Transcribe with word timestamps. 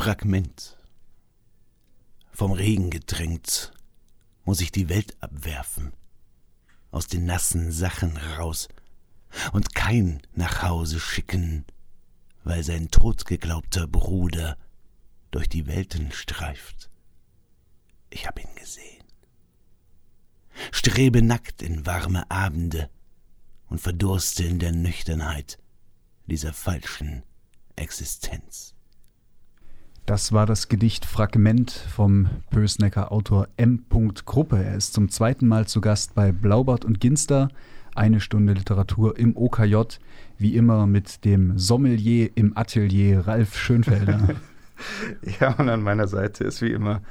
Fragment. 0.00 0.78
Vom 2.32 2.52
Regen 2.52 2.88
gedrängt, 2.88 3.70
muss 4.46 4.62
ich 4.62 4.72
die 4.72 4.88
Welt 4.88 5.14
abwerfen, 5.22 5.92
aus 6.90 7.06
den 7.06 7.26
nassen 7.26 7.70
Sachen 7.70 8.16
raus 8.16 8.68
und 9.52 9.74
kein 9.74 10.22
nach 10.32 10.62
Hause 10.62 11.00
schicken, 11.00 11.66
weil 12.44 12.64
sein 12.64 12.90
totgeglaubter 12.90 13.86
Bruder 13.86 14.56
durch 15.32 15.50
die 15.50 15.66
Welten 15.66 16.12
streift. 16.12 16.88
Ich 18.08 18.26
hab 18.26 18.40
ihn 18.40 18.54
gesehen. 18.56 19.04
Strebe 20.72 21.20
nackt 21.20 21.60
in 21.60 21.84
warme 21.84 22.30
Abende 22.30 22.88
und 23.68 23.82
verdurste 23.82 24.44
in 24.44 24.60
der 24.60 24.72
Nüchternheit 24.72 25.58
dieser 26.24 26.54
falschen 26.54 27.22
Existenz. 27.76 28.74
Das 30.10 30.32
war 30.32 30.44
das 30.44 30.66
Gedicht 30.66 31.04
Fragment 31.06 31.70
vom 31.70 32.28
Bösnecker 32.50 33.12
Autor 33.12 33.46
M. 33.56 33.84
Gruppe. 34.24 34.56
Er 34.56 34.74
ist 34.74 34.92
zum 34.92 35.08
zweiten 35.08 35.46
Mal 35.46 35.68
zu 35.68 35.80
Gast 35.80 36.16
bei 36.16 36.32
Blaubart 36.32 36.84
und 36.84 36.98
Ginster. 36.98 37.48
Eine 37.94 38.18
Stunde 38.18 38.54
Literatur 38.54 39.16
im 39.16 39.36
OKJ, 39.36 39.76
wie 40.36 40.56
immer 40.56 40.88
mit 40.88 41.24
dem 41.24 41.56
Sommelier 41.56 42.28
im 42.34 42.56
Atelier 42.56 43.28
Ralf 43.28 43.56
Schönfelder. 43.56 44.30
ja, 45.38 45.52
und 45.52 45.68
an 45.68 45.80
meiner 45.80 46.08
Seite 46.08 46.42
ist 46.42 46.60
wie 46.60 46.72
immer 46.72 47.02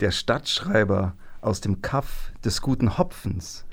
der 0.00 0.10
Stadtschreiber 0.10 1.14
aus 1.40 1.62
dem 1.62 1.80
Kaff 1.80 2.32
des 2.44 2.60
guten 2.60 2.98
Hopfens. 2.98 3.64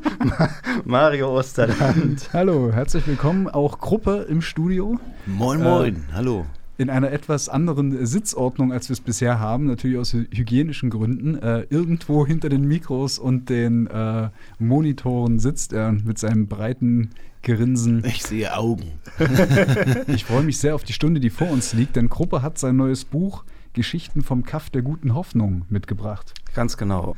Mario 0.86 1.36
Osterland. 1.38 2.30
Hallo, 2.32 2.72
herzlich 2.72 3.06
willkommen. 3.06 3.46
Auch 3.46 3.78
Gruppe 3.78 4.26
im 4.26 4.40
Studio. 4.40 4.98
Moin, 5.26 5.62
moin, 5.62 5.96
äh, 5.96 6.14
hallo. 6.14 6.46
In 6.80 6.88
einer 6.88 7.12
etwas 7.12 7.50
anderen 7.50 8.06
Sitzordnung, 8.06 8.72
als 8.72 8.88
wir 8.88 8.94
es 8.94 9.02
bisher 9.02 9.38
haben, 9.38 9.66
natürlich 9.66 9.98
aus 9.98 10.14
hygienischen 10.14 10.88
Gründen. 10.88 11.36
Äh, 11.36 11.66
irgendwo 11.68 12.26
hinter 12.26 12.48
den 12.48 12.66
Mikros 12.66 13.18
und 13.18 13.50
den 13.50 13.86
äh, 13.88 14.30
Monitoren 14.58 15.38
sitzt 15.38 15.74
er 15.74 15.92
mit 15.92 16.16
seinem 16.16 16.46
breiten 16.46 17.10
Grinsen. 17.42 18.02
Ich 18.06 18.22
sehe 18.22 18.56
Augen. 18.56 18.92
ich 20.06 20.24
freue 20.24 20.42
mich 20.42 20.56
sehr 20.56 20.74
auf 20.74 20.82
die 20.82 20.94
Stunde, 20.94 21.20
die 21.20 21.28
vor 21.28 21.50
uns 21.50 21.74
liegt, 21.74 21.96
denn 21.96 22.08
Gruppe 22.08 22.40
hat 22.40 22.56
sein 22.56 22.76
neues 22.76 23.04
Buch 23.04 23.44
Geschichten 23.74 24.22
vom 24.22 24.42
Kaff 24.42 24.70
der 24.70 24.80
guten 24.80 25.12
Hoffnung 25.12 25.66
mitgebracht. 25.68 26.32
Ganz 26.54 26.78
genau. 26.78 27.14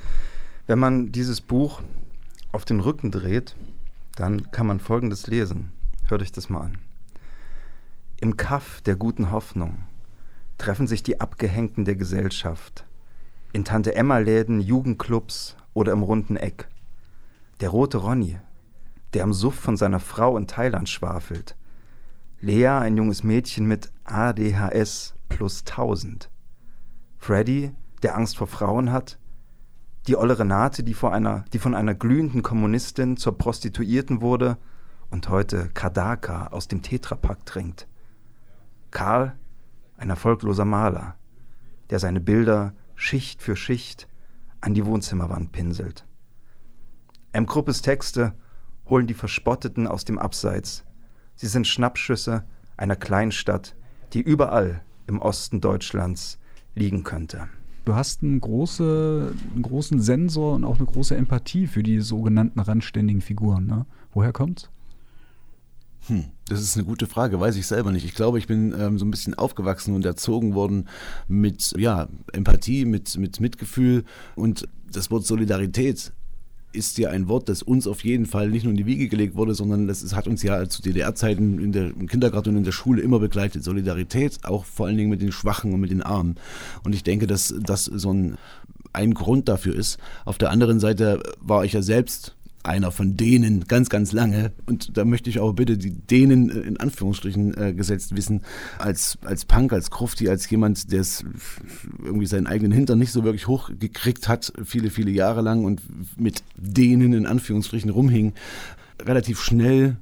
Wenn 0.66 0.80
man 0.80 1.12
dieses 1.12 1.40
Buch 1.40 1.82
auf 2.50 2.64
den 2.64 2.80
Rücken 2.80 3.12
dreht, 3.12 3.54
dann 4.16 4.50
kann 4.50 4.66
man 4.66 4.80
Folgendes 4.80 5.28
lesen. 5.28 5.70
Hört 6.08 6.22
euch 6.22 6.32
das 6.32 6.50
mal 6.50 6.62
an. 6.62 6.78
Im 8.22 8.36
Kaff 8.36 8.80
der 8.82 8.94
guten 8.94 9.32
Hoffnung 9.32 9.82
treffen 10.56 10.86
sich 10.86 11.02
die 11.02 11.20
Abgehängten 11.20 11.84
der 11.84 11.96
Gesellschaft. 11.96 12.86
In 13.52 13.64
Tante-Emma-Läden, 13.64 14.60
Jugendclubs 14.60 15.56
oder 15.74 15.90
im 15.90 16.04
runden 16.04 16.36
Eck. 16.36 16.68
Der 17.58 17.70
rote 17.70 17.98
Ronny, 17.98 18.38
der 19.12 19.24
am 19.24 19.32
Suff 19.32 19.56
von 19.56 19.76
seiner 19.76 19.98
Frau 19.98 20.36
in 20.36 20.46
Thailand 20.46 20.88
schwafelt. 20.88 21.56
Lea, 22.40 22.68
ein 22.68 22.96
junges 22.96 23.24
Mädchen 23.24 23.66
mit 23.66 23.90
ADHS 24.04 25.14
plus 25.28 25.64
1000. 25.68 26.30
Freddy, 27.18 27.72
der 28.04 28.16
Angst 28.16 28.36
vor 28.36 28.46
Frauen 28.46 28.92
hat, 28.92 29.18
die 30.06 30.14
olle 30.14 30.38
Renate, 30.38 30.84
die, 30.84 30.94
vor 30.94 31.12
einer, 31.12 31.44
die 31.52 31.58
von 31.58 31.74
einer 31.74 31.96
glühenden 31.96 32.44
Kommunistin 32.44 33.16
zur 33.16 33.36
Prostituierten 33.36 34.20
wurde 34.20 34.58
und 35.10 35.28
heute 35.28 35.70
Kadaka 35.74 36.46
aus 36.52 36.68
dem 36.68 36.82
Tetrapack 36.82 37.44
trinkt. 37.46 37.88
Karl, 38.92 39.36
ein 39.96 40.10
erfolgloser 40.10 40.64
Maler, 40.64 41.16
der 41.90 41.98
seine 41.98 42.20
Bilder 42.20 42.74
Schicht 42.94 43.42
für 43.42 43.56
Schicht 43.56 44.08
an 44.60 44.74
die 44.74 44.86
Wohnzimmerwand 44.86 45.50
pinselt. 45.50 46.06
M. 47.32 47.46
Kruppes 47.46 47.82
Texte 47.82 48.34
holen 48.88 49.06
die 49.06 49.14
Verspotteten 49.14 49.88
aus 49.88 50.04
dem 50.04 50.18
Abseits. 50.18 50.84
Sie 51.34 51.48
sind 51.48 51.66
Schnappschüsse 51.66 52.44
einer 52.76 52.96
Kleinstadt, 52.96 53.74
die 54.12 54.20
überall 54.20 54.82
im 55.06 55.20
Osten 55.20 55.60
Deutschlands 55.60 56.38
liegen 56.74 57.02
könnte. 57.02 57.48
Du 57.84 57.94
hast 57.94 58.22
einen, 58.22 58.40
große, 58.40 59.34
einen 59.54 59.62
großen 59.62 60.00
Sensor 60.00 60.54
und 60.54 60.64
auch 60.64 60.76
eine 60.76 60.86
große 60.86 61.16
Empathie 61.16 61.66
für 61.66 61.82
die 61.82 62.00
sogenannten 62.00 62.60
randständigen 62.60 63.20
Figuren. 63.20 63.66
Ne? 63.66 63.86
Woher 64.12 64.32
kommt's? 64.32 64.70
Hm, 66.08 66.24
das 66.48 66.60
ist 66.60 66.76
eine 66.76 66.84
gute 66.84 67.06
Frage, 67.06 67.38
weiß 67.38 67.56
ich 67.56 67.66
selber 67.66 67.92
nicht. 67.92 68.04
Ich 68.04 68.14
glaube, 68.14 68.38
ich 68.38 68.46
bin 68.46 68.74
ähm, 68.78 68.98
so 68.98 69.04
ein 69.04 69.10
bisschen 69.10 69.34
aufgewachsen 69.34 69.94
und 69.94 70.04
erzogen 70.04 70.54
worden 70.54 70.88
mit 71.28 71.74
ja, 71.78 72.08
Empathie, 72.32 72.84
mit, 72.84 73.16
mit 73.18 73.40
Mitgefühl 73.40 74.04
und 74.34 74.68
das 74.90 75.10
Wort 75.10 75.26
Solidarität 75.26 76.12
ist 76.72 76.98
ja 76.98 77.10
ein 77.10 77.28
Wort, 77.28 77.48
das 77.48 77.62
uns 77.62 77.86
auf 77.86 78.02
jeden 78.02 78.26
Fall 78.26 78.48
nicht 78.48 78.64
nur 78.64 78.70
in 78.70 78.76
die 78.76 78.86
Wiege 78.86 79.08
gelegt 79.08 79.36
wurde, 79.36 79.54
sondern 79.54 79.86
das 79.86 80.02
ist, 80.02 80.14
hat 80.14 80.26
uns 80.26 80.42
ja 80.42 80.68
zu 80.68 80.82
DDR-Zeiten 80.82 81.58
im 81.58 82.06
Kindergarten 82.06 82.50
und 82.50 82.56
in 82.56 82.64
der 82.64 82.72
Schule 82.72 83.02
immer 83.02 83.18
begleitet. 83.18 83.62
Solidarität, 83.62 84.38
auch 84.44 84.64
vor 84.64 84.86
allen 84.86 84.96
Dingen 84.96 85.10
mit 85.10 85.22
den 85.22 85.32
Schwachen 85.32 85.72
und 85.72 85.80
mit 85.80 85.90
den 85.90 86.02
Armen. 86.02 86.36
Und 86.82 86.94
ich 86.94 87.04
denke, 87.04 87.26
dass 87.26 87.54
das 87.60 87.84
so 87.84 88.12
ein, 88.12 88.38
ein 88.92 89.14
Grund 89.14 89.48
dafür 89.48 89.74
ist. 89.74 89.98
Auf 90.24 90.38
der 90.38 90.50
anderen 90.50 90.80
Seite 90.80 91.22
war 91.40 91.64
ich 91.64 91.74
ja 91.74 91.82
selbst 91.82 92.34
einer 92.62 92.90
von 92.92 93.16
denen 93.16 93.64
ganz, 93.64 93.88
ganz 93.88 94.12
lange. 94.12 94.52
Und 94.66 94.96
da 94.96 95.04
möchte 95.04 95.30
ich 95.30 95.40
auch 95.40 95.52
bitte 95.52 95.76
die 95.76 95.90
denen 95.90 96.50
äh, 96.50 96.60
in 96.60 96.76
Anführungsstrichen 96.78 97.56
äh, 97.56 97.74
gesetzt 97.74 98.16
wissen, 98.16 98.42
als, 98.78 99.18
als 99.22 99.44
Punk, 99.44 99.72
als 99.72 99.90
Krufti, 99.90 100.28
als 100.28 100.48
jemand, 100.50 100.92
der 100.92 101.00
es 101.00 101.24
irgendwie 102.02 102.26
seinen 102.26 102.46
eigenen 102.46 102.72
Hintern 102.72 102.98
nicht 102.98 103.12
so 103.12 103.24
wirklich 103.24 103.46
hochgekriegt 103.46 104.28
hat, 104.28 104.52
viele, 104.64 104.90
viele 104.90 105.10
Jahre 105.10 105.42
lang 105.42 105.64
und 105.64 105.82
mit 106.18 106.42
denen 106.56 107.12
in 107.12 107.26
Anführungsstrichen 107.26 107.90
rumhing, 107.90 108.32
relativ 109.00 109.40
schnell 109.40 109.96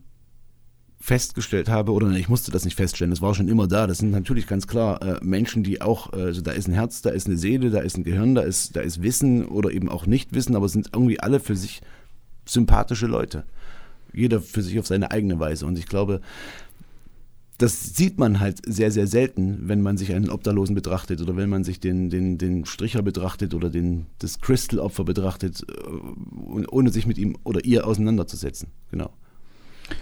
festgestellt 1.03 1.70
habe, 1.70 1.93
oder 1.93 2.10
ich 2.10 2.28
musste 2.28 2.50
das 2.50 2.66
nicht 2.66 2.76
feststellen, 2.76 3.10
das 3.10 3.22
war 3.22 3.34
schon 3.34 3.49
immer 3.49 3.66
da. 3.66 3.87
Das 3.87 3.99
sind 3.99 4.10
natürlich 4.10 4.47
ganz 4.47 4.66
klar 4.66 5.00
äh, 5.00 5.19
Menschen, 5.25 5.62
die 5.62 5.81
auch, 5.81 6.12
äh, 6.12 6.25
also 6.25 6.43
da 6.43 6.50
ist 6.50 6.69
ein 6.69 6.75
Herz, 6.75 7.00
da 7.00 7.09
ist 7.09 7.26
eine 7.26 7.38
Seele, 7.38 7.70
da 7.70 7.81
ist 7.81 7.97
ein 7.97 8.04
Gehirn, 8.04 8.34
da 8.34 8.43
ist, 8.43 8.76
da 8.76 8.81
ist 8.81 9.03
Wissen 9.03 9.47
oder 9.47 9.70
eben 9.70 9.88
auch 9.88 10.04
Nicht-Wissen, 10.04 10.54
aber 10.54 10.69
sind 10.69 10.91
irgendwie 10.93 11.19
alle 11.19 11.41
für 11.41 11.56
sich 11.56 11.81
sympathische 12.46 13.06
Leute. 13.06 13.44
Jeder 14.12 14.40
für 14.40 14.62
sich 14.62 14.78
auf 14.78 14.86
seine 14.86 15.10
eigene 15.10 15.38
Weise. 15.38 15.66
Und 15.66 15.78
ich 15.78 15.86
glaube, 15.86 16.20
das 17.60 17.94
sieht 17.94 18.18
man 18.18 18.40
halt 18.40 18.60
sehr, 18.66 18.90
sehr 18.90 19.06
selten, 19.06 19.68
wenn 19.68 19.82
man 19.82 19.98
sich 19.98 20.14
einen 20.14 20.30
Obdachlosen 20.30 20.74
betrachtet 20.74 21.20
oder 21.20 21.36
wenn 21.36 21.50
man 21.50 21.62
sich 21.62 21.78
den, 21.78 22.08
den, 22.08 22.38
den 22.38 22.64
Stricher 22.64 23.02
betrachtet 23.02 23.52
oder 23.52 23.68
den, 23.68 24.06
das 24.18 24.40
Crystal-Opfer 24.40 25.04
betrachtet, 25.04 25.66
äh, 25.68 26.64
ohne 26.70 26.90
sich 26.90 27.06
mit 27.06 27.18
ihm 27.18 27.36
oder 27.44 27.62
ihr 27.64 27.86
auseinanderzusetzen. 27.86 28.68
Genau. 28.90 29.12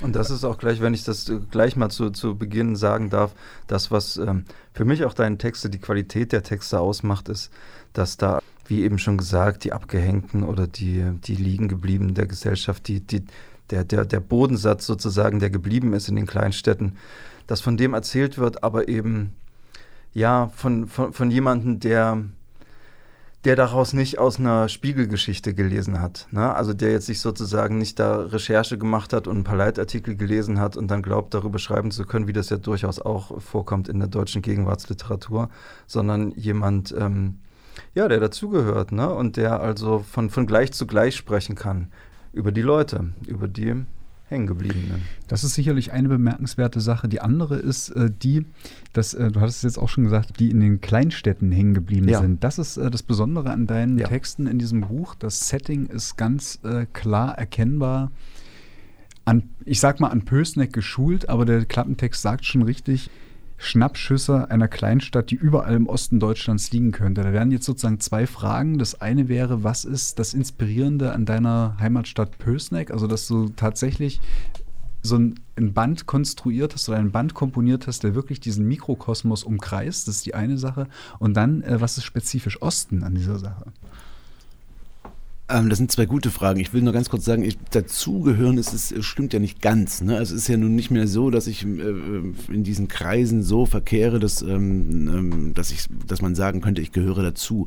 Und 0.02 0.14
das 0.14 0.30
ist 0.30 0.44
auch 0.44 0.58
gleich, 0.58 0.80
wenn 0.80 0.94
ich 0.94 1.02
das 1.02 1.32
gleich 1.50 1.74
mal 1.74 1.88
zu, 1.90 2.10
zu 2.10 2.36
Beginn 2.36 2.76
sagen 2.76 3.10
darf, 3.10 3.34
das, 3.66 3.90
was 3.90 4.18
ähm, 4.18 4.44
für 4.72 4.84
mich 4.84 5.04
auch 5.04 5.14
deine 5.14 5.38
Texte, 5.38 5.70
die 5.70 5.78
Qualität 5.78 6.30
der 6.30 6.42
Texte 6.44 6.78
ausmacht, 6.78 7.28
ist, 7.28 7.50
dass 7.92 8.16
da 8.16 8.40
wie 8.68 8.82
eben 8.82 8.98
schon 8.98 9.16
gesagt, 9.16 9.64
die 9.64 9.72
Abgehängten 9.72 10.44
oder 10.44 10.66
die, 10.66 11.04
die 11.24 11.34
liegen 11.34 11.68
geblieben 11.68 12.14
der 12.14 12.26
Gesellschaft, 12.26 12.86
die, 12.86 13.00
die, 13.00 13.24
der, 13.70 13.84
der, 13.84 14.04
der 14.04 14.20
Bodensatz 14.20 14.86
sozusagen, 14.86 15.40
der 15.40 15.50
geblieben 15.50 15.92
ist 15.94 16.08
in 16.08 16.16
den 16.16 16.26
Kleinstädten, 16.26 16.96
dass 17.46 17.60
von 17.60 17.76
dem 17.76 17.94
erzählt 17.94 18.38
wird, 18.38 18.62
aber 18.62 18.88
eben 18.88 19.32
ja, 20.12 20.50
von, 20.54 20.86
von, 20.86 21.12
von 21.12 21.30
jemandem, 21.30 21.80
der, 21.80 22.22
der 23.44 23.56
daraus 23.56 23.92
nicht 23.92 24.18
aus 24.18 24.38
einer 24.38 24.68
Spiegelgeschichte 24.68 25.54
gelesen 25.54 26.00
hat. 26.00 26.26
Ne? 26.30 26.54
Also 26.54 26.74
der 26.74 26.92
jetzt 26.92 27.06
sich 27.06 27.20
sozusagen 27.20 27.78
nicht 27.78 27.98
da 27.98 28.20
Recherche 28.20 28.78
gemacht 28.78 29.12
hat 29.12 29.26
und 29.26 29.38
ein 29.38 29.44
paar 29.44 29.56
Leitartikel 29.56 30.16
gelesen 30.16 30.58
hat 30.60 30.76
und 30.76 30.90
dann 30.90 31.02
glaubt, 31.02 31.34
darüber 31.34 31.58
schreiben 31.58 31.90
zu 31.90 32.04
können, 32.04 32.26
wie 32.26 32.32
das 32.32 32.50
ja 32.50 32.56
durchaus 32.56 33.00
auch 33.00 33.40
vorkommt 33.40 33.88
in 33.88 33.98
der 33.98 34.08
deutschen 34.08 34.42
Gegenwartsliteratur, 34.42 35.50
sondern 35.86 36.32
jemand, 36.32 36.94
ähm, 36.98 37.38
ja, 37.94 38.08
der 38.08 38.20
dazugehört, 38.20 38.92
ne? 38.92 39.12
Und 39.12 39.36
der 39.36 39.60
also 39.60 40.00
von, 40.00 40.30
von 40.30 40.46
gleich 40.46 40.72
zu 40.72 40.86
gleich 40.86 41.16
sprechen 41.16 41.54
kann 41.54 41.88
über 42.32 42.52
die 42.52 42.62
Leute, 42.62 43.10
über 43.26 43.48
die 43.48 43.74
Hängengebliebenen. 44.28 45.02
Das 45.26 45.42
ist 45.42 45.54
sicherlich 45.54 45.92
eine 45.92 46.08
bemerkenswerte 46.08 46.80
Sache. 46.80 47.08
Die 47.08 47.20
andere 47.20 47.56
ist 47.56 47.90
äh, 47.90 48.10
die, 48.10 48.44
dass, 48.92 49.14
äh, 49.14 49.30
du 49.30 49.40
hattest 49.40 49.58
es 49.58 49.62
jetzt 49.62 49.78
auch 49.78 49.88
schon 49.88 50.04
gesagt, 50.04 50.38
die 50.38 50.50
in 50.50 50.60
den 50.60 50.80
Kleinstädten 50.80 51.50
hängen 51.50 51.72
geblieben 51.72 52.08
ja. 52.08 52.20
sind. 52.20 52.44
Das 52.44 52.58
ist 52.58 52.76
äh, 52.76 52.90
das 52.90 53.02
Besondere 53.02 53.50
an 53.50 53.66
deinen 53.66 53.98
ja. 53.98 54.06
Texten 54.06 54.46
in 54.46 54.58
diesem 54.58 54.82
Buch. 54.82 55.14
Das 55.14 55.48
Setting 55.48 55.86
ist 55.86 56.16
ganz 56.16 56.60
äh, 56.62 56.84
klar 56.92 57.38
erkennbar. 57.38 58.10
An, 59.24 59.48
ich 59.64 59.80
sag 59.80 59.98
mal 60.00 60.08
an 60.08 60.24
Pösneck 60.24 60.72
geschult, 60.72 61.28
aber 61.28 61.46
der 61.46 61.64
Klappentext 61.64 62.20
sagt 62.20 62.44
schon 62.44 62.62
richtig, 62.62 63.10
Schnappschüsse 63.58 64.50
einer 64.50 64.68
Kleinstadt, 64.68 65.30
die 65.30 65.34
überall 65.34 65.74
im 65.74 65.88
Osten 65.88 66.20
Deutschlands 66.20 66.70
liegen 66.70 66.92
könnte. 66.92 67.22
Da 67.22 67.32
wären 67.32 67.50
jetzt 67.50 67.66
sozusagen 67.66 68.00
zwei 68.00 68.26
Fragen. 68.26 68.78
Das 68.78 69.00
eine 69.00 69.28
wäre, 69.28 69.64
was 69.64 69.84
ist 69.84 70.18
das 70.18 70.32
Inspirierende 70.32 71.12
an 71.12 71.26
deiner 71.26 71.76
Heimatstadt 71.80 72.38
Pösneck? 72.38 72.90
Also, 72.92 73.06
dass 73.06 73.26
du 73.26 73.48
tatsächlich 73.50 74.20
so 75.02 75.16
ein, 75.16 75.40
ein 75.56 75.72
Band 75.72 76.06
konstruiert 76.06 76.74
hast 76.74 76.88
oder 76.88 76.98
ein 76.98 77.10
Band 77.10 77.34
komponiert 77.34 77.86
hast, 77.86 78.04
der 78.04 78.14
wirklich 78.14 78.40
diesen 78.40 78.66
Mikrokosmos 78.66 79.44
umkreist. 79.44 80.08
Das 80.08 80.16
ist 80.16 80.26
die 80.26 80.34
eine 80.34 80.58
Sache. 80.58 80.86
Und 81.18 81.34
dann, 81.34 81.62
äh, 81.62 81.80
was 81.80 81.98
ist 81.98 82.04
spezifisch 82.04 82.62
Osten 82.62 83.02
an 83.02 83.14
dieser 83.14 83.38
Sache? 83.38 83.66
Ähm, 85.50 85.70
das 85.70 85.78
sind 85.78 85.90
zwei 85.90 86.04
gute 86.04 86.30
Fragen. 86.30 86.60
Ich 86.60 86.72
will 86.74 86.82
nur 86.82 86.92
ganz 86.92 87.08
kurz 87.08 87.24
sagen, 87.24 87.42
ich, 87.42 87.58
dazugehören 87.70 88.58
ist 88.58 88.74
es 88.74 88.94
stimmt 89.04 89.32
ja 89.32 89.38
nicht 89.38 89.62
ganz. 89.62 90.02
Ne? 90.02 90.16
Also 90.16 90.34
es 90.34 90.42
ist 90.42 90.48
ja 90.48 90.58
nun 90.58 90.74
nicht 90.74 90.90
mehr 90.90 91.06
so, 91.06 91.30
dass 91.30 91.46
ich 91.46 91.64
äh, 91.64 91.66
in 91.66 92.64
diesen 92.64 92.88
Kreisen 92.88 93.42
so 93.42 93.64
verkehre, 93.64 94.18
dass, 94.18 94.42
ähm, 94.42 95.08
ähm, 95.08 95.54
dass, 95.54 95.70
ich, 95.70 95.86
dass 96.06 96.20
man 96.20 96.34
sagen 96.34 96.60
könnte, 96.60 96.82
ich 96.82 96.92
gehöre 96.92 97.22
dazu. 97.22 97.66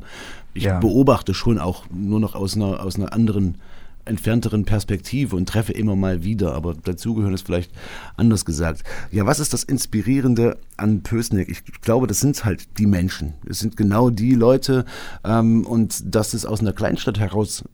Ich 0.54 0.64
ja. 0.64 0.78
beobachte 0.78 1.34
schon 1.34 1.58
auch 1.58 1.86
nur 1.90 2.20
noch 2.20 2.34
aus 2.36 2.54
einer, 2.54 2.80
aus 2.80 2.96
einer 2.96 3.12
anderen 3.12 3.56
entfernteren 4.04 4.64
Perspektive 4.64 5.36
und 5.36 5.48
treffe 5.48 5.72
immer 5.72 5.96
mal 5.96 6.24
wieder, 6.24 6.54
aber 6.54 6.74
dazugehören 6.74 7.34
ist 7.34 7.46
vielleicht 7.46 7.72
anders 8.16 8.44
gesagt. 8.44 8.82
Ja, 9.10 9.26
was 9.26 9.40
ist 9.40 9.52
das 9.52 9.64
Inspirierende 9.64 10.58
an 10.76 11.02
Pösneck? 11.02 11.48
Ich 11.48 11.64
glaube, 11.80 12.06
das 12.06 12.20
sind 12.20 12.44
halt 12.44 12.78
die 12.78 12.86
Menschen. 12.86 13.34
Es 13.48 13.60
sind 13.60 13.76
genau 13.76 14.10
die 14.10 14.34
Leute 14.34 14.84
ähm, 15.24 15.64
und 15.66 16.14
dass 16.14 16.34
es 16.34 16.46
aus 16.46 16.60
einer 16.60 16.72
Kleinstadt 16.72 17.18
heraus 17.18 17.64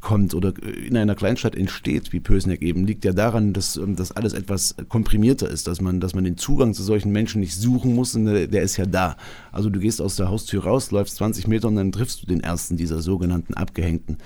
kommt 0.00 0.34
oder 0.34 0.54
in 0.64 0.96
einer 0.96 1.14
Kleinstadt 1.14 1.54
entsteht, 1.54 2.12
wie 2.12 2.20
Pösneck 2.20 2.62
eben, 2.62 2.86
liegt 2.86 3.04
ja 3.04 3.12
daran, 3.12 3.52
dass 3.52 3.76
ähm, 3.76 3.96
das 3.96 4.12
alles 4.12 4.32
etwas 4.32 4.74
komprimierter 4.88 5.48
ist, 5.48 5.66
dass 5.66 5.80
man, 5.80 6.00
dass 6.00 6.14
man 6.14 6.24
den 6.24 6.36
Zugang 6.36 6.74
zu 6.74 6.82
solchen 6.82 7.12
Menschen 7.12 7.40
nicht 7.40 7.54
suchen 7.54 7.94
muss, 7.94 8.14
und 8.14 8.24
der 8.24 8.62
ist 8.62 8.76
ja 8.76 8.86
da. 8.86 9.16
Also 9.52 9.70
du 9.70 9.78
gehst 9.78 10.00
aus 10.00 10.16
der 10.16 10.28
Haustür 10.28 10.64
raus, 10.64 10.90
läufst 10.90 11.16
20 11.16 11.46
Meter 11.48 11.68
und 11.68 11.76
dann 11.76 11.92
triffst 11.92 12.22
du 12.22 12.26
den 12.26 12.40
ersten 12.40 12.76
dieser 12.76 13.02
sogenannten 13.02 13.54
Abgehängten. 13.54 14.18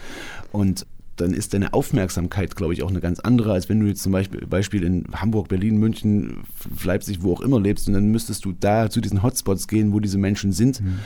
Und 0.53 0.87
dann 1.17 1.33
ist 1.33 1.55
deine 1.55 1.73
Aufmerksamkeit, 1.73 2.57
glaube 2.57 2.73
ich, 2.73 2.83
auch 2.83 2.91
eine 2.91 3.01
ganz 3.01 3.21
andere, 3.21 3.53
als 3.53 3.69
wenn 3.69 3.81
du 3.81 3.87
jetzt 3.87 4.03
zum 4.03 4.13
Beispiel, 4.13 4.47
Beispiel 4.47 4.83
in 4.83 5.07
Hamburg, 5.13 5.49
Berlin, 5.49 5.79
München, 5.79 6.45
Leipzig, 6.83 7.23
wo 7.23 7.33
auch 7.33 7.41
immer 7.41 7.61
lebst 7.61 7.89
und 7.89 7.95
dann 7.95 8.11
müsstest 8.11 8.45
du 8.45 8.53
da 8.53 8.91
zu 8.91 9.01
diesen 9.01 9.23
Hotspots 9.23 9.69
gehen, 9.69 9.93
wo 9.93 10.01
diese 10.01 10.19
Menschen 10.19 10.53
sind. 10.53 10.81
Mhm. 10.81 10.99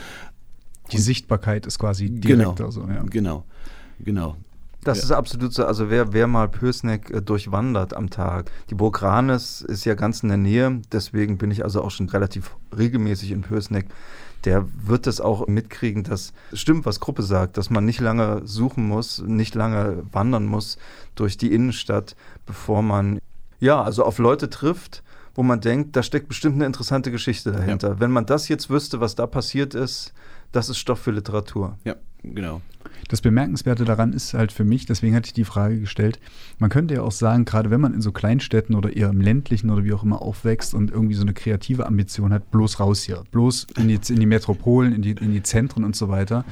Die 0.91 0.97
und 0.97 1.03
Sichtbarkeit 1.03 1.65
ist 1.65 1.79
quasi 1.79 2.09
direkt. 2.09 2.57
Genau, 2.57 2.71
so, 2.71 2.81
ja. 2.87 3.03
genau, 3.03 3.45
genau. 3.99 4.35
Das 4.83 4.99
ja. 4.99 5.03
ist 5.05 5.11
absolut 5.11 5.53
so. 5.53 5.65
Also 5.65 5.89
wer, 5.89 6.13
wer 6.13 6.27
mal 6.27 6.47
Pösneck 6.47 7.11
äh, 7.11 7.21
durchwandert 7.21 7.93
am 7.93 8.09
Tag. 8.09 8.49
Die 8.69 8.75
Burg 8.75 9.01
Ranes 9.01 9.61
ist 9.61 9.85
ja 9.85 9.93
ganz 9.93 10.23
in 10.23 10.29
der 10.29 10.37
Nähe, 10.37 10.81
deswegen 10.91 11.37
bin 11.37 11.51
ich 11.51 11.63
also 11.63 11.81
auch 11.81 11.91
schon 11.91 12.09
relativ 12.09 12.55
regelmäßig 12.75 13.31
in 13.31 13.41
Pösneck 13.41 13.87
der 14.45 14.65
wird 14.85 15.07
das 15.07 15.21
auch 15.21 15.47
mitkriegen, 15.47 16.03
dass 16.03 16.33
stimmt, 16.53 16.85
was 16.85 16.99
Gruppe 16.99 17.23
sagt, 17.23 17.57
dass 17.57 17.69
man 17.69 17.85
nicht 17.85 17.99
lange 17.99 18.41
suchen 18.45 18.87
muss, 18.87 19.19
nicht 19.19 19.55
lange 19.55 20.03
wandern 20.11 20.45
muss 20.45 20.77
durch 21.15 21.37
die 21.37 21.53
Innenstadt, 21.53 22.15
bevor 22.45 22.81
man 22.81 23.19
ja, 23.59 23.81
also 23.81 24.03
auf 24.03 24.17
Leute 24.19 24.49
trifft, 24.49 25.03
wo 25.35 25.43
man 25.43 25.61
denkt, 25.61 25.95
da 25.95 26.03
steckt 26.03 26.27
bestimmt 26.27 26.55
eine 26.55 26.65
interessante 26.65 27.11
Geschichte 27.11 27.51
dahinter. 27.51 27.89
Ja. 27.89 27.99
Wenn 27.99 28.11
man 28.11 28.25
das 28.25 28.47
jetzt 28.47 28.69
wüsste, 28.69 28.99
was 28.99 29.15
da 29.15 29.27
passiert 29.27 29.75
ist, 29.75 30.13
das 30.51 30.69
ist 30.69 30.77
Stoff 30.77 30.99
für 30.99 31.11
Literatur. 31.11 31.77
Ja, 31.83 31.95
genau. 32.23 32.61
Das 33.07 33.21
Bemerkenswerte 33.21 33.85
daran 33.85 34.13
ist 34.13 34.33
halt 34.33 34.51
für 34.51 34.63
mich, 34.63 34.85
deswegen 34.85 35.15
hatte 35.15 35.27
ich 35.27 35.33
die 35.33 35.45
Frage 35.45 35.79
gestellt, 35.79 36.19
man 36.59 36.69
könnte 36.69 36.95
ja 36.95 37.01
auch 37.01 37.11
sagen, 37.11 37.45
gerade 37.45 37.71
wenn 37.71 37.81
man 37.81 37.93
in 37.93 38.01
so 38.01 38.11
Kleinstädten 38.11 38.75
oder 38.75 38.95
eher 38.95 39.09
im 39.09 39.21
ländlichen 39.21 39.69
oder 39.69 39.83
wie 39.83 39.93
auch 39.93 40.03
immer 40.03 40.21
aufwächst 40.21 40.73
und 40.73 40.91
irgendwie 40.91 41.15
so 41.15 41.21
eine 41.21 41.33
kreative 41.33 41.85
Ambition 41.85 42.33
hat, 42.33 42.51
bloß 42.51 42.79
raus 42.79 43.03
hier, 43.03 43.23
bloß 43.31 43.67
in 43.77 43.87
die, 43.87 43.99
in 44.09 44.19
die 44.19 44.25
Metropolen, 44.25 44.93
in 44.93 45.01
die, 45.01 45.11
in 45.11 45.31
die 45.31 45.43
Zentren 45.43 45.83
und 45.83 45.95
so 45.95 46.09
weiter 46.09 46.45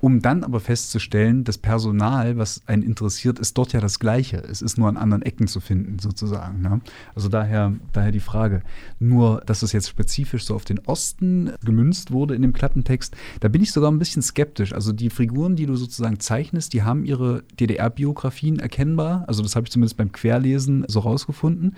um 0.00 0.20
dann 0.20 0.44
aber 0.44 0.60
festzustellen, 0.60 1.44
das 1.44 1.58
Personal, 1.58 2.36
was 2.36 2.62
einen 2.66 2.82
interessiert, 2.82 3.38
ist 3.38 3.56
dort 3.56 3.72
ja 3.72 3.80
das 3.80 3.98
gleiche. 3.98 4.38
Es 4.38 4.62
ist 4.62 4.78
nur 4.78 4.88
an 4.88 4.96
anderen 4.96 5.22
Ecken 5.22 5.46
zu 5.46 5.60
finden, 5.60 5.98
sozusagen. 5.98 6.60
Ne? 6.60 6.80
Also 7.14 7.28
daher, 7.28 7.72
daher 7.92 8.12
die 8.12 8.20
Frage. 8.20 8.62
Nur, 8.98 9.42
dass 9.46 9.62
es 9.62 9.72
jetzt 9.72 9.88
spezifisch 9.88 10.44
so 10.44 10.54
auf 10.54 10.64
den 10.64 10.80
Osten 10.80 11.52
gemünzt 11.64 12.10
wurde 12.10 12.34
in 12.34 12.42
dem 12.42 12.52
Klappentext, 12.52 13.16
da 13.40 13.48
bin 13.48 13.62
ich 13.62 13.72
sogar 13.72 13.90
ein 13.90 13.98
bisschen 13.98 14.22
skeptisch. 14.22 14.72
Also 14.72 14.92
die 14.92 15.10
Figuren, 15.10 15.56
die 15.56 15.66
du 15.66 15.76
sozusagen 15.76 16.20
zeichnest, 16.20 16.72
die 16.72 16.82
haben 16.82 17.04
ihre 17.04 17.42
DDR-Biografien 17.58 18.58
erkennbar. 18.58 19.24
Also 19.26 19.42
das 19.42 19.56
habe 19.56 19.64
ich 19.64 19.72
zumindest 19.72 19.96
beim 19.96 20.12
Querlesen 20.12 20.84
so 20.88 21.00
rausgefunden. 21.00 21.74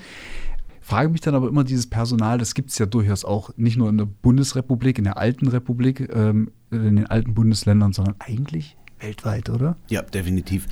Frage 0.89 1.11
mich 1.11 1.21
dann 1.21 1.35
aber 1.35 1.49
immer, 1.49 1.65
dieses 1.65 1.87
Personal, 1.87 2.39
das 2.39 2.55
gibt 2.55 2.71
es 2.71 2.79
ja 2.79 2.87
durchaus 2.87 3.23
auch 3.27 3.51
nicht 3.59 3.77
nur 3.77 3.91
in 3.91 3.99
der 3.99 4.07
Bundesrepublik, 4.07 4.97
in 4.97 5.05
der 5.05 5.19
alten 5.19 5.47
Republik, 5.49 6.09
ähm, 6.11 6.51
in 6.71 6.97
den 6.97 7.07
alten 7.07 7.35
Bundesländern, 7.35 7.93
sondern 7.93 8.15
eigentlich 8.21 8.75
weltweit, 8.99 9.51
oder? 9.51 9.77
Ja, 9.89 10.01
definitiv. 10.01 10.67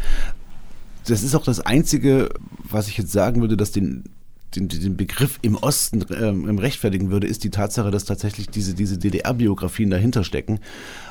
Das 1.06 1.22
ist 1.22 1.34
auch 1.34 1.44
das 1.44 1.60
Einzige, 1.60 2.30
was 2.64 2.88
ich 2.88 2.96
jetzt 2.96 3.12
sagen 3.12 3.42
würde, 3.42 3.58
dass 3.58 3.72
den 3.72 4.04
den, 4.56 4.68
den 4.68 4.96
Begriff 4.96 5.38
im 5.42 5.56
Osten 5.56 6.04
ähm, 6.18 6.58
rechtfertigen 6.58 7.10
würde, 7.10 7.26
ist 7.26 7.44
die 7.44 7.50
Tatsache, 7.50 7.90
dass 7.90 8.04
tatsächlich 8.04 8.48
diese, 8.48 8.74
diese 8.74 8.98
DDR-Biografien 8.98 9.90
dahinter 9.90 10.24
stecken. 10.24 10.60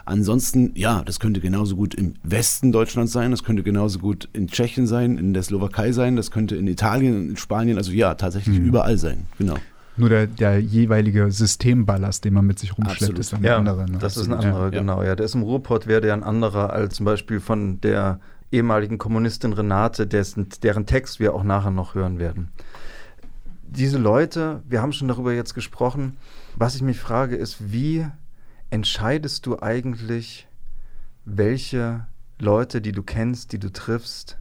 Ansonsten, 0.05 0.71
ja, 0.75 1.03
das 1.03 1.19
könnte 1.19 1.39
genauso 1.39 1.75
gut 1.75 1.95
im 1.95 2.15
Westen 2.23 2.71
Deutschlands 2.71 3.11
sein, 3.11 3.31
das 3.31 3.43
könnte 3.43 3.63
genauso 3.63 3.99
gut 3.99 4.29
in 4.33 4.47
Tschechien 4.47 4.87
sein, 4.87 5.17
in 5.17 5.33
der 5.33 5.43
Slowakei 5.43 5.91
sein, 5.91 6.15
das 6.15 6.31
könnte 6.31 6.55
in 6.55 6.67
Italien, 6.67 7.29
in 7.29 7.37
Spanien, 7.37 7.77
also 7.77 7.91
ja, 7.91 8.15
tatsächlich 8.15 8.59
mhm. 8.59 8.65
überall 8.65 8.97
sein, 8.97 9.27
genau. 9.37 9.55
Nur 9.97 10.09
der, 10.09 10.27
der 10.27 10.59
jeweilige 10.59 11.31
Systemballast, 11.31 12.25
den 12.25 12.33
man 12.33 12.45
mit 12.45 12.59
sich 12.59 12.77
rumschleppt, 12.77 13.01
Absolut. 13.01 13.19
ist 13.19 13.33
ein 13.33 13.43
ja, 13.43 13.57
anderer. 13.57 13.87
Ne? 13.87 13.97
Das 13.97 14.17
ist 14.17 14.27
ein 14.27 14.33
anderer, 14.33 14.65
ja. 14.65 14.81
genau. 14.81 15.01
Ja, 15.01 15.15
der 15.15 15.25
ist 15.25 15.35
im 15.35 15.43
Ruhrpott 15.43 15.87
wäre 15.87 16.01
der 16.01 16.13
ein 16.13 16.23
anderer 16.23 16.73
als 16.73 16.95
zum 16.95 17.05
Beispiel 17.05 17.39
von 17.39 17.79
der 17.79 18.19
ehemaligen 18.51 18.97
Kommunistin 18.97 19.53
Renate, 19.53 20.05
dessen, 20.05 20.49
deren 20.63 20.85
Text 20.85 21.21
wir 21.21 21.33
auch 21.33 21.43
nachher 21.43 21.71
noch 21.71 21.95
hören 21.95 22.19
werden 22.19 22.49
diese 23.75 23.97
Leute, 23.97 24.63
wir 24.67 24.81
haben 24.81 24.93
schon 24.93 25.07
darüber 25.07 25.33
jetzt 25.33 25.53
gesprochen, 25.53 26.17
was 26.55 26.75
ich 26.75 26.81
mich 26.81 26.99
frage, 26.99 27.35
ist, 27.35 27.71
wie 27.71 28.07
entscheidest 28.69 29.45
du 29.45 29.59
eigentlich, 29.61 30.47
welche 31.25 32.07
Leute, 32.39 32.81
die 32.81 32.91
du 32.91 33.03
kennst, 33.03 33.51
die 33.51 33.59
du 33.59 33.71
triffst, 33.71 34.37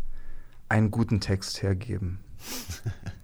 einen 0.69 0.91
guten 0.91 1.21
Text 1.21 1.63
hergeben? 1.63 2.21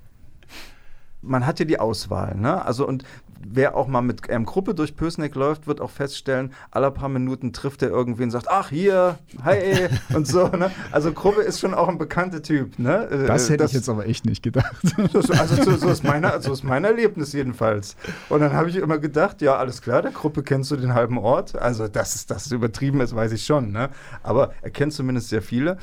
man 1.22 1.46
hat 1.46 1.58
ja 1.58 1.64
die 1.64 1.78
Auswahl, 1.78 2.36
ne? 2.36 2.64
Also 2.64 2.86
und 2.86 3.04
wer 3.40 3.74
auch 3.76 3.86
mal 3.86 4.02
mit 4.02 4.28
einem 4.28 4.44
Gruppe 4.44 4.74
durch 4.74 4.96
Pösneck 4.96 5.34
läuft, 5.34 5.66
wird 5.66 5.80
auch 5.80 5.90
feststellen, 5.90 6.52
alle 6.70 6.90
paar 6.90 7.08
Minuten 7.08 7.52
trifft 7.52 7.82
er 7.82 7.88
irgendwen 7.88 8.24
und 8.24 8.30
sagt, 8.30 8.48
ach 8.48 8.68
hier, 8.68 9.18
hi 9.42 9.88
und 10.14 10.26
so. 10.26 10.48
Ne? 10.48 10.70
Also 10.92 11.12
Gruppe 11.12 11.42
ist 11.42 11.60
schon 11.60 11.74
auch 11.74 11.88
ein 11.88 11.98
bekannter 11.98 12.42
Typ. 12.42 12.78
Ne? 12.78 13.08
Äh, 13.08 13.26
das 13.26 13.48
hätte 13.48 13.58
das, 13.58 13.70
ich 13.70 13.76
jetzt 13.76 13.88
aber 13.88 14.06
echt 14.06 14.26
nicht 14.26 14.42
gedacht. 14.42 14.76
also 15.14 15.62
so, 15.62 15.76
so, 15.76 15.88
ist 15.88 16.04
meine, 16.04 16.40
so 16.42 16.52
ist 16.52 16.64
mein 16.64 16.84
Erlebnis 16.84 17.32
jedenfalls. 17.32 17.96
Und 18.28 18.40
dann 18.40 18.52
habe 18.52 18.68
ich 18.68 18.76
immer 18.76 18.98
gedacht, 18.98 19.40
ja 19.40 19.56
alles 19.56 19.80
klar, 19.80 20.02
der 20.02 20.12
Gruppe 20.12 20.42
kennst 20.42 20.70
du 20.70 20.76
den 20.76 20.94
halben 20.94 21.18
Ort. 21.18 21.56
Also 21.56 21.88
dass 21.88 22.26
das 22.26 22.50
übertrieben 22.52 23.00
ist, 23.00 23.14
weiß 23.14 23.32
ich 23.32 23.44
schon. 23.44 23.72
Ne? 23.72 23.88
Aber 24.22 24.52
er 24.62 24.70
kennt 24.70 24.92
zumindest 24.92 25.28
sehr 25.28 25.42
viele. 25.42 25.78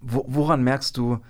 Wo, 0.00 0.24
woran 0.28 0.62
merkst 0.62 0.96
du, 0.96 1.20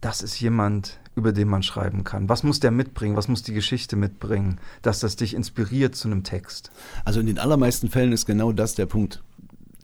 das 0.00 0.22
ist 0.22 0.40
jemand, 0.40 0.98
über 1.14 1.32
den 1.32 1.48
man 1.48 1.62
schreiben 1.62 2.04
kann? 2.04 2.28
Was 2.28 2.42
muss 2.42 2.60
der 2.60 2.70
mitbringen? 2.70 3.16
Was 3.16 3.28
muss 3.28 3.42
die 3.42 3.52
Geschichte 3.52 3.96
mitbringen, 3.96 4.58
dass 4.82 5.00
das 5.00 5.16
dich 5.16 5.34
inspiriert 5.34 5.94
zu 5.94 6.08
einem 6.08 6.24
Text? 6.24 6.70
Also 7.04 7.20
in 7.20 7.26
den 7.26 7.38
allermeisten 7.38 7.88
Fällen 7.88 8.12
ist 8.12 8.26
genau 8.26 8.52
das 8.52 8.74
der 8.74 8.86
Punkt. 8.86 9.22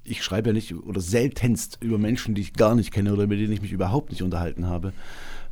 Ich 0.05 0.25
schreibe 0.25 0.51
ja 0.51 0.53
nicht 0.55 0.75
oder 0.75 1.01
seltenst 1.01 1.79
über 1.83 1.99
Menschen, 1.99 2.35
die 2.35 2.41
ich 2.41 2.55
gar 2.55 2.75
nicht 2.75 2.93
kenne 2.93 3.13
oder 3.13 3.27
mit 3.27 3.39
denen 3.39 3.53
ich 3.53 3.63
mich 3.63 3.73
überhaupt 3.73 4.11
nicht 4.11 4.23
unterhalten 4.23 4.67
habe, 4.67 4.95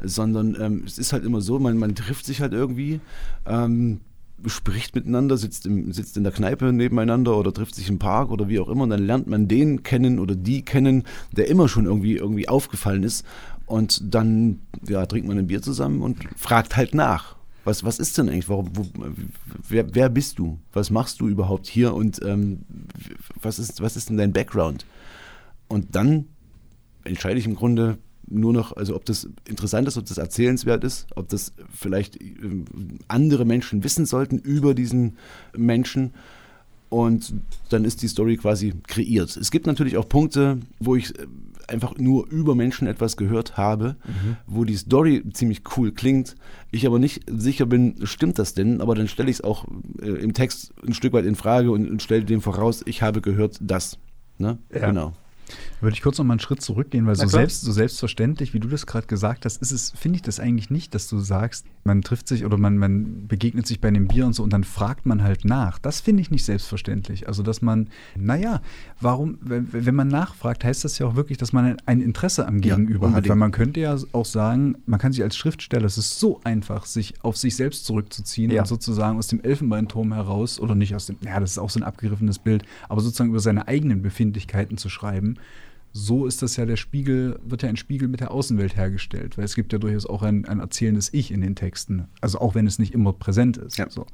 sondern 0.02 0.56
ähm, 0.58 0.84
es 0.86 0.98
ist 0.98 1.12
halt 1.12 1.24
immer 1.24 1.42
so, 1.42 1.58
man, 1.58 1.76
man 1.76 1.94
trifft 1.94 2.24
sich 2.24 2.40
halt 2.40 2.54
irgendwie. 2.54 3.00
Ähm, 3.44 4.00
spricht 4.44 4.94
miteinander, 4.94 5.38
sitzt, 5.38 5.66
im, 5.66 5.92
sitzt 5.92 6.16
in 6.16 6.22
der 6.22 6.32
Kneipe 6.32 6.72
nebeneinander 6.72 7.36
oder 7.38 7.52
trifft 7.52 7.74
sich 7.74 7.88
im 7.88 7.98
Park 7.98 8.30
oder 8.30 8.48
wie 8.48 8.60
auch 8.60 8.68
immer 8.68 8.84
und 8.84 8.90
dann 8.90 9.06
lernt 9.06 9.26
man 9.26 9.48
den 9.48 9.82
kennen 9.82 10.18
oder 10.18 10.34
die 10.34 10.62
kennen, 10.62 11.04
der 11.32 11.48
immer 11.48 11.68
schon 11.68 11.86
irgendwie, 11.86 12.16
irgendwie 12.16 12.48
aufgefallen 12.48 13.02
ist 13.02 13.24
und 13.66 14.14
dann 14.14 14.60
ja, 14.86 15.04
trinkt 15.06 15.28
man 15.28 15.38
ein 15.38 15.48
Bier 15.48 15.60
zusammen 15.60 16.02
und 16.02 16.18
fragt 16.36 16.76
halt 16.76 16.94
nach. 16.94 17.36
Was, 17.64 17.82
was 17.82 17.98
ist 17.98 18.16
denn 18.16 18.28
eigentlich? 18.28 18.48
Warum, 18.48 18.70
wo, 18.74 18.86
wer, 19.68 19.92
wer 19.92 20.08
bist 20.08 20.38
du? 20.38 20.60
Was 20.72 20.90
machst 20.90 21.20
du 21.20 21.28
überhaupt 21.28 21.66
hier? 21.66 21.94
Und 21.94 22.22
ähm, 22.24 22.60
was, 23.42 23.58
ist, 23.58 23.80
was 23.80 23.96
ist 23.96 24.08
denn 24.08 24.16
dein 24.16 24.32
Background? 24.32 24.86
Und 25.66 25.96
dann 25.96 26.26
entscheide 27.02 27.40
ich 27.40 27.46
im 27.46 27.56
Grunde 27.56 27.98
nur 28.28 28.52
noch, 28.52 28.76
also 28.76 28.94
ob 28.94 29.04
das 29.04 29.28
interessant 29.48 29.88
ist, 29.88 29.96
ob 29.96 30.06
das 30.06 30.18
erzählenswert 30.18 30.84
ist, 30.84 31.06
ob 31.14 31.28
das 31.28 31.52
vielleicht 31.72 32.20
ähm, 32.20 32.64
andere 33.08 33.44
Menschen 33.44 33.84
wissen 33.84 34.06
sollten 34.06 34.38
über 34.38 34.74
diesen 34.74 35.16
Menschen. 35.56 36.14
Und 36.88 37.34
dann 37.68 37.84
ist 37.84 38.02
die 38.02 38.08
Story 38.08 38.36
quasi 38.36 38.74
kreiert. 38.86 39.36
Es 39.36 39.50
gibt 39.50 39.66
natürlich 39.66 39.96
auch 39.96 40.08
Punkte, 40.08 40.58
wo 40.78 40.94
ich 40.94 41.18
äh, 41.18 41.26
einfach 41.68 41.96
nur 41.96 42.28
über 42.28 42.54
Menschen 42.54 42.86
etwas 42.86 43.16
gehört 43.16 43.56
habe, 43.56 43.96
mhm. 44.04 44.36
wo 44.46 44.64
die 44.64 44.76
Story 44.76 45.24
ziemlich 45.32 45.62
cool 45.76 45.92
klingt, 45.92 46.36
ich 46.70 46.86
aber 46.86 46.98
nicht 46.98 47.22
sicher 47.28 47.66
bin, 47.66 47.96
stimmt 48.04 48.38
das 48.38 48.54
denn, 48.54 48.80
aber 48.80 48.94
dann 48.94 49.08
stelle 49.08 49.30
ich 49.30 49.36
es 49.36 49.44
auch 49.44 49.66
äh, 50.00 50.06
im 50.06 50.32
Text 50.34 50.72
ein 50.86 50.94
Stück 50.94 51.12
weit 51.12 51.24
in 51.24 51.34
Frage 51.34 51.70
und, 51.70 51.88
und 51.88 52.02
stelle 52.02 52.24
dem 52.24 52.40
voraus, 52.40 52.82
ich 52.86 53.02
habe 53.02 53.20
gehört 53.20 53.58
das. 53.60 53.98
Ne? 54.38 54.58
Ja. 54.72 54.86
Genau. 54.86 55.12
Würde 55.80 55.94
ich 55.94 56.02
kurz 56.02 56.18
noch 56.18 56.24
mal 56.24 56.34
einen 56.34 56.40
Schritt 56.40 56.62
zurückgehen, 56.62 57.06
weil 57.06 57.14
so, 57.16 57.26
selbst, 57.26 57.62
so 57.62 57.72
selbstverständlich, 57.72 58.54
wie 58.54 58.60
du 58.60 58.68
das 58.68 58.86
gerade 58.86 59.06
gesagt 59.06 59.44
hast, 59.44 59.60
ist 59.60 59.72
es, 59.72 59.90
finde 59.90 60.16
ich 60.16 60.22
das 60.22 60.40
eigentlich 60.40 60.70
nicht, 60.70 60.94
dass 60.94 61.08
du 61.08 61.18
sagst, 61.18 61.66
man 61.84 62.02
trifft 62.02 62.28
sich 62.28 62.44
oder 62.44 62.56
man, 62.56 62.78
man 62.78 63.26
begegnet 63.26 63.66
sich 63.66 63.80
bei 63.80 63.88
einem 63.88 64.08
Bier 64.08 64.26
und 64.26 64.32
so 64.32 64.42
und 64.42 64.52
dann 64.52 64.64
fragt 64.64 65.06
man 65.06 65.22
halt 65.22 65.44
nach. 65.44 65.78
Das 65.78 66.00
finde 66.00 66.22
ich 66.22 66.30
nicht 66.30 66.44
selbstverständlich. 66.44 67.28
Also, 67.28 67.42
dass 67.42 67.62
man, 67.62 67.88
naja, 68.16 68.60
warum, 69.00 69.38
wenn, 69.40 69.68
wenn 69.72 69.94
man 69.94 70.08
nachfragt, 70.08 70.64
heißt 70.64 70.84
das 70.84 70.98
ja 70.98 71.06
auch 71.06 71.14
wirklich, 71.14 71.38
dass 71.38 71.52
man 71.52 71.76
ein 71.86 72.00
Interesse 72.00 72.46
am 72.46 72.60
Gegenüber 72.60 73.08
ja, 73.08 73.14
hat. 73.14 73.28
Weil 73.28 73.36
man 73.36 73.52
könnte 73.52 73.80
ja 73.80 73.96
auch 74.12 74.24
sagen, 74.24 74.76
man 74.86 74.98
kann 74.98 75.12
sich 75.12 75.22
als 75.22 75.36
Schriftsteller, 75.36 75.86
es 75.86 75.98
ist 75.98 76.18
so 76.18 76.40
einfach, 76.44 76.86
sich 76.86 77.14
auf 77.22 77.36
sich 77.36 77.56
selbst 77.56 77.84
zurückzuziehen 77.84 78.50
ja. 78.50 78.62
und 78.62 78.66
sozusagen 78.66 79.18
aus 79.18 79.28
dem 79.28 79.40
Elfenbeinturm 79.40 80.12
heraus, 80.12 80.58
oder 80.58 80.74
nicht 80.74 80.94
aus 80.94 81.06
dem, 81.06 81.16
ja, 81.24 81.38
das 81.38 81.52
ist 81.52 81.58
auch 81.58 81.70
so 81.70 81.80
ein 81.80 81.84
abgegriffenes 81.84 82.38
Bild, 82.38 82.64
aber 82.88 83.00
sozusagen 83.00 83.30
über 83.30 83.40
seine 83.40 83.68
eigenen 83.68 84.02
Befindlichkeiten 84.02 84.76
zu 84.78 84.88
schreiben 84.88 85.35
so 85.92 86.26
ist 86.26 86.42
das 86.42 86.56
ja 86.56 86.66
der 86.66 86.76
Spiegel, 86.76 87.40
wird 87.42 87.62
ja 87.62 87.70
ein 87.70 87.76
Spiegel 87.76 88.08
mit 88.08 88.20
der 88.20 88.30
Außenwelt 88.30 88.76
hergestellt, 88.76 89.38
weil 89.38 89.46
es 89.46 89.54
gibt 89.54 89.72
ja 89.72 89.78
durchaus 89.78 90.04
auch 90.04 90.22
ein, 90.22 90.44
ein 90.44 90.60
erzählendes 90.60 91.12
Ich 91.12 91.30
in 91.30 91.40
den 91.40 91.56
Texten. 91.56 92.08
Also 92.20 92.38
auch 92.38 92.54
wenn 92.54 92.66
es 92.66 92.78
nicht 92.78 92.92
immer 92.92 93.14
präsent 93.14 93.56
ist. 93.56 93.78
Ja. 93.78 93.88
So. 93.88 94.06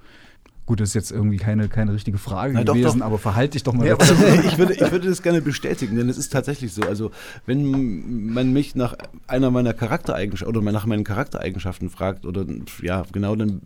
Gut, 0.64 0.78
das 0.78 0.90
ist 0.90 0.94
jetzt 0.94 1.10
irgendwie 1.10 1.38
keine, 1.38 1.68
keine 1.68 1.92
richtige 1.92 2.18
Frage 2.18 2.54
Na, 2.54 2.62
gewesen, 2.62 2.84
doch, 2.84 2.94
doch. 2.98 3.06
aber 3.06 3.18
verhalte 3.18 3.54
dich 3.54 3.64
doch 3.64 3.72
mal 3.72 3.84
ja, 3.84 3.96
dazu. 3.96 4.14
ich, 4.46 4.58
würde, 4.58 4.74
ich 4.74 4.90
würde 4.92 5.08
das 5.08 5.22
gerne 5.22 5.42
bestätigen, 5.42 5.96
denn 5.96 6.08
es 6.08 6.16
ist 6.16 6.32
tatsächlich 6.32 6.72
so. 6.72 6.82
Also, 6.82 7.10
wenn 7.46 8.32
man 8.32 8.52
mich 8.52 8.76
nach 8.76 8.94
einer 9.26 9.50
meiner 9.50 9.74
Charaktereigenschaften 9.74 10.56
oder 10.56 10.70
nach 10.70 10.86
meinen 10.86 11.02
Charaktereigenschaften 11.02 11.90
fragt, 11.90 12.24
oder 12.24 12.46
ja, 12.80 13.04
genau, 13.12 13.34
dann 13.34 13.60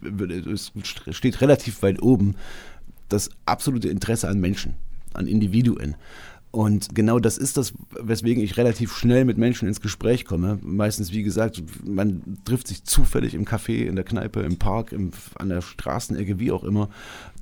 es 0.50 0.72
steht 1.10 1.42
relativ 1.42 1.82
weit 1.82 2.00
oben 2.00 2.34
das 3.10 3.28
absolute 3.44 3.88
Interesse 3.88 4.28
an 4.28 4.40
Menschen, 4.40 4.72
an 5.12 5.26
Individuen. 5.26 5.96
Und 6.56 6.94
genau 6.94 7.18
das 7.18 7.36
ist 7.36 7.58
das, 7.58 7.74
weswegen 8.00 8.42
ich 8.42 8.56
relativ 8.56 8.96
schnell 8.96 9.26
mit 9.26 9.36
Menschen 9.36 9.68
ins 9.68 9.82
Gespräch 9.82 10.24
komme. 10.24 10.58
Meistens, 10.62 11.12
wie 11.12 11.22
gesagt, 11.22 11.62
man 11.84 12.38
trifft 12.46 12.68
sich 12.68 12.82
zufällig 12.82 13.34
im 13.34 13.44
Café, 13.44 13.84
in 13.84 13.94
der 13.94 14.06
Kneipe, 14.06 14.40
im 14.40 14.56
Park, 14.56 14.92
im, 14.92 15.10
an 15.34 15.50
der 15.50 15.60
Straßenecke, 15.60 16.40
wie 16.40 16.50
auch 16.52 16.64
immer, 16.64 16.88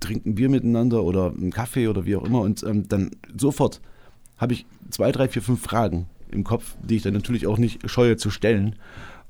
trinken 0.00 0.34
Bier 0.34 0.48
miteinander 0.48 1.04
oder 1.04 1.30
einen 1.30 1.52
Kaffee 1.52 1.86
oder 1.86 2.06
wie 2.06 2.16
auch 2.16 2.24
immer. 2.24 2.40
Und 2.40 2.64
ähm, 2.64 2.88
dann 2.88 3.12
sofort 3.38 3.80
habe 4.36 4.54
ich 4.54 4.66
zwei, 4.90 5.12
drei, 5.12 5.28
vier, 5.28 5.42
fünf 5.42 5.62
Fragen 5.62 6.06
im 6.32 6.42
Kopf, 6.42 6.74
die 6.82 6.96
ich 6.96 7.02
dann 7.02 7.14
natürlich 7.14 7.46
auch 7.46 7.58
nicht 7.58 7.88
scheue 7.88 8.16
zu 8.16 8.30
stellen. 8.30 8.74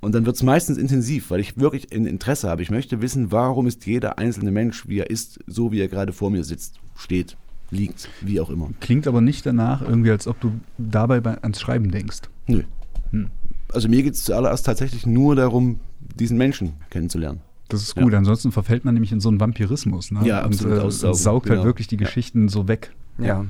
Und 0.00 0.14
dann 0.14 0.25
wird 0.25 0.37
es 0.37 0.43
meistens 0.43 0.79
intensiv, 0.79 1.31
weil 1.31 1.41
ich 1.41 1.59
wirklich 1.59 1.95
ein 1.95 2.07
Interesse 2.07 2.49
habe. 2.49 2.62
Ich 2.62 2.71
möchte 2.71 3.03
wissen, 3.03 3.33
warum 3.33 3.67
ist 3.67 3.85
jeder 3.85 4.17
einzelne 4.17 4.50
Mensch, 4.50 4.88
wie 4.88 5.00
er 5.00 5.11
ist, 5.11 5.41
so 5.47 5.73
wie 5.73 5.81
er 5.81 5.88
gerade 5.88 6.14
vor 6.14 6.31
mir 6.31 6.43
sitzt, 6.43 6.81
steht 6.97 7.37
liegt, 7.75 8.09
wie 8.21 8.40
auch 8.40 8.50
immer. 8.50 8.71
Klingt 8.81 9.07
aber 9.07 9.21
nicht 9.21 9.45
danach 9.45 9.83
irgendwie, 9.83 10.11
als 10.11 10.26
ob 10.26 10.40
du 10.40 10.52
dabei 10.78 11.21
bei, 11.21 11.40
ans 11.43 11.61
Schreiben 11.61 11.90
denkst. 11.90 12.23
Nö. 12.47 12.62
Hm. 13.11 13.31
Also 13.73 13.88
mir 13.88 14.02
geht 14.02 14.14
es 14.14 14.25
zuallererst 14.25 14.64
tatsächlich 14.64 15.07
nur 15.07 15.37
darum, 15.37 15.81
diesen 16.14 16.38
Menschen 16.38 16.75
kennenzulernen. 16.90 17.40
Das 17.69 17.83
ist 17.83 17.95
gut, 17.97 18.12
ja. 18.12 18.19
ansonsten 18.19 18.52
verfällt 18.52 18.85
man 18.85 18.95
nämlich 18.95 19.12
in 19.12 19.21
so 19.21 19.28
einen 19.28 19.40
Vampirismus. 19.40 20.11
Ne? 20.11 20.21
Ja, 20.25 20.43
absolut. 20.43 20.78
Und 20.78 20.88
äh, 20.88 21.14
saugt 21.14 21.49
halt 21.49 21.59
genau. 21.59 21.64
wirklich 21.64 21.88
die 21.88 21.97
Geschichten 21.97 22.49
so 22.49 22.69
weg. 22.69 22.93
Ja. 23.19 23.47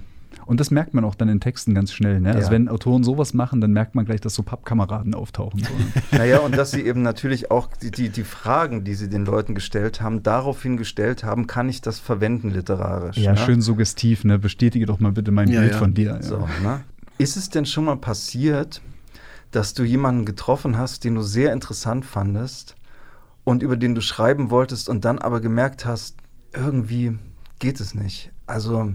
Und 0.47 0.61
das 0.61 0.71
merkt 0.71 0.95
man 0.95 1.05
auch 1.05 1.15
dann 1.15 1.29
in 1.29 1.41
Texten 1.41 1.75
ganz 1.75 1.93
schnell. 1.93 2.21
Ne? 2.21 2.29
Also 2.29 2.39
ja. 2.39 2.45
Also 2.45 2.51
wenn 2.53 2.69
Autoren 2.69 3.05
sowas 3.05 3.35
machen, 3.35 3.61
dann 3.61 3.73
merkt 3.73 3.95
man 3.95 4.05
gleich, 4.05 4.21
dass 4.21 4.35
so 4.35 4.43
Pappkameraden 4.43 5.15
auftauchen. 5.15 5.61
So. 5.61 5.71
naja, 6.17 6.41
und 6.41 6.57
dass 6.57 6.71
sie 6.71 6.83
eben 6.83 7.03
natürlich 7.03 7.51
auch 7.51 7.69
die, 7.69 7.91
die, 7.91 8.11
die, 8.11 8.25
Fragen, 8.25 8.85
die 8.85 8.95
sie 8.95 9.09
den 9.09 9.25
Leuten 9.25 9.55
gestellt 9.55 10.01
haben, 10.01 10.23
daraufhin 10.23 10.77
gestellt 10.77 11.25
haben, 11.25 11.47
kann 11.47 11.69
ich 11.69 11.81
das 11.81 11.99
verwenden 11.99 12.51
literarisch? 12.51 13.17
Ja, 13.17 13.33
ne? 13.33 13.39
schön 13.39 13.63
suggestiv. 13.63 14.25
Ne? 14.25 14.39
Bestätige 14.39 14.87
doch 14.87 15.01
mal 15.01 15.13
bitte 15.13 15.31
mein 15.31 15.49
ja, 15.49 15.61
Bild 15.61 15.73
ja. 15.73 15.79
von 15.79 15.95
dir. 15.95 16.19
So, 16.21 16.47
ne? 16.63 16.85
Ist 17.17 17.37
es 17.37 17.49
denn 17.49 17.65
schon 17.65 17.85
mal 17.85 17.97
passiert, 17.97 18.83
dass 19.51 19.73
du 19.73 19.85
jemanden 19.85 20.25
getroffen 20.25 20.77
hast, 20.77 21.05
den 21.05 21.15
du 21.15 21.23
sehr 21.23 21.53
interessant 21.53 22.05
fandest 22.05 22.75
und 23.45 23.63
über 23.63 23.77
den 23.77 23.95
du 23.95 24.01
schreiben 24.01 24.51
wolltest 24.51 24.89
und 24.89 25.05
dann 25.05 25.19
aber 25.19 25.41
gemerkt 25.41 25.87
hast, 25.87 26.17
irgendwie 26.53 27.17
geht 27.61 27.81
es 27.81 27.95
nicht? 27.95 28.33
Also 28.47 28.93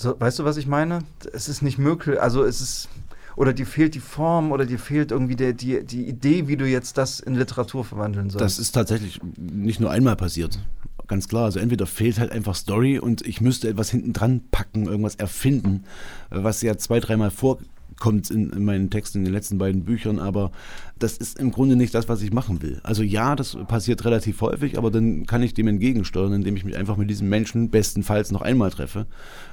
so, 0.00 0.18
weißt 0.18 0.38
du, 0.38 0.44
was 0.44 0.56
ich 0.56 0.66
meine? 0.66 1.00
Es 1.34 1.50
ist 1.50 1.60
nicht 1.60 1.76
möglich, 1.76 2.18
also 2.18 2.42
es 2.42 2.62
ist, 2.62 2.88
oder 3.36 3.52
dir 3.52 3.66
fehlt 3.66 3.94
die 3.94 4.00
Form 4.00 4.50
oder 4.50 4.64
dir 4.64 4.78
fehlt 4.78 5.10
irgendwie 5.10 5.36
der, 5.36 5.52
die, 5.52 5.84
die 5.84 6.08
Idee, 6.08 6.48
wie 6.48 6.56
du 6.56 6.66
jetzt 6.66 6.96
das 6.96 7.20
in 7.20 7.34
Literatur 7.34 7.84
verwandeln 7.84 8.30
sollst. 8.30 8.42
Das 8.42 8.58
ist 8.58 8.72
tatsächlich 8.72 9.20
nicht 9.36 9.78
nur 9.78 9.90
einmal 9.90 10.16
passiert. 10.16 10.58
Ganz 11.06 11.28
klar. 11.28 11.44
Also 11.44 11.58
entweder 11.58 11.86
fehlt 11.86 12.18
halt 12.18 12.32
einfach 12.32 12.54
Story 12.54 12.98
und 12.98 13.26
ich 13.26 13.42
müsste 13.42 13.68
etwas 13.68 13.90
hinten 13.90 14.14
dran 14.14 14.40
packen, 14.50 14.86
irgendwas 14.86 15.16
erfinden, 15.16 15.84
was 16.30 16.62
ja 16.62 16.78
zwei, 16.78 16.98
dreimal 16.98 17.30
vorkommt 17.30 17.68
kommt 17.98 18.30
in, 18.30 18.50
in, 18.50 18.64
meinen 18.64 18.90
Texten 18.90 19.18
in 19.18 19.24
den 19.24 19.32
letzten 19.32 19.58
beiden 19.58 19.84
Büchern, 19.84 20.18
aber 20.18 20.50
das 20.98 21.16
ist 21.16 21.38
im 21.38 21.50
Grunde 21.50 21.76
nicht 21.76 21.94
das, 21.94 22.08
was 22.08 22.22
ich 22.22 22.32
machen 22.32 22.62
will. 22.62 22.80
Also 22.82 23.02
ja, 23.02 23.36
das 23.36 23.56
passiert 23.68 24.04
relativ 24.04 24.40
häufig, 24.40 24.78
aber 24.78 24.90
dann 24.90 25.26
kann 25.26 25.42
ich 25.42 25.54
dem 25.54 25.68
entgegensteuern, 25.68 26.32
indem 26.32 26.56
ich 26.56 26.64
mich 26.64 26.76
einfach 26.76 26.96
mit 26.96 27.10
diesem 27.10 27.28
Menschen 27.28 27.70
bestenfalls 27.70 28.30
noch 28.30 28.42
einmal 28.42 28.70
treffe. 28.70 29.06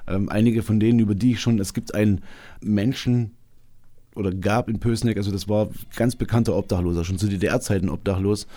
Ähm, 0.08 0.30
einige 0.30 0.64
von 0.64 0.80
denen, 0.80 1.00
über 1.00 1.16
die 1.16 1.34
ich 1.34 1.42
schon, 1.42 1.60
es 1.60 1.74
gibt 1.74 1.96
einen 1.96 2.22
Menschen, 2.62 3.32
oder 4.18 4.32
gab 4.32 4.68
in 4.68 4.80
Pösneck, 4.80 5.18
also 5.18 5.32
das 5.32 5.48
war 5.48 5.70
ganz 5.96 6.16
bekannter 6.16 6.56
Obdachloser, 6.56 7.06
schon 7.06 7.18
zu 7.18 7.28
DDR-Zeiten 7.28 7.90
obdachlos. 7.90 8.48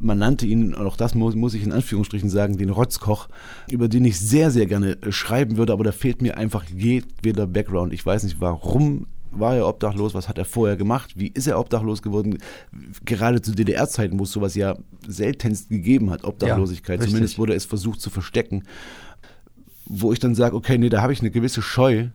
Man 0.00 0.18
nannte 0.18 0.46
ihn, 0.46 0.74
auch 0.74 0.96
das 0.96 1.16
muss, 1.16 1.34
muss 1.34 1.54
ich 1.54 1.64
in 1.64 1.72
Anführungsstrichen 1.72 2.30
sagen, 2.30 2.56
den 2.56 2.70
Rotzkoch, 2.70 3.28
über 3.68 3.88
den 3.88 4.04
ich 4.04 4.20
sehr, 4.20 4.52
sehr 4.52 4.66
gerne 4.66 4.96
schreiben 5.10 5.56
würde, 5.56 5.72
aber 5.72 5.82
da 5.82 5.90
fehlt 5.90 6.22
mir 6.22 6.36
einfach 6.36 6.64
jedweder 6.64 7.48
Background. 7.48 7.92
Ich 7.92 8.06
weiß 8.06 8.22
nicht, 8.22 8.40
warum 8.40 9.06
war 9.30 9.56
er 9.56 9.66
obdachlos, 9.66 10.14
was 10.14 10.28
hat 10.28 10.38
er 10.38 10.44
vorher 10.44 10.76
gemacht, 10.76 11.14
wie 11.16 11.28
ist 11.28 11.46
er 11.46 11.58
obdachlos 11.58 12.02
geworden, 12.02 12.38
gerade 13.04 13.42
zu 13.42 13.52
DDR-Zeiten, 13.52 14.18
wo 14.18 14.24
es 14.24 14.32
sowas 14.32 14.54
ja 14.54 14.76
seltenst 15.06 15.68
gegeben 15.68 16.10
hat, 16.10 16.24
Obdachlosigkeit, 16.24 17.00
ja, 17.00 17.06
zumindest 17.06 17.38
wurde 17.38 17.54
es 17.54 17.64
versucht 17.64 18.00
zu 18.00 18.10
verstecken, 18.10 18.64
wo 19.86 20.12
ich 20.12 20.18
dann 20.18 20.34
sage, 20.34 20.56
okay, 20.56 20.78
nee, 20.78 20.88
da 20.88 21.02
habe 21.02 21.12
ich 21.12 21.20
eine 21.20 21.30
gewisse 21.30 21.62
Scheu, 21.62 22.08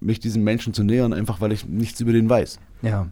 mich 0.00 0.18
diesen 0.20 0.42
Menschen 0.42 0.74
zu 0.74 0.82
nähern, 0.82 1.12
einfach 1.12 1.40
weil 1.40 1.52
ich 1.52 1.66
nichts 1.66 2.00
über 2.00 2.12
den 2.12 2.28
weiß. 2.28 2.58
Ja. 2.82 3.08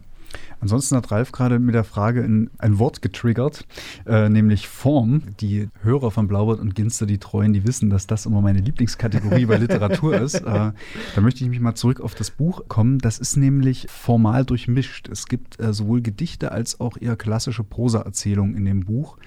Ansonsten 0.61 0.95
hat 0.95 1.11
Ralf 1.11 1.31
gerade 1.31 1.59
mit 1.59 1.75
der 1.75 1.83
Frage 1.83 2.21
in 2.21 2.49
ein 2.57 2.79
Wort 2.79 3.01
getriggert, 3.01 3.65
äh, 4.05 4.29
nämlich 4.29 4.67
Form. 4.67 5.23
Die 5.39 5.69
Hörer 5.81 6.11
von 6.11 6.27
Blaubart 6.27 6.59
und 6.59 6.75
Ginster, 6.75 7.05
die 7.05 7.17
Treuen, 7.17 7.53
die 7.53 7.65
wissen, 7.65 7.89
dass 7.89 8.07
das 8.07 8.25
immer 8.25 8.41
meine 8.41 8.59
Lieblingskategorie 8.59 9.45
bei 9.45 9.57
Literatur 9.57 10.15
ist. 10.15 10.35
Äh, 10.49 10.71
da 11.15 11.21
möchte 11.21 11.43
ich 11.43 11.49
mich 11.49 11.59
mal 11.59 11.75
zurück 11.75 12.01
auf 12.01 12.15
das 12.15 12.31
Buch 12.31 12.63
kommen. 12.67 12.99
Das 12.99 13.19
ist 13.19 13.37
nämlich 13.37 13.87
formal 13.89 14.45
durchmischt. 14.45 15.07
Es 15.09 15.27
gibt 15.27 15.59
äh, 15.59 15.73
sowohl 15.73 16.01
Gedichte 16.01 16.51
als 16.51 16.79
auch 16.79 16.97
eher 16.99 17.15
klassische 17.15 17.63
Prosaerzählungen 17.63 18.55
in 18.55 18.65
dem 18.65 18.81
Buch. 18.81 19.17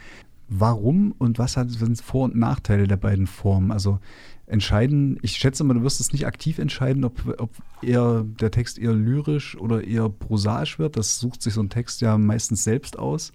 Warum 0.54 1.14
und 1.16 1.38
was 1.38 1.54
sind 1.54 2.02
Vor- 2.02 2.24
und 2.24 2.36
Nachteile 2.36 2.86
der 2.86 2.98
beiden 2.98 3.26
Formen? 3.26 3.70
Also 3.70 4.00
entscheiden, 4.46 5.18
ich 5.22 5.32
schätze 5.32 5.64
mal, 5.64 5.72
du 5.72 5.82
wirst 5.82 5.98
es 5.98 6.12
nicht 6.12 6.26
aktiv 6.26 6.58
entscheiden, 6.58 7.04
ob, 7.06 7.40
ob 7.40 7.50
eher 7.80 8.22
der 8.22 8.50
Text 8.50 8.78
eher 8.78 8.92
lyrisch 8.92 9.56
oder 9.56 9.82
eher 9.82 10.10
prosaisch 10.10 10.78
wird. 10.78 10.98
Das 10.98 11.18
sucht 11.18 11.40
sich 11.40 11.54
so 11.54 11.62
ein 11.62 11.70
Text 11.70 12.02
ja 12.02 12.18
meistens 12.18 12.64
selbst 12.64 12.98
aus. 12.98 13.32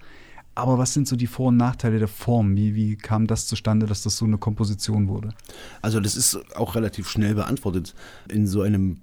Aber 0.54 0.78
was 0.78 0.94
sind 0.94 1.08
so 1.08 1.16
die 1.16 1.26
Vor- 1.26 1.48
und 1.48 1.58
Nachteile 1.58 1.98
der 1.98 2.08
Form? 2.08 2.56
Wie, 2.56 2.76
wie 2.76 2.96
kam 2.96 3.26
das 3.26 3.48
zustande, 3.48 3.88
dass 3.88 4.04
das 4.04 4.18
so 4.18 4.26
eine 4.26 4.38
Komposition 4.38 5.08
wurde? 5.08 5.30
Also 5.82 6.00
das 6.00 6.16
ist 6.16 6.56
auch 6.56 6.76
relativ 6.76 7.10
schnell 7.10 7.34
beantwortet. 7.34 7.96
In 8.30 8.46
so 8.46 8.62
einem, 8.62 8.98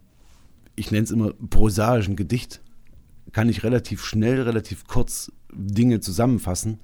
ich 0.76 0.92
nenne 0.92 1.02
es 1.02 1.10
immer 1.10 1.32
prosaischen 1.50 2.14
Gedicht, 2.14 2.60
kann 3.32 3.48
ich 3.48 3.64
relativ 3.64 4.04
schnell, 4.04 4.42
relativ 4.42 4.86
kurz 4.86 5.32
Dinge 5.54 6.00
zusammenfassen, 6.00 6.78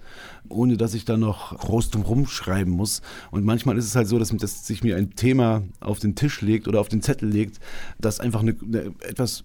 ohne 0.49 0.77
dass 0.77 0.95
ich 0.95 1.05
da 1.05 1.17
noch 1.17 1.57
groß 1.59 1.91
drum 1.91 2.03
rumschreiben 2.03 2.73
muss. 2.73 3.03
Und 3.31 3.45
manchmal 3.45 3.77
ist 3.77 3.87
es 3.87 3.97
halt 3.97 4.09
so, 4.09 4.19
dass, 4.19 4.31
dass 4.31 4.67
sich 4.67 4.83
mir 4.83 4.97
ein 4.97 5.15
Thema 5.15 5.63
auf 5.81 5.99
den 5.99 6.15
Tisch 6.15 6.41
legt 6.41 6.69
oder 6.69 6.81
auf 6.81 6.89
den 6.89 7.03
Zettel 7.03 7.29
legt, 7.29 7.61
das 7.99 8.21
einfach 8.21 8.41
eine, 8.41 8.57
eine 8.63 8.95
etwas 9.01 9.45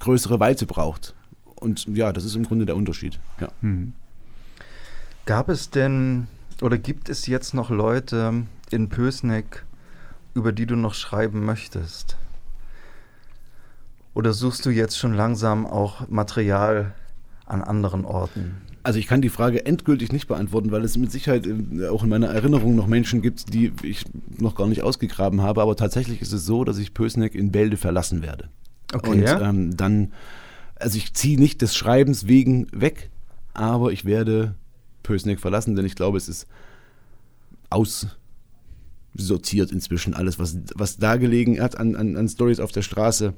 größere 0.00 0.40
Weite 0.40 0.66
braucht. 0.66 1.14
Und 1.56 1.86
ja, 1.86 2.12
das 2.12 2.24
ist 2.24 2.36
im 2.36 2.44
Grunde 2.44 2.66
der 2.66 2.76
Unterschied. 2.76 3.18
Ja. 3.40 3.48
Hm. 3.60 3.92
Gab 5.26 5.48
es 5.48 5.70
denn 5.70 6.26
oder 6.60 6.78
gibt 6.78 7.08
es 7.08 7.26
jetzt 7.26 7.54
noch 7.54 7.70
Leute 7.70 8.44
in 8.70 8.88
Pösneck, 8.88 9.64
über 10.34 10.52
die 10.52 10.66
du 10.66 10.76
noch 10.76 10.94
schreiben 10.94 11.44
möchtest? 11.44 12.16
Oder 14.14 14.32
suchst 14.32 14.64
du 14.64 14.70
jetzt 14.70 14.96
schon 14.96 15.14
langsam 15.14 15.66
auch 15.66 16.08
Material 16.08 16.94
an 17.46 17.62
anderen 17.62 18.04
Orten? 18.04 18.56
Also 18.82 18.98
ich 18.98 19.06
kann 19.06 19.22
die 19.22 19.30
Frage 19.30 19.64
endgültig 19.64 20.12
nicht 20.12 20.28
beantworten, 20.28 20.70
weil 20.70 20.84
es 20.84 20.98
mit 20.98 21.10
Sicherheit 21.10 21.46
äh, 21.46 21.88
auch 21.88 22.02
in 22.02 22.10
meiner 22.10 22.28
Erinnerung 22.28 22.76
noch 22.76 22.86
Menschen 22.86 23.22
gibt, 23.22 23.54
die 23.54 23.72
ich 23.82 24.04
noch 24.38 24.54
gar 24.54 24.66
nicht 24.66 24.82
ausgegraben 24.82 25.40
habe. 25.40 25.62
Aber 25.62 25.74
tatsächlich 25.74 26.20
ist 26.20 26.32
es 26.32 26.44
so, 26.44 26.64
dass 26.64 26.78
ich 26.78 26.92
Pösneck 26.92 27.34
in 27.34 27.50
Bälde 27.50 27.76
verlassen 27.76 28.22
werde. 28.22 28.48
Okay, 28.92 29.10
Und 29.10 29.22
ja? 29.22 29.48
ähm, 29.48 29.76
dann, 29.76 30.12
also 30.76 30.98
ich 30.98 31.14
ziehe 31.14 31.38
nicht 31.38 31.62
des 31.62 31.74
Schreibens 31.74 32.26
wegen 32.26 32.66
weg, 32.72 33.10
aber 33.54 33.92
ich 33.92 34.04
werde 34.04 34.54
Pösneck 35.02 35.40
verlassen, 35.40 35.76
denn 35.76 35.86
ich 35.86 35.94
glaube, 35.94 36.18
es 36.18 36.28
ist 36.28 36.46
aussortiert 37.70 39.72
inzwischen 39.72 40.12
alles, 40.12 40.38
was, 40.38 40.58
was 40.74 40.98
da 40.98 41.16
gelegen 41.16 41.60
hat 41.60 41.78
an, 41.78 41.96
an, 41.96 42.16
an 42.16 42.28
Stories 42.28 42.60
auf 42.60 42.72
der 42.72 42.82
Straße 42.82 43.32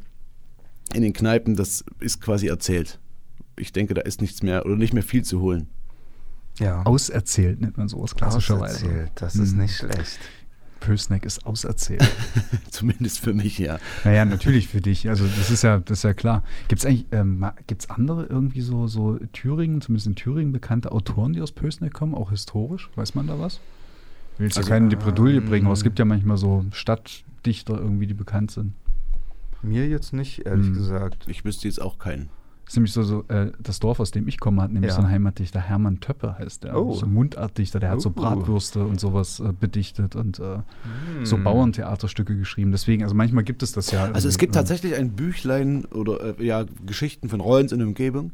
in 0.92 1.02
den 1.02 1.12
Kneipen, 1.12 1.56
das 1.56 1.84
ist 2.00 2.20
quasi 2.20 2.48
erzählt. 2.48 2.98
Ich 3.56 3.72
denke, 3.72 3.94
da 3.94 4.02
ist 4.02 4.20
nichts 4.20 4.42
mehr 4.42 4.64
oder 4.66 4.76
nicht 4.76 4.92
mehr 4.92 5.02
viel 5.02 5.24
zu 5.24 5.40
holen. 5.40 5.68
Ja. 6.58 6.82
Auserzählt 6.82 7.60
nennt 7.60 7.76
man 7.76 7.88
sowas 7.88 8.14
klassischerweise. 8.14 8.86
Auserzählt, 8.86 9.12
das 9.16 9.36
ist 9.36 9.52
hm. 9.52 9.58
nicht 9.58 9.76
schlecht. 9.76 10.18
Pösneck 10.80 11.24
ist 11.24 11.44
auserzählt. 11.44 12.06
Zumindest 12.70 13.18
für 13.20 13.34
mich, 13.34 13.58
ja. 13.58 13.78
Naja, 14.04 14.24
natürlich 14.24 14.68
für 14.68 14.80
dich. 14.80 15.08
Also 15.08 15.26
das 15.26 15.50
ist 15.50 15.62
ja, 15.62 15.78
das 15.78 15.98
ist 15.98 16.04
ja 16.04 16.14
klar. 16.14 16.44
Gibt 16.68 16.80
es 16.80 16.86
eigentlich, 16.86 17.06
ähm, 17.12 17.44
andere 17.88 18.26
irgendwie 18.26 18.60
so, 18.60 18.86
so 18.86 19.18
Thüringen, 19.32 19.80
zumindest 19.80 20.06
in 20.06 20.14
Thüringen 20.14 20.52
bekannte 20.52 20.92
Autoren, 20.92 21.32
die 21.32 21.40
aus 21.40 21.52
Pösneck 21.52 21.92
kommen, 21.92 22.14
auch 22.14 22.30
historisch? 22.30 22.90
Weiß 22.94 23.14
man 23.14 23.26
da 23.26 23.38
was? 23.38 23.60
Ich 24.34 24.40
will 24.40 24.46
jetzt 24.46 24.58
also, 24.58 24.68
keinen 24.68 24.90
die 24.90 24.96
Bredouille 24.96 25.38
ähm, 25.38 25.46
bringen, 25.46 25.66
aber 25.66 25.74
es 25.74 25.82
gibt 25.82 25.98
ja 25.98 26.04
manchmal 26.04 26.36
so 26.36 26.64
Stadtdichter 26.70 27.78
irgendwie, 27.78 28.06
die 28.06 28.14
bekannt 28.14 28.50
sind. 28.50 28.74
Mir 29.62 29.88
jetzt 29.88 30.12
nicht, 30.12 30.46
ehrlich 30.46 30.66
hm. 30.66 30.74
gesagt. 30.74 31.26
Ich 31.26 31.44
wüsste 31.44 31.66
jetzt 31.66 31.80
auch 31.80 31.98
keinen. 31.98 32.28
Das 32.66 32.72
ist 32.72 32.76
nämlich 32.78 32.92
so, 32.92 33.04
so 33.04 33.24
äh, 33.28 33.52
das 33.60 33.78
Dorf, 33.78 34.00
aus 34.00 34.10
dem 34.10 34.26
ich 34.26 34.40
komme, 34.40 34.60
hat 34.60 34.72
nämlich 34.72 34.90
ja. 34.90 34.96
so 34.96 35.02
ein 35.02 35.08
Heimatdichter, 35.08 35.60
Hermann 35.60 36.00
Töpper 36.00 36.36
heißt 36.36 36.64
der. 36.64 36.76
Oh. 36.76 36.94
So 36.94 37.06
ein 37.06 37.14
Mundartdichter, 37.14 37.78
der 37.78 37.90
oh. 37.90 37.92
hat 37.92 38.00
so 38.00 38.08
oh. 38.08 38.12
Bratwürste 38.12 38.84
und 38.84 38.98
sowas 38.98 39.38
äh, 39.38 39.52
bedichtet 39.58 40.16
und 40.16 40.40
äh, 40.40 40.58
mm. 40.58 41.24
so 41.24 41.38
Bauerntheaterstücke 41.38 42.36
geschrieben. 42.36 42.72
Deswegen, 42.72 43.04
also 43.04 43.14
manchmal 43.14 43.44
gibt 43.44 43.62
es 43.62 43.70
das 43.70 43.92
ja. 43.92 44.10
Also 44.10 44.28
es 44.28 44.36
gibt 44.36 44.56
tatsächlich 44.56 44.96
ein 44.96 45.12
Büchlein 45.12 45.84
oder 45.84 46.40
äh, 46.40 46.44
ja, 46.44 46.64
Geschichten 46.84 47.28
von 47.28 47.40
Rollens 47.40 47.70
in 47.70 47.78
der 47.78 47.86
Umgebung 47.86 48.32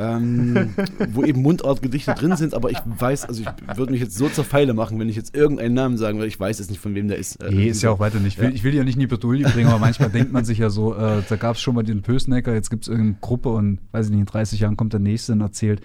ähm, 0.00 0.74
wo 1.12 1.24
eben 1.24 1.42
Mundartgedichte 1.42 2.14
drin 2.14 2.34
sind, 2.36 2.54
aber 2.54 2.70
ich 2.70 2.78
weiß, 2.84 3.26
also 3.26 3.42
ich 3.42 3.76
würde 3.76 3.92
mich 3.92 4.00
jetzt 4.00 4.16
so 4.16 4.28
zur 4.28 4.44
Pfeile 4.44 4.72
machen, 4.72 4.98
wenn 4.98 5.08
ich 5.08 5.16
jetzt 5.16 5.34
irgendeinen 5.34 5.74
Namen 5.74 5.98
sagen 5.98 6.18
würde, 6.18 6.28
ich 6.28 6.40
weiß 6.40 6.58
jetzt 6.58 6.70
nicht, 6.70 6.80
von 6.80 6.94
wem 6.94 7.08
der 7.08 7.18
ist. 7.18 7.36
Äh, 7.36 7.50
nee, 7.50 7.68
ist 7.68 7.82
ja 7.82 7.90
auch 7.90 8.00
weiter 8.00 8.18
nicht. 8.18 8.38
Ich 8.38 8.38
will, 8.38 8.48
ja. 8.48 8.54
ich 8.54 8.64
will 8.64 8.74
ja 8.74 8.82
nicht 8.82 8.94
in 8.94 9.00
die 9.00 9.06
Bredouille 9.06 9.48
bringen, 9.48 9.68
aber 9.68 9.78
manchmal 9.78 10.08
denkt 10.10 10.32
man 10.32 10.44
sich 10.44 10.58
ja 10.58 10.70
so, 10.70 10.94
äh, 10.94 11.22
da 11.28 11.36
gab 11.36 11.56
es 11.56 11.62
schon 11.62 11.74
mal 11.74 11.82
den 11.82 12.00
Pösnecker, 12.00 12.54
jetzt 12.54 12.70
gibt 12.70 12.84
es 12.84 12.88
irgendeine 12.88 13.18
Gruppe 13.20 13.50
und 13.50 13.78
weiß 13.92 14.06
ich 14.06 14.12
nicht, 14.12 14.20
in 14.20 14.26
30 14.26 14.60
Jahren 14.60 14.76
kommt 14.76 14.94
der 14.94 15.00
Nächste 15.00 15.32
und 15.32 15.42
erzählt 15.42 15.82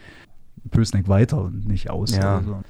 Pösneck 0.71 1.09
weiter 1.09 1.41
und 1.41 1.67
nicht 1.67 1.89
aus. 1.89 2.15
Ja. 2.15 2.41
So. 2.45 2.63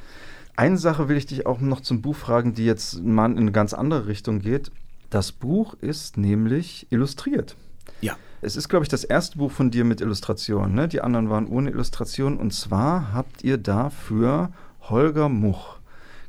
Eine 0.56 0.78
Sache 0.78 1.10
will 1.10 1.18
ich 1.18 1.28
dich 1.28 1.46
auch 1.46 1.60
noch 1.60 1.82
zum 1.82 2.02
Buch 2.02 2.16
fragen, 2.16 2.54
die 2.56 2.66
jetzt 2.66 3.04
mal 3.04 3.32
in 3.32 3.38
eine 3.38 3.52
ganz 3.52 3.74
andere 3.74 4.08
Richtung 4.08 4.40
geht. 4.40 4.72
Das 5.10 5.32
Buch 5.32 5.76
ist 5.76 6.18
nämlich 6.18 6.88
illustriert. 6.90 7.56
Ja. 8.02 8.16
Es 8.46 8.56
ist, 8.56 8.70
glaube 8.70 8.86
ich, 8.86 8.90
das 8.90 9.04
erste 9.04 9.40
Buch 9.40 9.52
von 9.52 9.72
dir 9.72 9.84
mit 9.86 10.02
Illustration. 10.02 10.76
Ne? 10.76 10.88
Die 10.88 11.02
anderen 11.02 11.32
waren 11.32 11.48
ohne 11.48 11.72
Illustration. 11.72 12.38
Und 12.38 12.54
zwar 12.54 13.12
habt 13.12 13.44
ihr 13.44 13.58
dafür 13.58 14.52
Holger 14.82 15.30
Much 15.30 15.80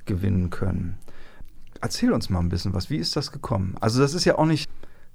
gewinnen 0.06 0.48
können. 0.48 0.96
Erzähl 1.82 2.12
uns 2.12 2.30
mal 2.30 2.38
ein 2.38 2.48
bisschen 2.48 2.72
was. 2.72 2.88
Wie 2.88 2.96
ist 2.96 3.16
das 3.16 3.32
gekommen? 3.32 3.76
Also, 3.80 4.00
das 4.00 4.14
ist 4.14 4.24
ja 4.24 4.38
auch 4.38 4.46
nicht 4.46 4.66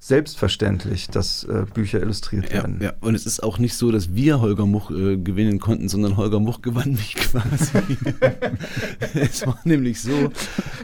selbstverständlich, 0.04 1.06
dass 1.06 1.44
äh, 1.44 1.64
Bücher 1.72 2.02
illustriert 2.02 2.46
ja, 2.46 2.54
werden. 2.54 2.80
Ja, 2.82 2.92
und 3.00 3.14
es 3.14 3.24
ist 3.24 3.40
auch 3.40 3.58
nicht 3.58 3.76
so, 3.76 3.92
dass 3.92 4.16
wir 4.16 4.40
Holger 4.40 4.66
Much 4.66 4.90
äh, 4.90 5.16
gewinnen 5.16 5.60
konnten, 5.60 5.88
sondern 5.88 6.16
Holger 6.16 6.40
Much 6.40 6.60
gewann 6.60 6.90
mich 6.94 7.14
quasi. 7.14 7.98
es 9.14 9.46
war 9.46 9.60
nämlich 9.62 10.00
so, 10.00 10.32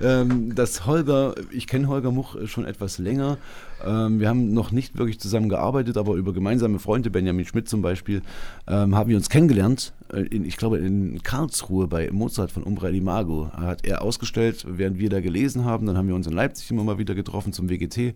ähm, 0.00 0.54
dass 0.54 0.86
Holger, 0.86 1.34
ich 1.50 1.66
kenne 1.66 1.88
Holger 1.88 2.12
Much 2.12 2.36
schon 2.46 2.64
etwas 2.64 2.98
länger. 2.98 3.38
Ähm, 3.84 4.20
wir 4.20 4.28
haben 4.28 4.52
noch 4.52 4.70
nicht 4.70 4.98
wirklich 4.98 5.18
zusammen 5.18 5.48
gearbeitet, 5.48 5.96
aber 5.96 6.14
über 6.14 6.32
gemeinsame 6.32 6.78
Freunde, 6.78 7.10
Benjamin 7.10 7.44
Schmidt 7.44 7.68
zum 7.68 7.82
Beispiel, 7.82 8.22
ähm, 8.68 8.94
haben 8.94 9.10
wir 9.10 9.16
uns 9.16 9.28
kennengelernt. 9.28 9.94
Äh, 10.12 10.22
in, 10.22 10.44
ich 10.44 10.56
glaube, 10.56 10.78
in 10.78 11.22
Karlsruhe 11.22 11.86
bei 11.86 12.10
Mozart 12.10 12.50
von 12.50 12.62
Umbra 12.62 12.90
di 12.90 13.00
Mago 13.00 13.50
hat 13.52 13.84
er 13.84 14.02
ausgestellt, 14.02 14.64
während 14.68 14.98
wir 14.98 15.10
da 15.10 15.20
gelesen 15.20 15.64
haben. 15.64 15.86
Dann 15.86 15.96
haben 15.96 16.08
wir 16.08 16.14
uns 16.14 16.26
in 16.26 16.32
Leipzig 16.32 16.70
immer 16.70 16.84
mal 16.84 16.98
wieder 16.98 17.14
getroffen 17.14 17.52
zum 17.52 17.68
WGT. 17.68 18.14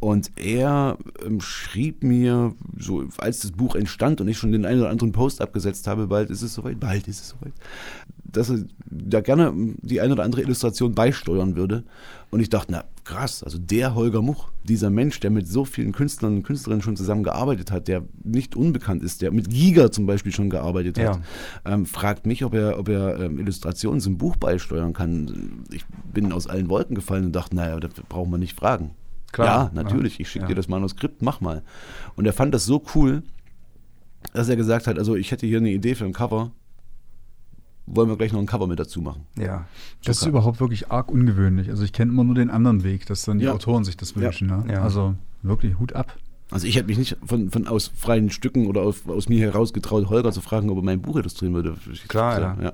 Und 0.00 0.30
er 0.36 0.98
ähm, 1.24 1.40
schrieb 1.40 2.02
mir, 2.02 2.54
so 2.78 3.04
als 3.18 3.40
das 3.40 3.52
Buch 3.52 3.74
entstand 3.74 4.20
und 4.20 4.28
ich 4.28 4.38
schon 4.38 4.52
den 4.52 4.66
einen 4.66 4.80
oder 4.80 4.90
anderen 4.90 5.12
Post 5.12 5.40
abgesetzt 5.40 5.86
habe, 5.86 6.06
bald 6.06 6.30
ist 6.30 6.42
es 6.42 6.54
soweit, 6.54 6.78
bald 6.80 7.08
ist 7.08 7.20
es 7.20 7.28
soweit, 7.30 7.54
dass 8.24 8.50
er 8.50 8.64
da 8.86 9.20
gerne 9.20 9.52
die 9.80 10.00
eine 10.00 10.12
oder 10.12 10.24
andere 10.24 10.42
Illustration 10.42 10.94
beisteuern 10.94 11.56
würde. 11.56 11.84
Und 12.30 12.40
ich 12.40 12.50
dachte, 12.50 12.72
na 12.72 12.84
krass, 13.04 13.42
also 13.42 13.56
der 13.56 13.94
Holger 13.94 14.20
Much, 14.20 14.48
dieser 14.64 14.90
Mensch, 14.90 15.20
der 15.20 15.30
mit 15.30 15.46
so 15.48 15.64
vielen 15.64 15.92
Künstlern 15.92 16.36
und 16.36 16.42
Künstlerinnen 16.42 16.82
schon 16.82 16.96
zusammengearbeitet 16.96 17.70
hat, 17.70 17.88
der 17.88 18.02
nicht 18.24 18.56
unbekannt 18.56 19.02
ist, 19.02 19.22
der 19.22 19.30
mit 19.32 19.48
Giga 19.48 19.90
zum 19.90 20.06
Beispiel 20.06 20.32
schon 20.32 20.50
gearbeitet 20.50 20.98
hat, 20.98 21.20
ja. 21.64 21.72
ähm, 21.72 21.86
fragt 21.86 22.26
mich, 22.26 22.44
ob 22.44 22.54
er, 22.54 22.78
ob 22.78 22.88
er 22.88 23.20
ähm, 23.20 23.38
Illustrationen 23.38 24.00
zum 24.00 24.18
Buch 24.18 24.36
beisteuern 24.36 24.92
kann. 24.92 25.64
Ich 25.70 25.84
bin 26.12 26.32
aus 26.32 26.46
allen 26.46 26.68
Wolken 26.68 26.96
gefallen 26.96 27.26
und 27.26 27.32
dachte, 27.32 27.56
naja, 27.56 27.78
das 27.78 27.92
brauchen 28.08 28.30
wir 28.32 28.38
nicht 28.38 28.58
fragen. 28.58 28.90
Klar, 29.36 29.64
ja, 29.66 29.82
natürlich, 29.82 30.18
ich 30.18 30.30
schicke 30.30 30.44
ja. 30.44 30.48
dir 30.48 30.54
das 30.54 30.66
Manuskript, 30.66 31.20
mach 31.20 31.42
mal. 31.42 31.62
Und 32.14 32.24
er 32.24 32.32
fand 32.32 32.54
das 32.54 32.64
so 32.64 32.82
cool, 32.94 33.22
dass 34.32 34.48
er 34.48 34.56
gesagt 34.56 34.86
hat, 34.86 34.98
also 34.98 35.14
ich 35.14 35.30
hätte 35.30 35.46
hier 35.46 35.58
eine 35.58 35.70
Idee 35.70 35.94
für 35.94 36.06
ein 36.06 36.14
Cover, 36.14 36.52
wollen 37.84 38.08
wir 38.08 38.16
gleich 38.16 38.32
noch 38.32 38.40
ein 38.40 38.46
Cover 38.46 38.66
mit 38.66 38.80
dazu 38.80 39.02
machen. 39.02 39.26
Ja. 39.38 39.66
Das 40.04 40.22
ist 40.22 40.26
überhaupt 40.26 40.58
wirklich 40.58 40.90
arg 40.90 41.10
ungewöhnlich. 41.10 41.68
Also 41.68 41.84
ich 41.84 41.92
kenne 41.92 42.12
immer 42.12 42.24
nur 42.24 42.34
den 42.34 42.48
anderen 42.48 42.82
Weg, 42.82 43.04
dass 43.04 43.24
dann 43.24 43.38
die 43.38 43.44
ja. 43.44 43.52
Autoren 43.52 43.84
sich 43.84 43.98
das 43.98 44.16
wünschen. 44.16 44.48
Ja. 44.48 44.64
Ne? 44.64 44.80
Also 44.80 45.14
wirklich 45.42 45.78
Hut 45.78 45.92
ab. 45.92 46.16
Also 46.50 46.66
ich 46.66 46.76
hätte 46.76 46.86
mich 46.86 46.96
nicht 46.96 47.18
von, 47.26 47.50
von 47.50 47.66
aus 47.66 47.88
freien 47.94 48.30
Stücken 48.30 48.68
oder 48.68 48.80
aus, 48.80 49.06
aus 49.06 49.28
mir 49.28 49.40
heraus 49.40 49.74
getraut, 49.74 50.08
Holger 50.08 50.32
zu 50.32 50.40
fragen, 50.40 50.70
ob 50.70 50.78
er 50.78 50.82
mein 50.82 51.02
Buch 51.02 51.16
illustrieren 51.16 51.52
würde. 51.52 51.76
Klar, 52.08 52.40
ja. 52.40 52.56
ja. 52.62 52.72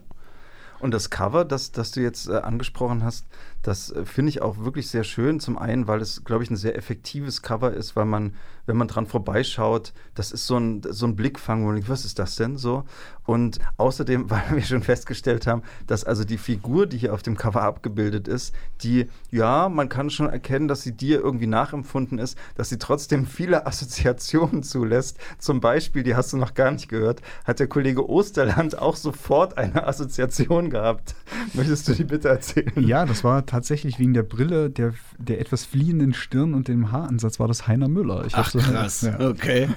Und 0.78 0.92
das 0.92 1.10
Cover, 1.10 1.44
das, 1.44 1.72
das 1.72 1.90
du 1.90 2.00
jetzt 2.00 2.28
äh, 2.28 2.34
angesprochen 2.34 3.02
hast, 3.02 3.26
das 3.62 3.90
äh, 3.90 4.04
finde 4.04 4.30
ich 4.30 4.42
auch 4.42 4.58
wirklich 4.58 4.88
sehr 4.88 5.04
schön. 5.04 5.40
Zum 5.40 5.58
einen, 5.58 5.86
weil 5.86 6.00
es, 6.00 6.24
glaube 6.24 6.44
ich, 6.44 6.50
ein 6.50 6.56
sehr 6.56 6.76
effektives 6.76 7.42
Cover 7.42 7.72
ist, 7.72 7.96
weil 7.96 8.04
man, 8.04 8.34
wenn 8.66 8.76
man 8.76 8.88
dran 8.88 9.06
vorbeischaut, 9.06 9.92
das 10.14 10.32
ist 10.32 10.46
so 10.46 10.56
ein, 10.56 10.82
so 10.88 11.06
ein 11.06 11.16
Blickfang, 11.16 11.62
wo 11.62 11.66
man 11.66 11.76
denkt, 11.76 11.88
was 11.88 12.04
ist 12.04 12.18
das 12.18 12.36
denn 12.36 12.56
so? 12.56 12.84
Und 13.24 13.58
außerdem, 13.76 14.30
weil 14.30 14.42
wir 14.50 14.62
schon 14.62 14.82
festgestellt 14.82 15.46
haben, 15.46 15.62
dass 15.86 16.04
also 16.04 16.24
die 16.24 16.38
Figur, 16.38 16.86
die 16.86 16.98
hier 16.98 17.14
auf 17.14 17.22
dem 17.22 17.36
Cover 17.36 17.62
abgebildet 17.62 18.28
ist, 18.28 18.54
die, 18.82 19.08
ja, 19.30 19.68
man 19.68 19.88
kann 19.88 20.10
schon 20.10 20.28
erkennen, 20.28 20.68
dass 20.68 20.82
sie 20.82 20.92
dir 20.92 21.20
irgendwie 21.20 21.46
nachempfunden 21.46 22.18
ist, 22.18 22.36
dass 22.56 22.68
sie 22.68 22.78
trotzdem 22.78 23.26
viele 23.26 23.66
Assoziationen 23.72 24.62
zulässt. 24.62 25.18
Zum 25.38 25.60
Beispiel, 25.60 26.02
die 26.02 26.16
hast 26.16 26.32
du 26.32 26.36
noch 26.36 26.54
gar 26.54 26.70
nicht 26.70 26.88
gehört, 26.88 27.22
hat 27.44 27.60
der 27.60 27.68
Kollege 27.68 28.08
Osterland 28.08 28.78
auch 28.78 28.96
sofort 28.96 29.56
eine 29.56 29.86
Assoziation 29.86 30.70
gehabt. 30.70 31.14
Möchtest 31.54 31.88
du 31.88 31.92
die 31.92 32.04
bitte 32.04 32.28
erzählen? 32.28 32.72
Ja, 32.76 33.06
das 33.06 33.22
war 33.22 33.46
tatsächlich 33.52 33.98
wegen 33.98 34.14
der 34.14 34.22
Brille, 34.22 34.70
der, 34.70 34.94
der 35.18 35.38
etwas 35.38 35.66
fliehenden 35.66 36.14
Stirn 36.14 36.54
und 36.54 36.68
dem 36.68 36.90
Haaransatz 36.90 37.38
war 37.38 37.48
das 37.48 37.68
Heiner 37.68 37.86
Müller. 37.86 38.24
Ich 38.26 38.34
Ach 38.34 38.50
so, 38.50 38.58
krass, 38.58 39.02
ja. 39.02 39.20
okay. 39.20 39.68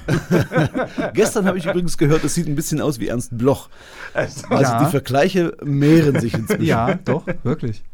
Gestern 1.13 1.45
habe 1.45 1.57
ich 1.57 1.65
übrigens 1.65 1.97
gehört, 1.97 2.23
das 2.23 2.33
sieht 2.35 2.47
ein 2.47 2.55
bisschen 2.55 2.79
aus 2.79 3.01
wie 3.01 3.09
Ernst 3.09 3.37
Bloch. 3.37 3.67
Also, 4.13 4.47
also 4.47 4.63
ja. 4.63 4.85
die 4.85 4.91
Vergleiche 4.91 5.57
mehren 5.61 6.21
sich 6.21 6.33
inzwischen. 6.35 6.63
Ja, 6.63 6.95
doch, 6.95 7.25
wirklich. 7.43 7.79
Ja. 7.79 7.83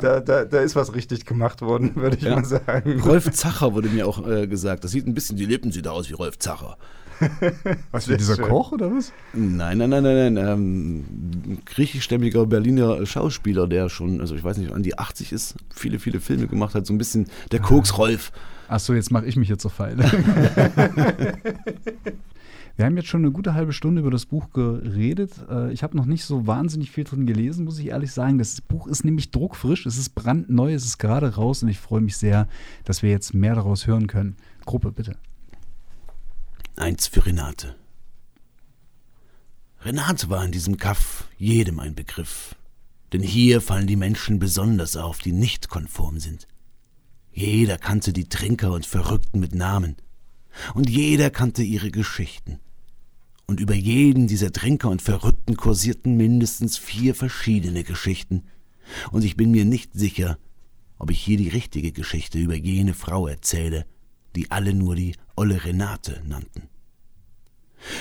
Da, 0.00 0.20
da, 0.20 0.46
da, 0.46 0.60
ist 0.60 0.74
was 0.74 0.94
richtig 0.94 1.26
gemacht 1.26 1.60
worden, 1.60 1.94
würde 1.94 2.16
ich 2.16 2.22
ja. 2.22 2.34
mal 2.34 2.46
sagen. 2.46 2.98
Rolf 3.02 3.30
Zacher 3.30 3.74
wurde 3.74 3.90
mir 3.90 4.06
auch 4.06 4.26
äh, 4.26 4.46
gesagt. 4.46 4.84
Das 4.84 4.90
sieht 4.90 5.06
ein 5.06 5.12
bisschen, 5.12 5.36
die 5.36 5.44
Lippen 5.44 5.70
sieht 5.70 5.86
aus 5.86 6.08
wie 6.08 6.14
Rolf 6.14 6.38
Zacher. 6.38 6.78
was, 7.90 8.08
wie 8.08 8.16
dieser 8.16 8.36
schön. 8.36 8.46
Koch 8.46 8.72
oder 8.72 8.90
was? 8.90 9.12
Nein, 9.32 9.78
nein, 9.78 9.90
nein, 9.90 10.02
nein, 10.02 10.34
nein. 10.34 10.48
Ähm, 10.48 11.04
griechischstämmiger 11.64 12.46
Berliner 12.46 13.04
Schauspieler, 13.06 13.66
der 13.66 13.88
schon, 13.88 14.20
also 14.20 14.34
ich 14.34 14.44
weiß 14.44 14.58
nicht, 14.58 14.72
an 14.72 14.82
die 14.82 14.98
80 14.98 15.32
ist, 15.32 15.56
viele, 15.74 15.98
viele 15.98 16.20
Filme 16.20 16.46
gemacht 16.46 16.74
hat, 16.74 16.86
so 16.86 16.94
ein 16.94 16.98
bisschen 16.98 17.26
der 17.52 17.60
Koks-Rolf. 17.60 18.32
Achso, 18.68 18.94
jetzt 18.94 19.10
mache 19.10 19.26
ich 19.26 19.36
mich 19.36 19.48
jetzt 19.48 19.62
so 19.62 19.68
feil. 19.68 19.98
Wir 22.76 22.86
haben 22.86 22.96
jetzt 22.96 23.08
schon 23.08 23.20
eine 23.22 23.30
gute 23.30 23.52
halbe 23.52 23.74
Stunde 23.74 24.00
über 24.00 24.10
das 24.10 24.24
Buch 24.24 24.52
geredet. 24.54 25.32
Äh, 25.50 25.70
ich 25.70 25.82
habe 25.82 25.94
noch 25.98 26.06
nicht 26.06 26.24
so 26.24 26.46
wahnsinnig 26.46 26.90
viel 26.90 27.04
drin 27.04 27.26
gelesen, 27.26 27.66
muss 27.66 27.78
ich 27.78 27.88
ehrlich 27.88 28.10
sagen. 28.10 28.38
Das 28.38 28.62
Buch 28.62 28.86
ist 28.86 29.04
nämlich 29.04 29.30
druckfrisch, 29.30 29.84
es 29.84 29.98
ist 29.98 30.14
brandneu, 30.14 30.72
es 30.72 30.86
ist 30.86 30.96
gerade 30.96 31.34
raus 31.34 31.62
und 31.62 31.68
ich 31.68 31.78
freue 31.78 32.00
mich 32.00 32.16
sehr, 32.16 32.48
dass 32.84 33.02
wir 33.02 33.10
jetzt 33.10 33.34
mehr 33.34 33.54
daraus 33.54 33.86
hören 33.86 34.06
können. 34.06 34.36
Gruppe, 34.64 34.92
bitte. 34.92 35.16
Eins 36.80 37.08
für 37.08 37.26
Renate. 37.26 37.76
Renate 39.82 40.30
war 40.30 40.42
in 40.42 40.50
diesem 40.50 40.78
Kaff 40.78 41.28
jedem 41.36 41.78
ein 41.78 41.94
Begriff, 41.94 42.56
denn 43.12 43.20
hier 43.20 43.60
fallen 43.60 43.86
die 43.86 43.96
Menschen 43.96 44.38
besonders 44.38 44.96
auf, 44.96 45.18
die 45.18 45.32
nicht 45.32 45.68
konform 45.68 46.20
sind. 46.20 46.48
Jeder 47.32 47.76
kannte 47.76 48.14
die 48.14 48.30
Trinker 48.30 48.72
und 48.72 48.86
Verrückten 48.86 49.40
mit 49.40 49.54
Namen, 49.54 49.96
und 50.72 50.88
jeder 50.88 51.28
kannte 51.28 51.62
ihre 51.62 51.90
Geschichten. 51.90 52.60
Und 53.46 53.60
über 53.60 53.74
jeden 53.74 54.26
dieser 54.26 54.50
Trinker 54.50 54.88
und 54.88 55.02
Verrückten 55.02 55.58
kursierten 55.58 56.16
mindestens 56.16 56.78
vier 56.78 57.14
verschiedene 57.14 57.84
Geschichten, 57.84 58.44
und 59.10 59.22
ich 59.22 59.36
bin 59.36 59.50
mir 59.50 59.66
nicht 59.66 59.92
sicher, 59.92 60.38
ob 60.98 61.10
ich 61.10 61.20
hier 61.20 61.36
die 61.36 61.50
richtige 61.50 61.92
Geschichte 61.92 62.38
über 62.38 62.54
jene 62.54 62.94
Frau 62.94 63.26
erzähle, 63.26 63.84
die 64.36 64.50
alle 64.50 64.74
nur 64.74 64.94
die 64.94 65.14
Olle 65.36 65.64
Renate 65.64 66.22
nannten. 66.26 66.68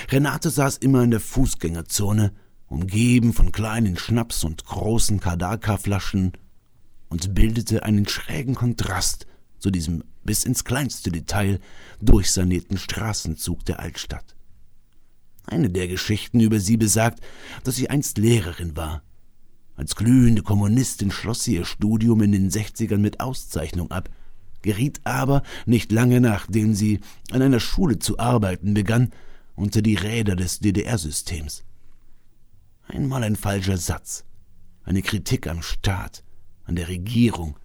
Renate 0.09 0.49
saß 0.49 0.77
immer 0.77 1.03
in 1.03 1.11
der 1.11 1.19
Fußgängerzone, 1.19 2.33
umgeben 2.67 3.33
von 3.33 3.51
kleinen 3.51 3.97
Schnaps 3.97 4.43
und 4.43 4.65
großen 4.65 5.19
Kadaka-Flaschen 5.19 6.33
und 7.09 7.33
bildete 7.33 7.83
einen 7.83 8.07
schrägen 8.07 8.55
Kontrast 8.55 9.25
zu 9.57 9.71
diesem 9.71 10.03
bis 10.23 10.43
ins 10.43 10.63
kleinste 10.63 11.11
Detail 11.11 11.59
durchsanierten 12.01 12.77
Straßenzug 12.77 13.65
der 13.65 13.79
Altstadt. 13.79 14.35
Eine 15.45 15.69
der 15.69 15.87
Geschichten 15.87 16.39
über 16.39 16.59
sie 16.59 16.77
besagt, 16.77 17.21
dass 17.63 17.75
sie 17.75 17.89
einst 17.89 18.19
Lehrerin 18.19 18.77
war. 18.77 19.01
Als 19.75 19.95
glühende 19.95 20.43
Kommunistin 20.43 21.09
schloss 21.09 21.43
sie 21.43 21.55
ihr 21.55 21.65
Studium 21.65 22.21
in 22.21 22.31
den 22.31 22.51
60ern 22.51 22.97
mit 22.97 23.19
Auszeichnung 23.19 23.89
ab, 23.89 24.09
geriet 24.61 25.01
aber, 25.03 25.43
nicht 25.65 25.91
lange 25.91 26.21
nachdem 26.21 26.73
sie 26.73 26.99
an 27.31 27.41
einer 27.41 27.59
Schule 27.59 27.99
zu 27.99 28.19
arbeiten 28.19 28.73
begann, 28.73 29.11
unter 29.55 29.81
die 29.81 29.95
Räder 29.95 30.35
des 30.35 30.59
DDR-Systems. 30.59 31.63
Einmal 32.87 33.23
ein 33.23 33.35
falscher 33.35 33.77
Satz, 33.77 34.25
eine 34.83 35.01
Kritik 35.01 35.47
am 35.47 35.61
Staat, 35.61 36.23
an 36.63 36.75
der 36.75 36.87
Regierung, 36.87 37.57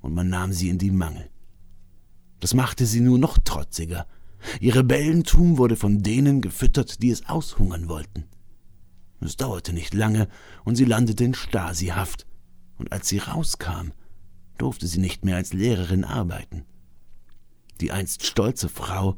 und 0.00 0.14
man 0.14 0.28
nahm 0.28 0.52
sie 0.52 0.68
in 0.68 0.78
die 0.78 0.90
Mangel. 0.90 1.30
Das 2.40 2.54
machte 2.54 2.86
sie 2.86 3.00
nur 3.00 3.18
noch 3.18 3.38
trotziger. 3.38 4.06
Ihr 4.60 4.74
Rebellentum 4.74 5.58
wurde 5.58 5.76
von 5.76 6.02
denen 6.02 6.40
gefüttert, 6.40 7.02
die 7.02 7.10
es 7.10 7.28
aushungern 7.28 7.88
wollten. 7.88 8.24
Es 9.20 9.36
dauerte 9.36 9.72
nicht 9.72 9.94
lange, 9.94 10.28
und 10.64 10.76
sie 10.76 10.84
landete 10.84 11.24
in 11.24 11.34
Stasihaft, 11.34 12.26
und 12.78 12.92
als 12.92 13.08
sie 13.08 13.18
rauskam, 13.18 13.92
durfte 14.58 14.86
sie 14.86 15.00
nicht 15.00 15.24
mehr 15.24 15.36
als 15.36 15.52
Lehrerin 15.52 16.04
arbeiten. 16.04 16.64
Die 17.80 17.90
einst 17.90 18.24
stolze 18.24 18.68
Frau 18.68 19.16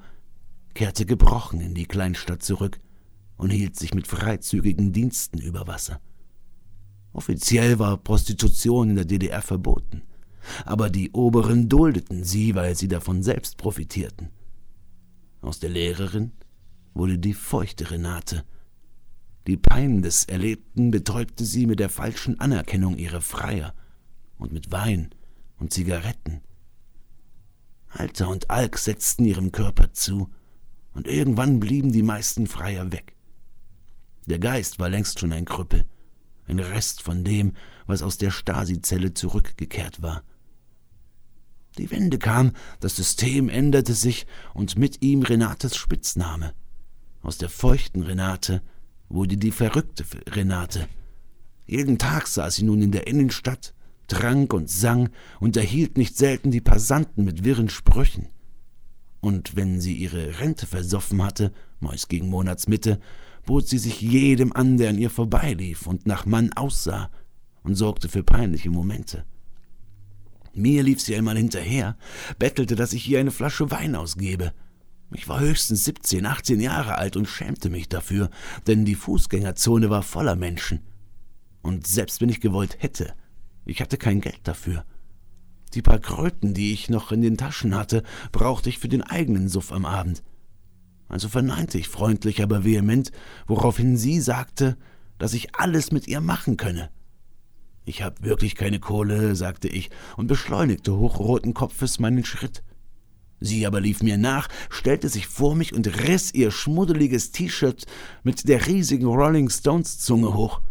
kehrte 0.75 1.07
gebrochen 1.07 1.61
in 1.61 1.75
die 1.75 1.87
Kleinstadt 1.87 2.43
zurück 2.43 2.81
und 3.37 3.51
hielt 3.51 3.77
sich 3.77 3.95
mit 3.95 4.07
freizügigen 4.07 4.93
Diensten 4.93 5.39
über 5.39 5.67
Wasser. 5.67 6.01
Offiziell 7.13 7.79
war 7.79 7.97
Prostitution 7.97 8.91
in 8.91 8.97
der 8.97 9.05
DDR 9.05 9.41
verboten, 9.41 10.03
aber 10.65 10.91
die 10.91 11.13
Oberen 11.13 11.69
duldeten 11.69 12.25
sie, 12.25 12.55
weil 12.55 12.75
sie 12.75 12.89
davon 12.89 13.23
selbst 13.23 13.57
profitierten. 13.57 14.31
Aus 15.41 15.61
der 15.61 15.71
Lehrerin 15.71 16.33
wurde 16.93 17.19
die 17.19 17.35
feuchte 17.35 17.91
Renate. 17.91 18.45
Die 19.47 19.57
Pein 19.57 20.03
des 20.03 20.25
Erlebten 20.25 20.91
betäubte 20.91 21.45
sie 21.45 21.67
mit 21.67 21.79
der 21.79 21.91
falschen 21.91 22.41
Anerkennung 22.41 22.97
ihrer 22.97 23.21
Freier 23.21 23.75
und 24.39 24.53
mit 24.53 24.73
Wein 24.73 25.11
und 25.65 25.73
Zigaretten. 25.73 26.43
Alter 27.89 28.29
und 28.29 28.51
Alk 28.51 28.77
setzten 28.77 29.25
ihrem 29.25 29.51
Körper 29.51 29.95
zu, 29.95 30.29
und 30.93 31.09
irgendwann 31.09 31.59
blieben 31.59 31.91
die 31.91 32.03
meisten 32.03 32.47
Freier 32.47 32.93
weg. 32.93 33.17
Der 34.27 34.39
Geist 34.39 34.79
war 34.79 34.91
längst 34.91 35.19
schon 35.19 35.33
ein 35.33 35.47
Krüppel, 35.47 35.87
ein 36.47 36.59
Rest 36.59 37.01
von 37.01 37.25
dem, 37.25 37.55
was 37.87 38.03
aus 38.03 38.19
der 38.19 38.31
Stasi-Zelle 38.31 39.15
zurückgekehrt 39.15 40.03
war. 40.03 40.23
Die 41.79 41.91
Wende 41.91 42.19
kam, 42.19 42.53
das 42.81 42.97
System 42.97 43.49
änderte 43.49 43.95
sich 43.95 44.27
und 44.53 44.77
mit 44.77 45.01
ihm 45.01 45.23
Renates 45.23 45.77
Spitzname. 45.77 46.53
Aus 47.23 47.39
der 47.39 47.49
feuchten 47.49 48.03
Renate 48.03 48.61
wurde 49.09 49.39
die 49.39 49.51
verrückte 49.51 50.05
Renate. 50.29 50.89
Jeden 51.67 51.99
Tag 51.99 52.27
saß 52.27 52.57
sie 52.57 52.65
nun 52.65 52.83
in 52.83 52.93
der 52.93 53.07
Innenstadt, 53.07 53.74
trank 54.09 54.53
und 54.53 54.71
sang, 54.71 55.11
unterhielt 55.41 55.99
nicht 55.99 56.17
selten 56.17 56.51
die 56.51 56.61
Passanten 56.61 57.25
mit 57.25 57.45
wirren 57.45 57.69
Sprüchen. 57.69 58.29
Und 59.21 59.57
wenn 59.57 59.81
sie 59.81 59.95
ihre 59.95 60.41
Rente 60.41 60.67
versoffen 60.67 61.23
hatte, 61.23 61.53
meist 61.81 62.09
gegen 62.09 62.29
Monatsmitte, 62.29 63.01
bot 63.47 63.69
sie 63.69 63.79
sich 63.79 64.01
jedem 64.01 64.53
an, 64.53 64.77
der 64.77 64.91
an 64.91 64.99
ihr 64.99 65.11
vorbeilief 65.11 65.87
und 65.87 66.07
nach 66.07 66.27
Mann 66.27 66.53
aussah, 66.53 67.11
und 67.63 67.77
sorgte 67.77 68.09
für 68.09 68.23
peinliche 68.23 68.71
Momente. 68.71 69.25
Mir 70.55 70.83
lief 70.83 71.01
sie 71.01 71.17
einmal 71.17 71.37
hinterher, 71.37 71.97
bettelte, 72.39 72.77
dass 72.77 72.93
ich 72.93 73.09
ihr 73.09 73.19
eine 73.19 73.33
Flasche 73.33 73.71
Wein 73.71 73.97
ausgebe. 73.97 74.53
Ich 75.13 75.29
war 75.29 75.41
höchstens 75.41 75.85
17, 75.85 76.27
18 76.27 76.61
Jahre 76.61 76.97
alt 76.97 77.17
und 77.17 77.27
schämte 77.27 77.71
mich 77.71 77.89
dafür, 77.89 78.31
denn 78.67 78.85
die 78.85 78.95
Fußgängerzone 78.95 79.91
war 79.91 80.03
voller 80.03 80.37
Menschen. 80.37 80.81
Und 81.63 81.87
selbst 81.87 82.21
wenn 82.21 82.29
ich 82.29 82.41
gewollt 82.41 82.77
hätte, 82.81 83.15
ich 83.65 83.81
hatte 83.81 83.97
kein 83.97 84.21
Geld 84.21 84.41
dafür. 84.45 84.85
Die 85.75 85.83
paar 85.83 85.99
Kröten, 85.99 86.55
die 86.55 86.73
ich 86.73 86.89
noch 86.89 87.11
in 87.11 87.23
den 87.23 87.37
Taschen 87.37 87.75
hatte, 87.75 88.03
brauchte 88.31 88.69
ich 88.69 88.79
für 88.79 88.89
den 88.89 89.03
eigenen 89.03 89.49
Suff 89.49 89.73
am 89.73 89.85
Abend. 89.85 90.23
Also 91.09 91.29
verneinte 91.29 91.79
ich 91.79 91.89
freundlich, 91.89 92.43
aber 92.43 92.65
vehement, 92.65 93.11
woraufhin 93.47 93.97
sie 93.97 94.21
sagte, 94.21 94.77
dass 95.19 95.35
ich 95.35 95.55
alles 95.55 95.93
mit 95.93 96.09
ihr 96.09 96.21
machen 96.21 96.57
könne. 96.57 96.91
Ich 97.85 98.03
hab 98.03 98.23
wirklich 98.23 98.55
keine 98.55 98.81
Kohle, 98.81 99.37
sagte 99.37 99.69
ich 99.69 99.91
und 100.17 100.27
beschleunigte 100.27 100.97
hochroten 100.97 101.55
Kopfes 101.55 101.99
meinen 101.99 102.25
Schritt. 102.25 102.63
Sie 103.41 103.67
aber 103.67 103.81
lief 103.81 104.03
mir 104.03 104.17
nach, 104.17 104.49
stellte 104.71 105.09
sich 105.09 105.27
vor 105.27 105.55
mich 105.55 105.75
und 105.75 105.87
riss 106.09 106.33
ihr 106.33 106.51
schmuddeliges 106.51 107.31
T-Shirt 107.31 107.85
mit 108.23 108.49
der 108.49 108.67
riesigen 108.67 109.07
Rolling 109.07 109.51
Stones 109.51 109.99
Zunge 109.99 110.33
hoch. 110.35 110.63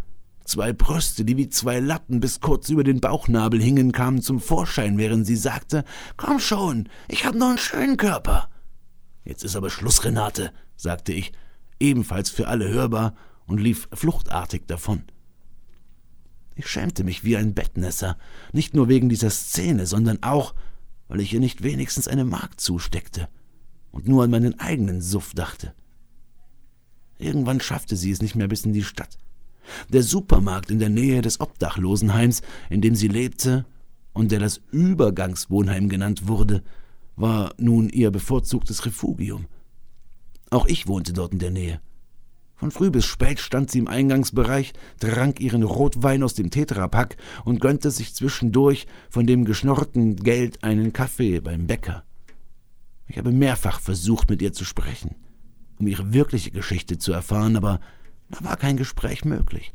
Zwei 0.46 0.74
Brüste, 0.74 1.24
die 1.24 1.38
wie 1.38 1.50
zwei 1.50 1.80
Lappen 1.80 2.20
bis 2.20 2.42
kurz 2.42 2.70
über 2.70 2.84
den 2.84 3.00
Bauchnabel 3.00 3.62
hingen, 3.62 3.92
kamen 3.94 4.22
zum 4.22 4.40
Vorschein, 4.40 4.98
während 4.98 5.26
sie 5.26 5.38
sagte: 5.38 5.86
Komm 6.18 6.40
schon, 6.40 6.90
ich 7.08 7.26
hab 7.26 7.36
noch 7.36 7.50
einen 7.50 7.58
schönen 7.58 7.98
Körper. 7.98 8.50
Jetzt 9.24 9.44
ist 9.44 9.56
aber 9.56 9.70
Schluss, 9.70 10.04
Renate, 10.04 10.52
sagte 10.76 11.14
ich, 11.14 11.32
ebenfalls 11.80 12.30
für 12.30 12.48
alle 12.48 12.68
hörbar, 12.70 13.16
und 13.46 13.60
lief 13.60 13.88
fluchtartig 13.92 14.64
davon. 14.68 15.04
Ich 16.56 16.68
schämte 16.68 17.04
mich 17.04 17.24
wie 17.24 17.36
ein 17.36 17.54
Bettnässer, 17.54 18.18
nicht 18.52 18.74
nur 18.74 18.88
wegen 18.88 19.10
dieser 19.10 19.30
Szene, 19.30 19.86
sondern 19.86 20.22
auch, 20.24 20.54
weil 21.08 21.20
ich 21.20 21.34
ihr 21.34 21.40
nicht 21.40 21.64
wenigstens 21.64 22.08
eine 22.08 22.26
Mark 22.26 22.60
zusteckte 22.60 23.28
und 23.92 24.08
nur 24.08 24.24
an 24.24 24.30
meinen 24.30 24.60
eigenen 24.60 25.02
Suff 25.02 25.34
dachte. 25.34 25.74
Irgendwann 27.18 27.60
schaffte 27.60 27.96
sie 27.96 28.12
es 28.12 28.22
nicht 28.22 28.36
mehr 28.36 28.48
bis 28.48 28.66
in 28.66 28.74
die 28.74 28.84
Stadt. 28.84 29.18
Der 29.90 30.04
Supermarkt 30.04 30.72
in 30.72 30.80
der 30.80 30.90
Nähe 30.90 31.22
des 31.22 31.40
Obdachlosenheims, 31.40 32.42
in 32.70 32.82
dem 32.82 32.96
sie 32.96 33.08
lebte 33.08 33.66
und 34.14 34.32
der 34.32 34.40
das 34.40 34.62
Übergangswohnheim 34.72 35.90
genannt 35.90 36.28
wurde, 36.28 36.64
war 37.16 37.54
nun 37.58 37.90
ihr 37.90 38.12
bevorzugtes 38.12 38.86
Refugium. 38.86 39.46
Auch 40.50 40.66
ich 40.68 40.88
wohnte 40.88 41.14
dort 41.14 41.34
in 41.34 41.40
der 41.40 41.52
Nähe. 41.52 41.82
Von 42.56 42.72
früh 42.72 42.92
bis 42.92 43.06
spät 43.06 43.40
stand 43.40 43.72
sie 43.72 43.80
im 43.80 43.88
Eingangsbereich, 43.88 44.74
trank 45.00 45.40
ihren 45.40 45.64
Rotwein 45.64 46.24
aus 46.24 46.34
dem 46.34 46.50
Tetrapack 46.50 47.18
und 47.44 47.60
gönnte 47.60 47.92
sich 47.92 48.14
zwischendurch 48.14 48.88
von 49.10 49.28
dem 49.28 49.44
geschnorrten 49.44 50.16
Geld 50.16 50.64
einen 50.64 50.94
Kaffee 50.94 51.42
beim 51.42 51.68
Bäcker. 51.68 52.04
Ich 53.08 53.18
habe 53.18 53.32
mehrfach 53.32 53.80
versucht, 53.80 54.30
mit 54.30 54.42
ihr 54.42 54.54
zu 54.54 54.64
sprechen, 54.64 55.16
um 55.78 55.88
ihre 55.88 56.14
wirkliche 56.14 56.52
Geschichte 56.52 56.98
zu 56.98 57.12
erfahren, 57.12 57.58
aber 57.58 57.80
da 58.30 58.44
war 58.44 58.58
kein 58.58 58.78
Gespräch 58.78 59.26
möglich. 59.26 59.74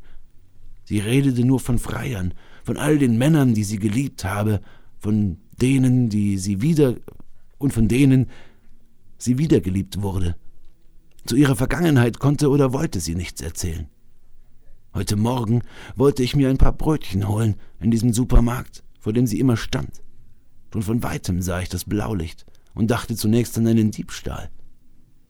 Sie 0.85 1.01
redete 1.01 1.45
nur 1.45 1.61
von 1.61 1.79
Freiern, 1.79 2.35
von 2.65 2.77
all 2.77 2.99
den 2.99 3.19
Männern, 3.19 3.55
die 3.55 3.65
sie 3.65 3.79
geliebt 3.79 4.25
habe, 4.25 4.61
von 4.99 5.39
denen, 5.61 6.09
die 6.09 6.39
sie 6.39 6.63
wieder 6.63 6.97
und 7.59 7.73
von 7.73 7.89
denen 7.89 8.29
sie 9.19 9.39
wiedergeliebt 9.39 10.01
wurde. 10.01 10.37
Zu 11.27 11.37
ihrer 11.37 11.57
Vergangenheit 11.57 12.19
konnte 12.19 12.49
oder 12.49 12.73
wollte 12.73 13.01
sie 13.01 13.15
nichts 13.15 13.43
erzählen. 13.43 13.89
Heute 14.95 15.17
Morgen 15.17 15.63
wollte 15.95 16.23
ich 16.23 16.35
mir 16.35 16.49
ein 16.49 16.59
paar 16.59 16.73
Brötchen 16.73 17.29
holen 17.29 17.57
in 17.81 17.91
diesem 17.91 18.13
Supermarkt, 18.13 18.83
vor 18.99 19.13
dem 19.13 19.27
sie 19.27 19.39
immer 19.39 19.57
stand. 19.57 20.03
Schon 20.73 20.83
von 20.83 21.03
weitem 21.03 21.43
sah 21.43 21.61
ich 21.61 21.69
das 21.69 21.85
Blaulicht 21.85 22.47
und 22.75 22.91
dachte 22.91 23.15
zunächst 23.15 23.59
an 23.59 23.67
einen 23.67 23.91
Diebstahl. 23.91 24.51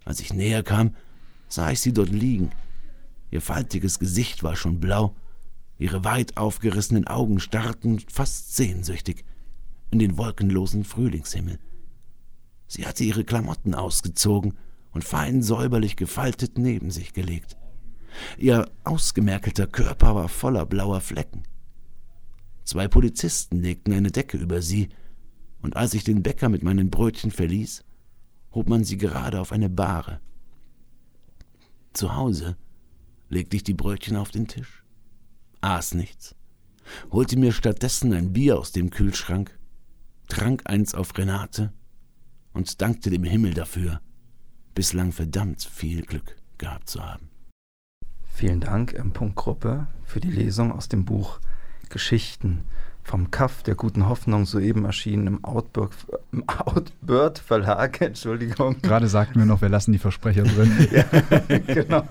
Als 0.04 0.20
ich 0.20 0.32
näher 0.32 0.62
kam, 0.62 0.94
sah 1.48 1.70
ich 1.70 1.80
sie 1.80 1.92
dort 1.92 2.10
liegen. 2.10 2.50
Ihr 3.30 3.40
faltiges 3.40 3.98
Gesicht 3.98 4.42
war 4.42 4.56
schon 4.56 4.80
blau, 4.80 5.14
ihre 5.78 6.04
weit 6.04 6.36
aufgerissenen 6.36 7.06
Augen 7.06 7.40
starrten 7.40 8.00
fast 8.10 8.56
sehnsüchtig 8.56 9.24
in 9.90 9.98
den 9.98 10.18
wolkenlosen 10.18 10.84
Frühlingshimmel. 10.84 11.58
Sie 12.66 12.86
hatte 12.86 13.04
ihre 13.04 13.24
Klamotten 13.24 13.74
ausgezogen 13.74 14.54
und 14.90 15.04
fein 15.04 15.42
säuberlich 15.42 15.96
gefaltet 15.96 16.58
neben 16.58 16.90
sich 16.90 17.12
gelegt. 17.12 17.56
Ihr 18.36 18.70
ausgemerkelter 18.84 19.66
Körper 19.66 20.14
war 20.14 20.28
voller 20.28 20.66
blauer 20.66 21.00
Flecken. 21.00 21.44
Zwei 22.64 22.88
Polizisten 22.88 23.62
legten 23.62 23.92
eine 23.92 24.10
Decke 24.10 24.36
über 24.36 24.60
sie, 24.60 24.88
und 25.60 25.76
als 25.76 25.94
ich 25.94 26.04
den 26.04 26.22
Bäcker 26.22 26.48
mit 26.48 26.62
meinen 26.62 26.90
Brötchen 26.90 27.30
verließ, 27.30 27.84
hob 28.52 28.68
man 28.68 28.84
sie 28.84 28.96
gerade 28.96 29.40
auf 29.40 29.52
eine 29.52 29.68
Bahre. 29.68 30.20
Zu 31.94 32.14
Hause 32.14 32.56
legte 33.28 33.56
ich 33.56 33.64
die 33.64 33.74
Brötchen 33.74 34.16
auf 34.16 34.30
den 34.30 34.48
Tisch, 34.48 34.82
aß 35.60 35.94
nichts, 35.94 36.34
holte 37.10 37.38
mir 37.38 37.52
stattdessen 37.52 38.12
ein 38.12 38.32
Bier 38.32 38.58
aus 38.58 38.72
dem 38.72 38.90
Kühlschrank, 38.90 39.58
trank 40.28 40.62
eins 40.64 40.94
auf 40.94 41.16
Renate 41.16 41.72
und 42.52 42.80
dankte 42.80 43.10
dem 43.10 43.24
Himmel 43.24 43.54
dafür, 43.54 44.00
bislang 44.74 45.12
verdammt 45.12 45.62
viel 45.62 46.02
Glück 46.02 46.36
gehabt 46.58 46.88
zu 46.88 47.02
haben. 47.02 47.30
Vielen 48.28 48.60
Dank, 48.60 48.94
M. 48.94 49.12
Gruppe, 49.34 49.88
für 50.04 50.20
die 50.20 50.30
Lesung 50.30 50.72
aus 50.72 50.88
dem 50.88 51.04
Buch 51.04 51.40
Geschichten 51.88 52.62
vom 53.02 53.30
Kaff 53.30 53.62
der 53.62 53.74
guten 53.74 54.06
Hoffnung, 54.06 54.44
soeben 54.44 54.84
erschienen 54.84 55.26
im 55.26 55.44
Outburg, 55.44 55.92
im 56.30 56.46
Outbird 56.46 57.38
Verlag, 57.38 58.00
Entschuldigung. 58.02 58.80
Gerade 58.82 59.08
sagten 59.08 59.38
wir 59.38 59.46
noch, 59.46 59.62
wir 59.62 59.70
lassen 59.70 59.92
die 59.92 59.98
Versprecher 59.98 60.42
drin. 60.42 60.88
ja, 60.92 61.04
genau. 61.58 62.06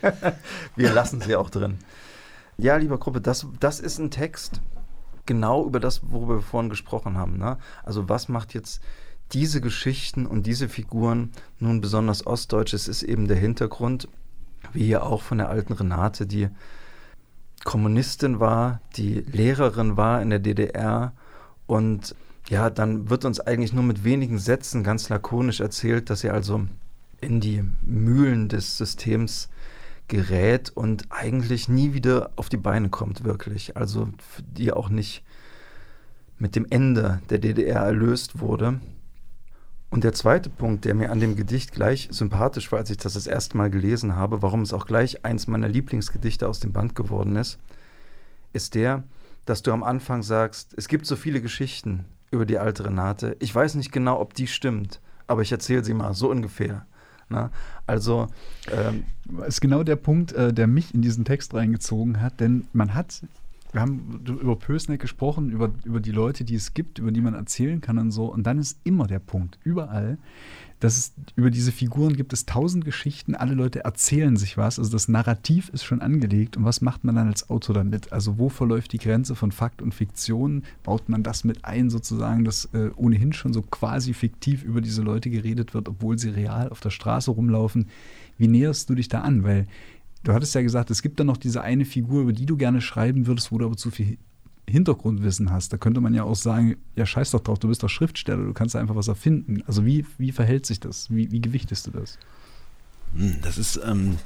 Wir 0.76 0.92
lassen 0.92 1.20
sie 1.20 1.36
auch 1.36 1.50
drin. 1.50 1.78
Ja, 2.58 2.76
lieber 2.76 2.98
Gruppe, 2.98 3.20
das, 3.20 3.46
das 3.58 3.80
ist 3.80 3.98
ein 3.98 4.10
Text 4.10 4.60
genau 5.26 5.64
über 5.64 5.80
das, 5.80 6.10
worüber 6.10 6.36
wir 6.36 6.42
vorhin 6.42 6.70
gesprochen 6.70 7.16
haben. 7.16 7.38
Ne? 7.38 7.56
Also 7.84 8.08
was 8.08 8.28
macht 8.28 8.52
jetzt 8.52 8.82
diese 9.32 9.60
Geschichten 9.60 10.26
und 10.26 10.44
diese 10.46 10.68
Figuren 10.68 11.30
nun 11.58 11.80
besonders 11.80 12.26
ostdeutsch? 12.26 12.74
Es 12.74 12.88
ist 12.88 13.02
eben 13.02 13.28
der 13.28 13.36
Hintergrund, 13.36 14.08
wie 14.72 14.86
hier 14.86 15.04
auch 15.04 15.22
von 15.22 15.38
der 15.38 15.48
alten 15.48 15.72
Renate, 15.72 16.26
die 16.26 16.48
Kommunistin 17.64 18.40
war, 18.40 18.80
die 18.96 19.20
Lehrerin 19.20 19.96
war 19.96 20.20
in 20.20 20.30
der 20.30 20.38
DDR 20.38 21.12
und 21.66 22.14
ja, 22.48 22.68
dann 22.68 23.08
wird 23.08 23.24
uns 23.24 23.38
eigentlich 23.38 23.72
nur 23.72 23.84
mit 23.84 24.02
wenigen 24.02 24.38
Sätzen 24.38 24.82
ganz 24.82 25.08
lakonisch 25.08 25.60
erzählt, 25.60 26.10
dass 26.10 26.20
sie 26.20 26.30
also 26.30 26.66
in 27.20 27.40
die 27.40 27.62
Mühlen 27.82 28.48
des 28.48 28.78
Systems 28.78 29.48
gerät 30.10 30.70
und 30.70 31.06
eigentlich 31.08 31.68
nie 31.68 31.94
wieder 31.94 32.32
auf 32.36 32.50
die 32.50 32.58
Beine 32.58 32.90
kommt, 32.90 33.24
wirklich. 33.24 33.76
Also 33.76 34.08
die 34.42 34.72
auch 34.72 34.90
nicht 34.90 35.24
mit 36.38 36.56
dem 36.56 36.66
Ende 36.68 37.22
der 37.30 37.38
DDR 37.38 37.80
erlöst 37.82 38.40
wurde. 38.40 38.80
Und 39.88 40.04
der 40.04 40.12
zweite 40.12 40.50
Punkt, 40.50 40.84
der 40.84 40.94
mir 40.94 41.10
an 41.10 41.20
dem 41.20 41.36
Gedicht 41.36 41.72
gleich 41.72 42.08
sympathisch 42.10 42.70
war, 42.70 42.80
als 42.80 42.90
ich 42.90 42.96
das 42.96 43.14
das 43.14 43.26
erste 43.26 43.56
Mal 43.56 43.70
gelesen 43.70 44.14
habe, 44.16 44.42
warum 44.42 44.62
es 44.62 44.72
auch 44.72 44.86
gleich 44.86 45.24
eins 45.24 45.46
meiner 45.46 45.68
Lieblingsgedichte 45.68 46.48
aus 46.48 46.60
dem 46.60 46.72
Band 46.72 46.94
geworden 46.94 47.36
ist, 47.36 47.58
ist 48.52 48.74
der, 48.74 49.04
dass 49.46 49.62
du 49.62 49.72
am 49.72 49.82
Anfang 49.82 50.22
sagst, 50.22 50.74
es 50.76 50.88
gibt 50.88 51.06
so 51.06 51.16
viele 51.16 51.40
Geschichten 51.40 52.04
über 52.30 52.46
die 52.46 52.58
alte 52.58 52.84
Renate. 52.84 53.36
Ich 53.38 53.54
weiß 53.54 53.76
nicht 53.76 53.92
genau, 53.92 54.20
ob 54.20 54.34
die 54.34 54.46
stimmt, 54.46 55.00
aber 55.26 55.42
ich 55.42 55.52
erzähle 55.52 55.84
sie 55.84 55.94
mal, 55.94 56.14
so 56.14 56.30
ungefähr. 56.30 56.86
Ne? 57.30 57.50
also 57.86 58.26
ähm, 58.70 59.04
ist 59.46 59.60
genau 59.60 59.82
der 59.82 59.96
Punkt, 59.96 60.32
äh, 60.32 60.52
der 60.52 60.66
mich 60.66 60.94
in 60.94 61.02
diesen 61.02 61.24
Text 61.24 61.54
reingezogen 61.54 62.20
hat, 62.20 62.40
denn 62.40 62.66
man 62.72 62.94
hat 62.94 63.22
wir 63.72 63.80
haben 63.80 64.24
über 64.26 64.56
Pösneck 64.56 65.00
gesprochen, 65.00 65.50
über, 65.50 65.70
über 65.84 66.00
die 66.00 66.10
Leute, 66.10 66.42
die 66.44 66.56
es 66.56 66.74
gibt, 66.74 66.98
über 66.98 67.12
die 67.12 67.20
man 67.20 67.34
erzählen 67.34 67.80
kann 67.80 67.98
und 67.98 68.10
so. 68.10 68.24
Und 68.24 68.44
dann 68.44 68.58
ist 68.58 68.78
immer 68.82 69.06
der 69.06 69.20
Punkt, 69.20 69.58
überall, 69.62 70.18
dass 70.80 70.96
es 70.96 71.12
über 71.36 71.50
diese 71.50 71.72
Figuren 71.72 72.16
gibt 72.16 72.32
es 72.32 72.46
tausend 72.46 72.84
Geschichten, 72.84 73.34
alle 73.34 73.54
Leute 73.54 73.84
erzählen 73.84 74.36
sich 74.36 74.56
was. 74.56 74.78
Also 74.78 74.90
das 74.90 75.08
Narrativ 75.08 75.68
ist 75.68 75.84
schon 75.84 76.00
angelegt. 76.00 76.56
Und 76.56 76.64
was 76.64 76.80
macht 76.80 77.04
man 77.04 77.14
dann 77.16 77.28
als 77.28 77.50
Autor 77.50 77.74
damit? 77.74 78.12
Also 78.12 78.38
wo 78.38 78.48
verläuft 78.48 78.92
die 78.92 78.98
Grenze 78.98 79.34
von 79.34 79.52
Fakt 79.52 79.82
und 79.82 79.94
Fiktion? 79.94 80.64
Baut 80.82 81.08
man 81.08 81.22
das 81.22 81.44
mit 81.44 81.64
ein, 81.66 81.90
sozusagen, 81.90 82.44
dass 82.44 82.64
äh, 82.72 82.90
ohnehin 82.96 83.34
schon 83.34 83.52
so 83.52 83.62
quasi 83.62 84.14
fiktiv 84.14 84.62
über 84.64 84.80
diese 84.80 85.02
Leute 85.02 85.28
geredet 85.28 85.74
wird, 85.74 85.88
obwohl 85.88 86.18
sie 86.18 86.30
real 86.30 86.70
auf 86.70 86.80
der 86.80 86.90
Straße 86.90 87.30
rumlaufen? 87.30 87.86
Wie 88.38 88.48
näherst 88.48 88.88
du 88.88 88.94
dich 88.94 89.08
da 89.08 89.20
an? 89.20 89.44
Weil 89.44 89.66
Du 90.22 90.34
hattest 90.34 90.54
ja 90.54 90.60
gesagt, 90.60 90.90
es 90.90 91.00
gibt 91.00 91.18
dann 91.18 91.28
noch 91.28 91.38
diese 91.38 91.62
eine 91.62 91.86
Figur, 91.86 92.22
über 92.22 92.34
die 92.34 92.44
du 92.44 92.58
gerne 92.58 92.82
schreiben 92.82 93.26
würdest, 93.26 93.52
wo 93.52 93.58
du 93.58 93.64
aber 93.64 93.76
zu 93.76 93.90
viel 93.90 94.18
Hintergrundwissen 94.70 95.50
hast. 95.50 95.72
Da 95.72 95.76
könnte 95.76 96.00
man 96.00 96.14
ja 96.14 96.24
auch 96.24 96.36
sagen, 96.36 96.76
ja, 96.96 97.06
scheiß 97.06 97.32
doch 97.32 97.40
drauf, 97.40 97.58
du 97.58 97.68
bist 97.68 97.82
doch 97.82 97.88
Schriftsteller, 97.88 98.44
du 98.44 98.52
kannst 98.52 98.76
einfach 98.76 98.96
was 98.96 99.08
erfinden. 99.08 99.62
Also 99.66 99.84
wie, 99.84 100.06
wie 100.18 100.32
verhält 100.32 100.66
sich 100.66 100.80
das? 100.80 101.10
Wie, 101.10 101.30
wie 101.30 101.40
gewichtest 101.40 101.86
du 101.86 101.90
das? 101.90 102.18
Hm, 103.14 103.36
das 103.42 103.58
ist 103.58 103.80
ähm, 103.84 104.18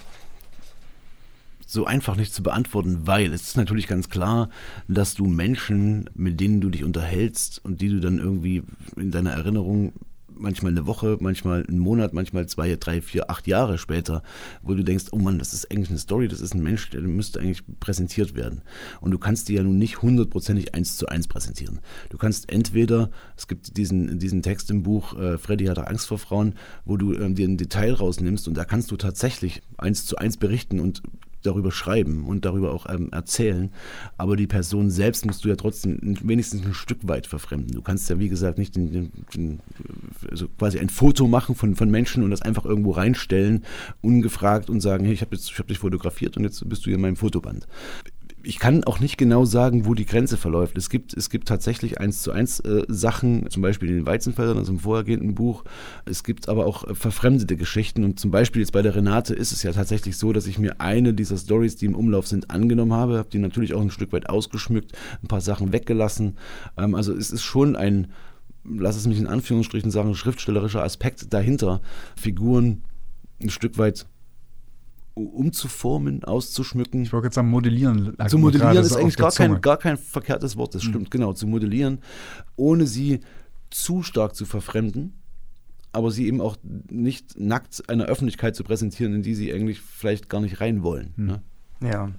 so 1.67 1.87
einfach 1.87 2.17
nicht 2.17 2.33
zu 2.33 2.43
beantworten, 2.43 3.07
weil 3.07 3.33
es 3.33 3.49
ist 3.49 3.57
natürlich 3.57 3.87
ganz 3.87 4.09
klar, 4.09 4.49
dass 4.89 5.15
du 5.15 5.27
Menschen, 5.27 6.09
mit 6.15 6.41
denen 6.41 6.61
du 6.61 6.71
dich 6.71 6.85
unterhältst 6.85 7.65
und 7.65 7.81
die 7.81 7.89
du 7.89 8.01
dann 8.01 8.19
irgendwie 8.19 8.63
in 8.97 9.11
deiner 9.11 9.33
Erinnerung 9.33 9.93
manchmal 10.37 10.73
eine 10.73 10.87
Woche, 10.87 11.19
manchmal 11.21 11.65
einen 11.67 11.79
Monat, 11.79 12.13
manchmal 12.13 12.47
zwei, 12.47 12.77
drei, 12.77 13.01
vier, 13.01 13.31
acht 13.31 13.47
Jahre 13.47 13.79
später, 13.79 14.23
wo 14.63 14.75
du 14.75 14.83
denkst, 14.83 15.07
oh 15.13 15.19
Mann, 15.19 15.39
das 15.39 15.53
ist 15.53 15.71
eigentlich 15.71 15.91
eine 15.91 15.99
Story, 15.99 16.29
das 16.29 16.41
ist 16.41 16.55
ein 16.55 16.63
Mensch, 16.63 16.91
der 16.91 17.01
müsste 17.03 17.41
eigentlich 17.41 17.63
präsentiert 17.81 18.35
werden. 18.35 18.63
Und 19.01 19.11
du 19.11 19.19
kannst 19.19 19.49
die 19.49 19.55
ja 19.55 19.63
nun 19.63 19.79
nicht 19.79 20.03
hundertprozentig 20.03 20.75
eins 20.75 20.97
zu 20.97 21.07
eins 21.07 21.29
präsentieren. 21.29 21.81
Du 22.11 22.19
kannst 22.19 22.51
entweder, 22.51 23.11
es 23.37 23.49
gibt 23.49 23.77
diesen, 23.77 24.19
diesen 24.19 24.43
Text 24.43 24.71
im 24.71 24.83
Buch, 24.83 25.19
äh, 25.19 25.39
Freddy 25.39 25.67
hatte 25.67 25.87
Angst 25.87 26.07
vor 26.07 26.19
Frauen, 26.19 26.55
wo 26.85 26.97
du 26.97 27.15
ähm, 27.15 27.35
dir 27.35 27.49
ein 27.49 27.57
Detail 27.57 27.95
rausnimmst 27.95 28.49
und 28.49 28.55
da 28.55 28.65
kannst 28.65 28.91
du 28.91 28.97
tatsächlich 28.97 29.63
eins 29.79 30.07
zu 30.07 30.17
eins 30.17 30.37
berichten 30.37 30.81
und 30.81 31.03
darüber 31.47 31.71
schreiben 31.71 32.25
und 32.25 32.45
darüber 32.45 32.73
auch 32.73 32.87
ähm, 32.89 33.11
erzählen. 33.13 33.71
Aber 34.17 34.37
die 34.37 34.47
Person 34.47 34.91
selbst 34.91 35.27
musst 35.27 35.45
du 35.45 35.49
ja 35.49 35.57
trotzdem 35.57 35.99
wenigstens 36.23 36.65
ein 36.65 36.75
Stück 36.75 37.07
weit 37.07 37.27
verfremden. 37.27 37.75
Du 37.75 37.83
kannst 37.83 38.09
ja, 38.11 38.19
wie 38.19 38.29
gesagt, 38.29 38.59
nicht 38.59 38.77
den, 38.77 38.93
den, 38.93 39.13
den, 39.35 39.61
also 40.31 40.49
quasi 40.49 40.79
ein 40.79 40.89
Foto 40.89 41.27
machen 41.27 41.55
von, 41.55 41.77
von 41.77 41.91
Menschen 41.91 42.23
und 42.23 42.31
das 42.31 42.43
einfach 42.43 42.65
irgendwo 42.65 42.93
reinstellen, 42.93 43.65
ungefragt 44.01 44.71
und 44.71 44.81
sagen, 44.81 45.05
hey, 45.05 45.15
ich 45.15 45.21
habe 45.21 45.37
hab 45.37 45.69
dich 45.69 45.79
fotografiert 45.79 46.37
und 46.37 46.45
jetzt 46.45 46.67
bist 46.69 46.83
du 46.83 46.87
hier 46.87 46.97
in 46.97 47.03
meinem 47.03 47.17
Fotoband 47.17 47.67
ich 48.45 48.59
kann 48.59 48.85
auch 48.85 49.01
nicht 49.01 49.17
genau 49.17 49.45
sagen, 49.45 49.87
wo 49.87 49.95
die 49.95 50.05
Grenze 50.05 50.37
verläuft. 50.37 50.77
Es 50.77 50.91
gibt, 50.91 51.15
es 51.15 51.31
gibt 51.31 51.49
tatsächlich 51.49 52.01
eins 52.01 52.23
zu 52.23 52.31
eins 52.31 52.61
äh, 52.61 52.85
Sachen, 52.89 53.49
zum 53.51 53.63
Beispiel 53.63 53.89
in 53.89 53.97
den 53.97 54.07
Weizenfeldern, 54.07 54.59
also 54.59 54.73
im 54.73 54.79
vorhergehenden 54.79 55.35
Buch. 55.35 55.65
Es 56.05 56.25
gibt 56.25 56.49
aber 56.49 56.67
auch 56.67 56.87
äh, 56.87 56.95
verfremdete 56.95 57.57
Geschichten. 57.57 58.05
Und 58.05 58.21
zum 58.21 58.31
Beispiel 58.31 58.61
jetzt 58.61 58.73
bei 58.73 58.83
der 58.83 58.95
Renate 58.95 59.35
ist 59.35 59.53
es 59.53 59.63
ja 59.63 59.73
tatsächlich 59.73 60.19
so, 60.19 60.33
dass 60.33 60.47
ich 60.47 60.59
mir 60.59 60.81
eine 60.81 61.15
dieser 61.15 61.37
Stories, 61.37 61.77
die 61.77 61.87
im 61.87 61.95
Umlauf 61.95 62.27
sind, 62.27 62.51
angenommen 62.51 62.93
habe, 62.93 63.19
habe 63.19 63.31
die 63.31 63.39
natürlich 63.39 63.75
auch 63.75 63.81
ein 63.81 63.91
Stück 63.91 64.13
weit 64.13 64.29
ausgeschmückt, 64.29 64.93
ein 65.23 65.29
paar 65.29 65.41
Sachen 65.41 65.73
weggelassen. 65.73 66.37
Ähm, 66.77 66.95
also 66.95 67.15
es 67.15 67.31
ist 67.31 67.43
schon 67.43 67.77
ein, 67.77 68.09
lass 68.65 68.97
es 68.97 69.07
mich 69.07 69.19
in 69.19 69.27
Anführungsstrichen 69.27 69.91
sagen, 69.91 70.15
schriftstellerischer 70.15 70.83
Aspekt 70.83 71.33
dahinter, 71.33 71.81
Figuren 72.17 72.83
ein 73.43 73.51
Stück 73.51 73.79
weit 73.79 74.07
umzuformen, 75.15 76.25
auszuschmücken. 76.25 77.03
Ich 77.03 77.13
wollte 77.13 77.29
jetzt 77.29 77.35
sagen, 77.35 77.49
modellieren. 77.49 78.17
Zu 78.29 78.39
modellieren 78.39 78.77
ist 78.79 78.97
eigentlich 78.97 79.17
gar 79.17 79.31
kein, 79.31 79.61
gar 79.61 79.77
kein 79.77 79.97
verkehrtes 79.97 80.57
Wort, 80.57 80.75
das 80.75 80.85
mhm. 80.85 80.89
stimmt, 80.89 81.11
genau, 81.11 81.33
zu 81.33 81.47
modellieren, 81.47 82.01
ohne 82.57 82.87
sie 82.87 83.21
zu 83.71 84.03
stark 84.03 84.35
zu 84.35 84.45
verfremden, 84.45 85.15
aber 85.93 86.11
sie 86.11 86.27
eben 86.27 86.41
auch 86.41 86.57
nicht 86.91 87.39
nackt 87.39 87.89
einer 87.89 88.07
Öffentlichkeit 88.07 88.57
zu 88.57 88.65
präsentieren, 88.65 89.15
in 89.15 89.23
die 89.23 89.35
sie 89.35 89.53
eigentlich 89.53 89.81
vielleicht 89.81 90.29
gar 90.29 90.41
nicht 90.41 90.61
rein 90.61 90.83
wollen. 90.83 91.13
Mhm. 91.17 91.27
Ne? 91.27 91.43
Ja. 91.81 92.11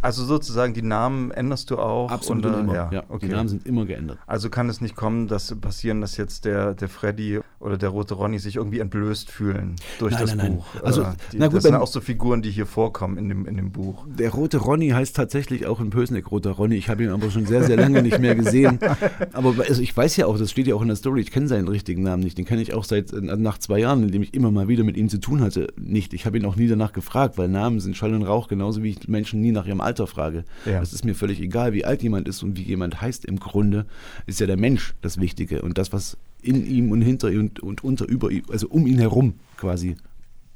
Also 0.00 0.24
sozusagen 0.24 0.74
die 0.74 0.82
Namen 0.82 1.30
änderst 1.30 1.70
du 1.70 1.78
auch? 1.78 2.10
Absolut 2.10 2.46
und, 2.46 2.60
immer. 2.60 2.74
Ja, 2.74 2.90
ja 2.92 3.02
okay. 3.08 3.26
Die 3.26 3.32
Namen 3.32 3.48
sind 3.48 3.66
immer 3.66 3.86
geändert. 3.86 4.18
Also 4.26 4.50
kann 4.50 4.68
es 4.68 4.80
nicht 4.80 4.96
kommen, 4.96 5.28
dass 5.28 5.54
passieren, 5.60 6.00
dass 6.00 6.16
jetzt 6.16 6.44
der, 6.44 6.74
der 6.74 6.88
Freddy 6.88 7.40
oder 7.60 7.76
der 7.76 7.88
rote 7.88 8.14
Ronny 8.14 8.38
sich 8.38 8.56
irgendwie 8.56 8.78
entblößt 8.78 9.30
fühlen 9.30 9.76
durch 9.98 10.14
nein, 10.14 10.22
das 10.22 10.34
nein, 10.34 10.56
Buch. 10.56 10.66
Nein. 10.74 10.84
Also, 10.84 11.02
äh, 11.02 11.06
die, 11.32 11.38
na 11.38 11.46
gut, 11.46 11.56
das 11.56 11.64
sind 11.64 11.74
auch 11.74 11.86
so 11.86 12.00
Figuren, 12.00 12.42
die 12.42 12.50
hier 12.50 12.66
vorkommen 12.66 13.18
in 13.18 13.28
dem, 13.28 13.46
in 13.46 13.56
dem 13.56 13.72
Buch. 13.72 14.06
Der 14.06 14.30
rote 14.30 14.58
Ronny 14.58 14.90
heißt 14.90 15.16
tatsächlich 15.16 15.66
auch 15.66 15.80
in 15.80 15.90
Pösneck 15.90 16.30
roter 16.30 16.52
Ronny. 16.52 16.76
Ich 16.76 16.88
habe 16.88 17.02
ihn 17.04 17.10
aber 17.10 17.30
schon 17.30 17.46
sehr, 17.46 17.64
sehr 17.64 17.76
lange 17.76 18.02
nicht 18.02 18.18
mehr 18.18 18.34
gesehen. 18.34 18.78
Aber 19.32 19.54
also 19.68 19.82
ich 19.82 19.96
weiß 19.96 20.16
ja 20.16 20.26
auch, 20.26 20.38
das 20.38 20.50
steht 20.50 20.66
ja 20.66 20.74
auch 20.74 20.82
in 20.82 20.88
der 20.88 20.96
Story, 20.96 21.20
ich 21.20 21.30
kenne 21.30 21.48
seinen 21.48 21.68
richtigen 21.68 22.02
Namen 22.02 22.22
nicht. 22.22 22.38
Den 22.38 22.44
kenne 22.44 22.62
ich 22.62 22.74
auch 22.74 22.84
seit 22.84 23.12
äh, 23.12 23.20
nach 23.20 23.58
zwei 23.58 23.78
Jahren, 23.78 24.02
in 24.02 24.10
dem 24.10 24.22
ich 24.22 24.34
immer 24.34 24.50
mal 24.50 24.68
wieder 24.68 24.84
mit 24.84 24.96
ihm 24.96 25.08
zu 25.08 25.18
tun 25.18 25.40
hatte, 25.40 25.68
nicht. 25.76 26.14
Ich 26.14 26.26
habe 26.26 26.38
ihn 26.38 26.44
auch 26.44 26.56
nie 26.56 26.68
danach 26.68 26.92
gefragt, 26.92 27.38
weil 27.38 27.48
Namen 27.48 27.80
sind 27.80 27.96
Schall 27.96 28.14
und 28.14 28.22
Rauch, 28.22 28.48
genauso 28.48 28.82
wie 28.82 28.90
ich 28.90 29.08
Menschen 29.08 29.40
nie 29.40 29.52
nach 29.52 29.66
ihrem 29.68 29.80
Alter 29.80 30.06
frage. 30.06 30.44
Ja. 30.64 30.80
Das 30.80 30.92
ist 30.92 31.04
mir 31.04 31.14
völlig 31.14 31.40
egal, 31.40 31.72
wie 31.72 31.84
alt 31.84 32.02
jemand 32.02 32.28
ist 32.28 32.42
und 32.42 32.56
wie 32.56 32.62
jemand 32.62 33.00
heißt. 33.00 33.24
Im 33.24 33.38
Grunde 33.38 33.86
ist 34.26 34.40
ja 34.40 34.46
der 34.46 34.56
Mensch 34.56 34.94
das 35.02 35.20
Wichtige 35.20 35.62
und 35.62 35.78
das, 35.78 35.92
was 35.92 36.16
in 36.42 36.66
ihm 36.66 36.90
und 36.90 37.02
hinter 37.02 37.30
ihm 37.30 37.40
und, 37.40 37.60
und 37.60 37.84
unter 37.84 38.08
über 38.08 38.30
ihm, 38.30 38.44
also 38.50 38.68
um 38.68 38.86
ihn 38.86 38.98
herum 38.98 39.34
quasi 39.56 39.96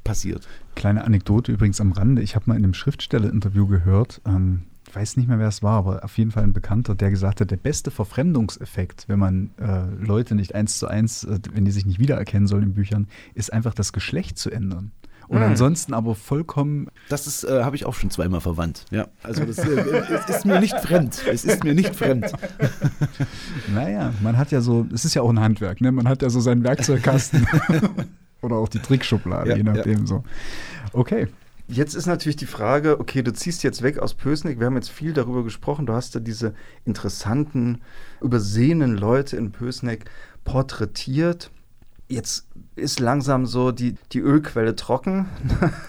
passiert. 0.05 0.49
Kleine 0.75 1.05
Anekdote 1.05 1.53
übrigens 1.53 1.81
am 1.81 1.93
Rande. 1.93 2.23
Ich 2.23 2.35
habe 2.35 2.47
mal 2.49 2.57
in 2.57 2.65
einem 2.65 2.75
Schriftsteller-Interview 2.75 3.67
gehört, 3.67 4.21
ähm, 4.27 4.63
ich 4.89 4.97
weiß 4.97 5.17
nicht 5.17 5.27
mehr, 5.27 5.39
wer 5.39 5.49
es 5.49 5.63
war, 5.63 5.79
aber 5.79 6.05
auf 6.05 6.19
jeden 6.19 6.33
Fall 6.33 6.43
ein 6.43 6.53
Bekannter, 6.53 6.95
der 6.95 7.11
gesagt 7.11 7.41
hat, 7.41 7.51
der 7.51 7.57
beste 7.57 7.91
Verfremdungseffekt, 7.91 9.05
wenn 9.09 9.19
man 9.19 9.51
äh, 9.59 9.87
Leute 10.05 10.35
nicht 10.35 10.55
eins 10.55 10.79
zu 10.79 10.87
eins, 10.87 11.25
äh, 11.25 11.39
wenn 11.55 11.65
die 11.65 11.71
sich 11.71 11.87
nicht 11.87 11.99
wiedererkennen 11.99 12.47
sollen 12.47 12.65
in 12.65 12.75
Büchern, 12.75 13.09
ist 13.35 13.53
einfach 13.53 13.73
das 13.73 13.95
Geschlecht 13.95 14.39
zu 14.39 14.51
ändern. 14.51 14.93
Und 15.33 15.39
mhm. 15.39 15.45
ansonsten 15.45 15.95
aber 15.95 16.15
vollkommen. 16.15 16.89
Das 17.09 17.27
ist, 17.27 17.45
äh, 17.45 17.65
habe 17.65 17.75
ich 17.75 17.87
auch 17.87 17.95
schon 17.95 18.11
zweimal 18.11 18.43
verwandt. 18.43 18.85
Ja, 18.91 19.09
also 19.23 19.47
das 19.47 19.57
äh, 19.57 20.03
ist 20.29 20.45
mir 20.45 20.61
nicht 20.61 20.79
fremd. 20.79 21.23
Es 21.27 21.47
ist 21.47 21.65
mir 21.65 21.75
nicht 21.75 21.97
fremd. 21.97 22.31
naja, 23.75 24.13
man 24.21 24.37
hat 24.37 24.51
ja 24.51 24.61
so, 24.61 24.87
es 24.93 25.07
ist 25.07 25.15
ja 25.15 25.23
auch 25.23 25.31
ein 25.31 25.41
Handwerk, 25.41 25.81
ne? 25.81 25.91
Man 25.91 26.07
hat 26.07 26.21
ja 26.21 26.29
so 26.29 26.41
seinen 26.41 26.65
Werkzeugkasten. 26.65 27.47
Oder 28.43 28.57
auch 28.57 28.69
die 28.69 28.81
Trickschublade, 28.81 29.49
ja, 29.49 29.57
je 29.57 29.63
nachdem 29.63 30.01
ja. 30.01 30.07
so. 30.07 30.23
Okay. 30.93 31.29
Jetzt 31.67 31.95
ist 31.95 32.05
natürlich 32.05 32.37
die 32.37 32.45
Frage, 32.45 33.01
okay, 33.01 33.23
du 33.23 33.33
ziehst 33.33 33.63
jetzt 33.63 33.81
weg 33.81 34.01
aus 34.01 34.13
Pösnick. 34.13 34.59
Wir 34.59 34.67
haben 34.67 34.77
jetzt 34.77 34.91
viel 34.91 35.15
darüber 35.15 35.45
gesprochen. 35.45 35.87
Du 35.87 35.95
hast 35.95 36.15
da 36.15 36.21
diese 36.21 36.53
interessanten, 36.85 37.81
übersehenen 38.21 38.99
Leute 38.99 39.39
in 39.39 39.51
Pösnick 39.51 40.05
porträtiert. 40.45 41.51
Jetzt 42.09 42.47
ist 42.77 43.01
langsam 43.01 43.47
so 43.47 43.73
die, 43.73 43.97
die 44.13 44.21
Ölquelle 44.21 44.77
trocken. 44.77 45.29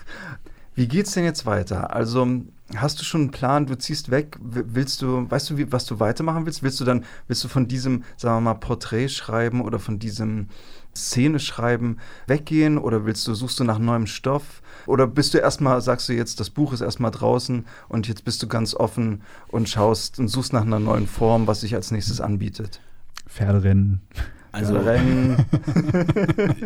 Wie 0.75 0.87
geht 0.87 1.07
es 1.07 1.13
denn 1.13 1.23
jetzt 1.23 1.45
weiter? 1.45 1.93
Also 1.95 2.43
Hast 2.75 2.99
du 2.99 3.03
schon 3.03 3.21
einen 3.21 3.31
Plan, 3.31 3.65
du 3.65 3.77
ziehst 3.77 4.09
weg, 4.09 4.37
willst 4.41 5.01
du, 5.01 5.29
weißt 5.29 5.49
du, 5.49 5.57
wie, 5.57 5.71
was 5.71 5.85
du 5.85 5.99
weitermachen 5.99 6.45
willst? 6.45 6.63
Willst 6.63 6.79
du 6.79 6.85
dann, 6.85 7.03
willst 7.27 7.43
du 7.43 7.47
von 7.47 7.67
diesem, 7.67 8.03
sagen 8.17 8.37
wir 8.37 8.41
mal, 8.41 8.53
Porträt 8.55 9.09
schreiben 9.09 9.61
oder 9.61 9.79
von 9.79 9.99
diesem 9.99 10.47
Szene 10.95 11.39
schreiben 11.39 11.97
weggehen 12.25 12.77
oder 12.77 13.05
willst 13.05 13.27
du, 13.27 13.33
suchst 13.35 13.59
du 13.59 13.63
nach 13.63 13.79
neuem 13.79 14.07
Stoff? 14.07 14.61
Oder 14.87 15.07
bist 15.07 15.33
du 15.33 15.39
erstmal, 15.39 15.81
sagst 15.81 16.09
du 16.09 16.13
jetzt, 16.13 16.39
das 16.39 16.49
Buch 16.49 16.73
ist 16.73 16.81
erstmal 16.81 17.11
draußen 17.11 17.65
und 17.89 18.07
jetzt 18.07 18.25
bist 18.25 18.41
du 18.41 18.47
ganz 18.47 18.73
offen 18.73 19.21
und 19.49 19.69
schaust 19.69 20.17
und 20.19 20.29
suchst 20.29 20.53
nach 20.53 20.63
einer 20.63 20.79
neuen 20.79 21.07
Form, 21.07 21.47
was 21.47 21.61
sich 21.61 21.75
als 21.75 21.91
nächstes 21.91 22.21
anbietet? 22.21 22.79
Pferderennen. 23.27 24.01
Also 24.53 24.79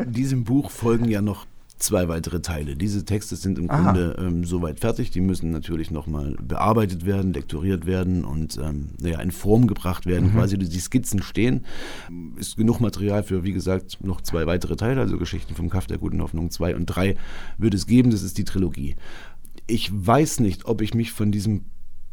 diesem 0.05 0.43
Buch 0.43 0.69
folgen 0.71 1.09
ja 1.09 1.21
noch 1.21 1.45
zwei 1.77 2.07
weitere 2.07 2.41
Teile. 2.41 2.75
Diese 2.75 3.05
Texte 3.05 3.35
sind 3.35 3.57
im 3.57 3.69
Aha. 3.69 3.91
Grunde 3.91 4.15
ähm, 4.19 4.43
soweit 4.43 4.79
fertig. 4.79 5.11
Die 5.11 5.21
müssen 5.21 5.51
natürlich 5.51 5.91
nochmal 5.91 6.35
bearbeitet 6.41 7.05
werden, 7.05 7.33
lektoriert 7.33 7.85
werden 7.85 8.25
und 8.25 8.57
ähm, 8.57 8.89
naja, 8.99 9.19
in 9.21 9.31
Form 9.31 9.67
gebracht 9.67 10.05
werden. 10.05 10.29
Mhm. 10.29 10.33
Quasi 10.33 10.57
die 10.57 10.79
Skizzen 10.79 11.21
stehen. 11.21 11.65
Ist 12.35 12.57
genug 12.57 12.79
Material 12.79 13.23
für, 13.23 13.43
wie 13.43 13.53
gesagt, 13.53 14.03
noch 14.03 14.21
zwei 14.21 14.45
weitere 14.45 14.75
Teile, 14.75 15.01
also 15.01 15.17
Geschichten 15.17 15.55
vom 15.55 15.69
Kaff 15.69 15.87
der 15.87 15.97
guten 15.97 16.21
Hoffnung 16.21 16.51
2 16.51 16.75
und 16.75 16.87
3 16.87 17.15
wird 17.57 17.73
es 17.73 17.87
geben. 17.87 18.11
Das 18.11 18.23
ist 18.23 18.37
die 18.37 18.45
Trilogie. 18.45 18.95
Ich 19.67 19.89
weiß 19.93 20.39
nicht, 20.39 20.65
ob 20.65 20.81
ich 20.81 20.93
mich 20.93 21.11
von 21.11 21.31
diesem 21.31 21.65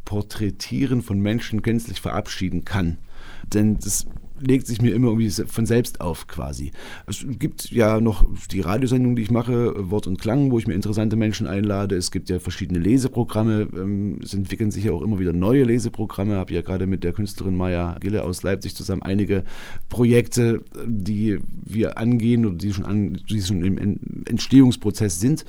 Porträtieren 0.04 1.02
von 1.02 1.18
Menschen 1.20 1.62
gänzlich 1.62 2.00
verabschieden 2.00 2.64
kann. 2.64 2.98
Denn 3.46 3.78
das 3.78 4.06
legt 4.40 4.66
sich 4.66 4.82
mir 4.82 4.94
immer 4.94 5.08
irgendwie 5.08 5.30
von 5.30 5.66
selbst 5.66 6.00
auf 6.00 6.26
quasi. 6.26 6.72
Es 7.06 7.24
gibt 7.38 7.70
ja 7.70 8.00
noch 8.00 8.26
die 8.50 8.60
Radiosendung, 8.60 9.16
die 9.16 9.22
ich 9.22 9.30
mache, 9.30 9.90
Wort 9.90 10.06
und 10.06 10.20
Klang, 10.20 10.50
wo 10.50 10.58
ich 10.58 10.66
mir 10.66 10.74
interessante 10.74 11.16
Menschen 11.16 11.46
einlade. 11.46 11.96
Es 11.96 12.10
gibt 12.10 12.28
ja 12.30 12.38
verschiedene 12.38 12.80
Leseprogramme. 12.80 13.68
Ähm, 13.74 14.18
es 14.22 14.34
entwickeln 14.34 14.70
sich 14.70 14.84
ja 14.84 14.92
auch 14.92 15.02
immer 15.02 15.18
wieder 15.18 15.32
neue 15.32 15.64
Leseprogramme. 15.64 16.32
Ich 16.34 16.38
Habe 16.38 16.54
ja 16.54 16.62
gerade 16.62 16.86
mit 16.86 17.04
der 17.04 17.12
Künstlerin 17.12 17.56
Maya 17.56 17.96
Gille 18.00 18.24
aus 18.24 18.42
Leipzig 18.42 18.74
zusammen 18.74 19.02
einige 19.02 19.44
Projekte, 19.88 20.62
die 20.86 21.38
wir 21.64 21.98
angehen 21.98 22.46
oder 22.46 22.56
die 22.56 22.72
schon, 22.72 22.84
an, 22.84 23.18
die 23.28 23.40
schon 23.40 23.62
im 23.62 23.98
Entstehungsprozess 24.26 25.20
sind. 25.20 25.44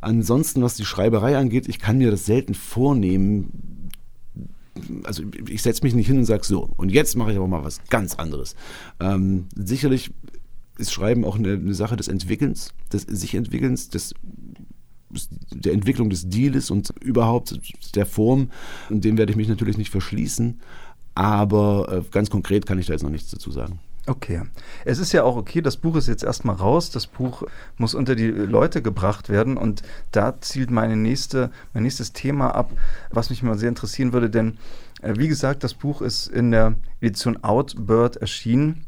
Ansonsten, 0.00 0.62
was 0.62 0.76
die 0.76 0.84
Schreiberei 0.84 1.36
angeht, 1.36 1.68
ich 1.68 1.78
kann 1.78 1.98
mir 1.98 2.10
das 2.10 2.26
selten 2.26 2.54
vornehmen, 2.54 3.69
also 5.04 5.22
ich 5.48 5.62
setze 5.62 5.82
mich 5.82 5.94
nicht 5.94 6.06
hin 6.06 6.18
und 6.18 6.24
sage 6.24 6.44
so, 6.44 6.70
und 6.76 6.90
jetzt 6.90 7.16
mache 7.16 7.32
ich 7.32 7.36
aber 7.36 7.48
mal 7.48 7.64
was 7.64 7.80
ganz 7.88 8.14
anderes. 8.14 8.54
Ähm, 9.00 9.46
sicherlich 9.54 10.10
ist 10.78 10.92
Schreiben 10.92 11.24
auch 11.24 11.36
eine, 11.36 11.52
eine, 11.52 11.74
Sache 11.74 11.96
des 11.96 12.08
Entwickelns, 12.08 12.72
des 12.92 13.02
sich 13.02 13.34
Entwickelns, 13.34 13.88
des 13.88 14.14
der 15.50 15.72
Entwicklung 15.72 16.08
des 16.08 16.28
Deals 16.28 16.70
und 16.70 16.90
überhaupt 17.00 17.58
der 17.96 18.06
Form. 18.06 18.50
Und 18.88 19.04
dem 19.04 19.18
werde 19.18 19.32
ich 19.32 19.36
mich 19.36 19.48
natürlich 19.48 19.76
nicht 19.76 19.90
verschließen. 19.90 20.60
Aber 21.16 22.04
äh, 22.06 22.10
ganz 22.12 22.30
konkret 22.30 22.64
kann 22.64 22.78
ich 22.78 22.86
da 22.86 22.92
jetzt 22.92 23.02
noch 23.02 23.10
nichts 23.10 23.30
dazu 23.30 23.50
sagen. 23.50 23.80
Okay. 24.06 24.42
Es 24.84 24.98
ist 24.98 25.12
ja 25.12 25.24
auch 25.24 25.36
okay, 25.36 25.60
das 25.60 25.76
Buch 25.76 25.96
ist 25.96 26.08
jetzt 26.08 26.24
erstmal 26.24 26.56
raus, 26.56 26.90
das 26.90 27.06
Buch 27.06 27.44
muss 27.76 27.94
unter 27.94 28.14
die 28.14 28.28
Leute 28.28 28.82
gebracht 28.82 29.28
werden 29.28 29.56
und 29.56 29.82
da 30.10 30.40
zielt 30.40 30.70
meine 30.70 30.96
nächste, 30.96 31.50
mein 31.74 31.82
nächstes 31.82 32.12
Thema 32.12 32.54
ab, 32.54 32.70
was 33.10 33.30
mich 33.30 33.42
mal 33.42 33.58
sehr 33.58 33.68
interessieren 33.68 34.12
würde, 34.12 34.30
denn 34.30 34.58
äh, 35.02 35.14
wie 35.16 35.28
gesagt, 35.28 35.64
das 35.64 35.74
Buch 35.74 36.02
ist 36.02 36.26
in 36.26 36.50
der 36.50 36.74
Edition 37.00 37.42
Outbird 37.44 38.16
erschienen. 38.16 38.86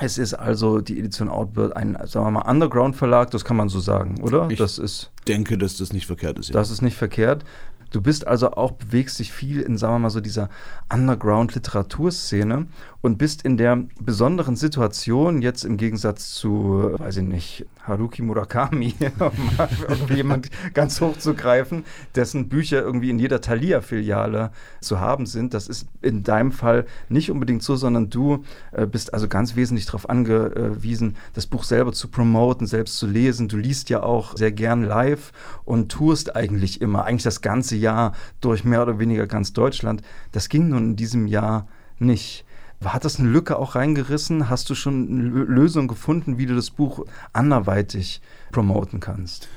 Es 0.00 0.16
ist 0.16 0.34
also 0.34 0.80
die 0.80 0.98
Edition 0.98 1.28
Outbird 1.28 1.76
ein, 1.76 1.98
sagen 2.04 2.26
wir 2.26 2.30
mal, 2.30 2.50
Underground-Verlag, 2.50 3.30
das 3.32 3.44
kann 3.44 3.56
man 3.56 3.68
so 3.68 3.80
sagen, 3.80 4.20
oder? 4.22 4.48
Ich 4.48 4.58
das 4.58 4.78
ist, 4.78 5.10
denke, 5.26 5.58
dass 5.58 5.76
das 5.76 5.92
nicht 5.92 6.06
verkehrt 6.06 6.38
ist. 6.38 6.48
Ja. 6.48 6.52
Das 6.54 6.70
ist 6.70 6.82
nicht 6.82 6.96
verkehrt. 6.96 7.44
Du 7.90 8.02
bist 8.02 8.26
also 8.26 8.52
auch, 8.52 8.72
bewegst 8.72 9.18
dich 9.18 9.32
viel 9.32 9.60
in, 9.60 9.78
sagen 9.78 9.94
wir 9.94 9.98
mal 10.00 10.10
so, 10.10 10.20
dieser 10.20 10.50
Underground-Literaturszene 10.92 12.66
und 13.00 13.16
bist 13.16 13.42
in 13.42 13.56
der 13.56 13.84
besonderen 14.00 14.56
Situation, 14.56 15.40
jetzt 15.40 15.64
im 15.64 15.76
Gegensatz 15.76 16.32
zu, 16.34 16.94
weiß 16.98 17.18
ich 17.18 17.24
nicht, 17.24 17.66
Haruki 17.84 18.22
Murakami, 18.22 18.94
um 19.18 20.14
jemand 20.14 20.50
ganz 20.74 21.00
hoch 21.00 21.16
zu 21.16 21.34
greifen, 21.34 21.84
dessen 22.14 22.48
Bücher 22.48 22.82
irgendwie 22.82 23.10
in 23.10 23.18
jeder 23.18 23.40
Thalia-Filiale 23.40 24.50
zu 24.80 25.00
haben 25.00 25.26
sind. 25.26 25.54
Das 25.54 25.68
ist 25.68 25.86
in 26.02 26.22
deinem 26.22 26.52
Fall 26.52 26.84
nicht 27.08 27.30
unbedingt 27.30 27.62
so, 27.62 27.76
sondern 27.76 28.10
du 28.10 28.44
äh, 28.72 28.86
bist 28.86 29.14
also 29.14 29.28
ganz 29.28 29.56
wesentlich 29.56 29.86
darauf 29.86 30.10
angewiesen, 30.10 31.16
das 31.32 31.46
Buch 31.46 31.64
selber 31.64 31.92
zu 31.92 32.08
promoten, 32.08 32.66
selbst 32.66 32.98
zu 32.98 33.06
lesen. 33.06 33.48
Du 33.48 33.56
liest 33.56 33.88
ja 33.90 34.02
auch 34.02 34.36
sehr 34.36 34.52
gern 34.52 34.82
live 34.82 35.32
und 35.64 35.90
tust 35.90 36.36
eigentlich 36.36 36.80
immer, 36.80 37.04
eigentlich 37.04 37.22
das 37.22 37.40
ganze 37.40 37.76
Jahr 37.78 38.12
durch 38.40 38.64
mehr 38.64 38.82
oder 38.82 38.98
weniger 38.98 39.26
ganz 39.26 39.52
Deutschland. 39.52 40.02
Das 40.32 40.48
ging 40.48 40.68
nun 40.68 40.90
in 40.90 40.96
diesem 40.96 41.26
Jahr 41.26 41.66
nicht. 41.98 42.44
Hat 42.84 43.04
das 43.04 43.18
eine 43.18 43.28
Lücke 43.28 43.58
auch 43.58 43.74
reingerissen? 43.74 44.48
Hast 44.48 44.70
du 44.70 44.74
schon 44.74 45.08
eine 45.08 45.44
Lösung 45.44 45.88
gefunden, 45.88 46.38
wie 46.38 46.46
du 46.46 46.54
das 46.54 46.70
Buch 46.70 47.04
anderweitig 47.32 48.20
promoten 48.52 49.00
kannst? 49.00 49.48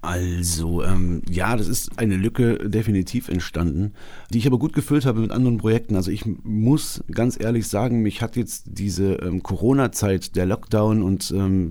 Also, 0.00 0.84
ähm, 0.84 1.22
ja, 1.28 1.56
das 1.56 1.66
ist 1.66 1.98
eine 1.98 2.16
Lücke 2.16 2.70
definitiv 2.70 3.28
entstanden, 3.28 3.94
die 4.32 4.38
ich 4.38 4.46
aber 4.46 4.60
gut 4.60 4.72
gefüllt 4.72 5.04
habe 5.04 5.18
mit 5.18 5.32
anderen 5.32 5.58
Projekten. 5.58 5.96
Also 5.96 6.12
ich 6.12 6.24
muss 6.44 7.02
ganz 7.10 7.36
ehrlich 7.40 7.66
sagen, 7.66 8.00
mich 8.00 8.22
hat 8.22 8.36
jetzt 8.36 8.66
diese 8.66 9.14
ähm, 9.14 9.42
Corona-Zeit, 9.42 10.36
der 10.36 10.46
Lockdown 10.46 11.02
und 11.02 11.32
ähm, 11.32 11.70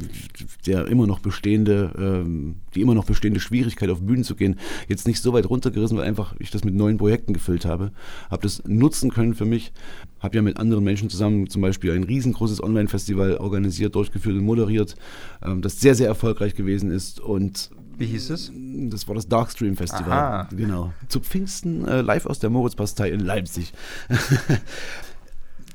der 0.65 0.87
immer 0.87 1.07
noch 1.07 1.19
bestehende, 1.19 1.93
ähm, 1.97 2.55
die 2.75 2.81
immer 2.81 2.95
noch 2.95 3.05
bestehende 3.05 3.39
Schwierigkeit 3.39 3.89
auf 3.89 4.01
Bühnen 4.01 4.25
zu 4.25 4.35
gehen, 4.35 4.59
jetzt 4.89 5.07
nicht 5.07 5.21
so 5.21 5.31
weit 5.31 5.49
runtergerissen, 5.49 5.97
weil 5.97 6.05
einfach 6.05 6.35
ich 6.37 6.51
das 6.51 6.65
mit 6.65 6.75
neuen 6.75 6.97
Projekten 6.97 7.31
gefüllt 7.31 7.63
habe. 7.63 7.93
Habe 8.29 8.43
das 8.43 8.61
nutzen 8.65 9.09
können 9.09 9.35
für 9.35 9.45
mich. 9.45 9.71
Habe 10.19 10.35
ja 10.35 10.41
mit 10.41 10.57
anderen 10.57 10.83
Menschen 10.83 11.09
zusammen 11.09 11.49
zum 11.49 11.61
Beispiel 11.61 11.93
ein 11.93 12.03
riesengroßes 12.03 12.61
Online-Festival 12.61 13.37
organisiert, 13.37 13.95
durchgeführt 13.95 14.35
und 14.35 14.43
moderiert, 14.43 14.95
ähm, 15.41 15.61
das 15.61 15.79
sehr, 15.79 15.95
sehr 15.95 16.07
erfolgreich 16.07 16.55
gewesen 16.55 16.91
ist 16.91 17.21
und 17.21 17.69
wie 17.97 18.05
hieß 18.05 18.29
es? 18.29 18.51
Das 18.89 19.07
war 19.07 19.15
das 19.15 19.27
Darkstream 19.27 19.75
Festival. 19.75 20.11
Aha. 20.11 20.49
Genau. 20.55 20.93
Zu 21.07 21.19
Pfingsten 21.19 21.87
äh, 21.87 22.01
live 22.01 22.25
aus 22.25 22.39
der 22.39 22.49
Moritzpastei 22.49 23.09
in 23.09 23.21
Leipzig. 23.21 23.73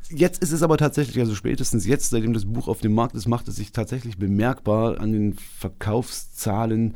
jetzt 0.08 0.42
ist 0.42 0.52
es 0.52 0.62
aber 0.62 0.76
tatsächlich, 0.76 1.18
also 1.18 1.34
spätestens 1.34 1.86
jetzt, 1.86 2.10
seitdem 2.10 2.32
das 2.32 2.44
Buch 2.44 2.68
auf 2.68 2.80
dem 2.80 2.94
Markt 2.94 3.14
ist, 3.14 3.26
macht 3.26 3.48
es 3.48 3.56
sich 3.56 3.72
tatsächlich 3.72 4.18
bemerkbar 4.18 5.00
an 5.00 5.12
den 5.12 5.34
Verkaufszahlen, 5.34 6.94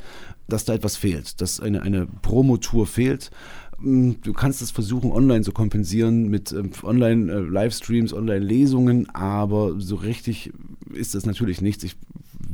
dass 0.48 0.64
da 0.64 0.74
etwas 0.74 0.96
fehlt, 0.96 1.40
dass 1.40 1.60
eine, 1.60 1.82
eine 1.82 2.06
Promotour 2.06 2.86
fehlt. 2.86 3.30
Hm, 3.78 4.20
du 4.22 4.32
kannst 4.32 4.62
es 4.62 4.70
versuchen, 4.70 5.12
online 5.12 5.42
zu 5.42 5.52
kompensieren 5.52 6.28
mit 6.28 6.52
ähm, 6.52 6.70
Online-Livestreams, 6.82 8.12
äh, 8.12 8.16
Online-Lesungen, 8.16 9.10
aber 9.10 9.80
so 9.80 9.96
richtig 9.96 10.52
ist 10.94 11.14
das 11.14 11.26
natürlich 11.26 11.60
nichts. 11.60 11.84
Ich 11.84 11.96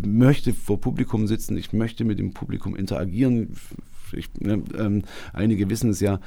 möchte 0.05 0.53
vor 0.55 0.81
Publikum 0.81 1.27
sitzen, 1.27 1.57
ich 1.57 1.73
möchte 1.73 2.05
mit 2.05 2.19
dem 2.19 2.33
Publikum 2.33 2.77
interagieren. 2.77 3.57
Ich, 4.13 4.29
ne, 4.41 4.63
ähm, 4.79 5.03
einige 5.33 5.71
wissen 5.71 5.91
es 5.91 6.01
ja, 6.01 6.21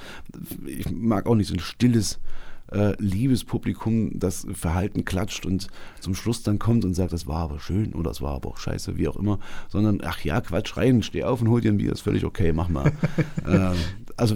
ich 0.65 0.89
mag 0.91 1.27
auch 1.27 1.35
nicht 1.35 1.47
so 1.47 1.53
ein 1.53 1.59
stilles 1.59 2.19
äh, 2.71 2.93
Liebespublikum, 2.99 4.17
das 4.17 4.47
Verhalten 4.53 5.05
klatscht 5.05 5.45
und 5.45 5.67
zum 5.99 6.15
Schluss 6.15 6.41
dann 6.43 6.57
kommt 6.59 6.83
und 6.83 6.93
sagt, 6.93 7.13
das 7.13 7.27
war 7.27 7.43
aber 7.43 7.59
schön 7.59 7.93
oder 7.93 8.09
das 8.09 8.21
war 8.21 8.33
aber 8.33 8.49
auch 8.49 8.57
scheiße, 8.57 8.97
wie 8.97 9.07
auch 9.07 9.17
immer, 9.17 9.39
sondern 9.69 10.01
ach 10.03 10.21
ja, 10.21 10.41
Quatsch 10.41 10.75
rein, 10.77 11.03
steh 11.03 11.23
auf 11.23 11.41
und 11.41 11.49
hol 11.49 11.61
dir 11.61 11.71
ein 11.71 11.77
Bier, 11.77 11.91
ist 11.91 12.01
völlig 12.01 12.25
okay, 12.25 12.53
mach 12.53 12.69
mal. 12.69 12.91
ähm, 13.47 13.75
also 14.17 14.35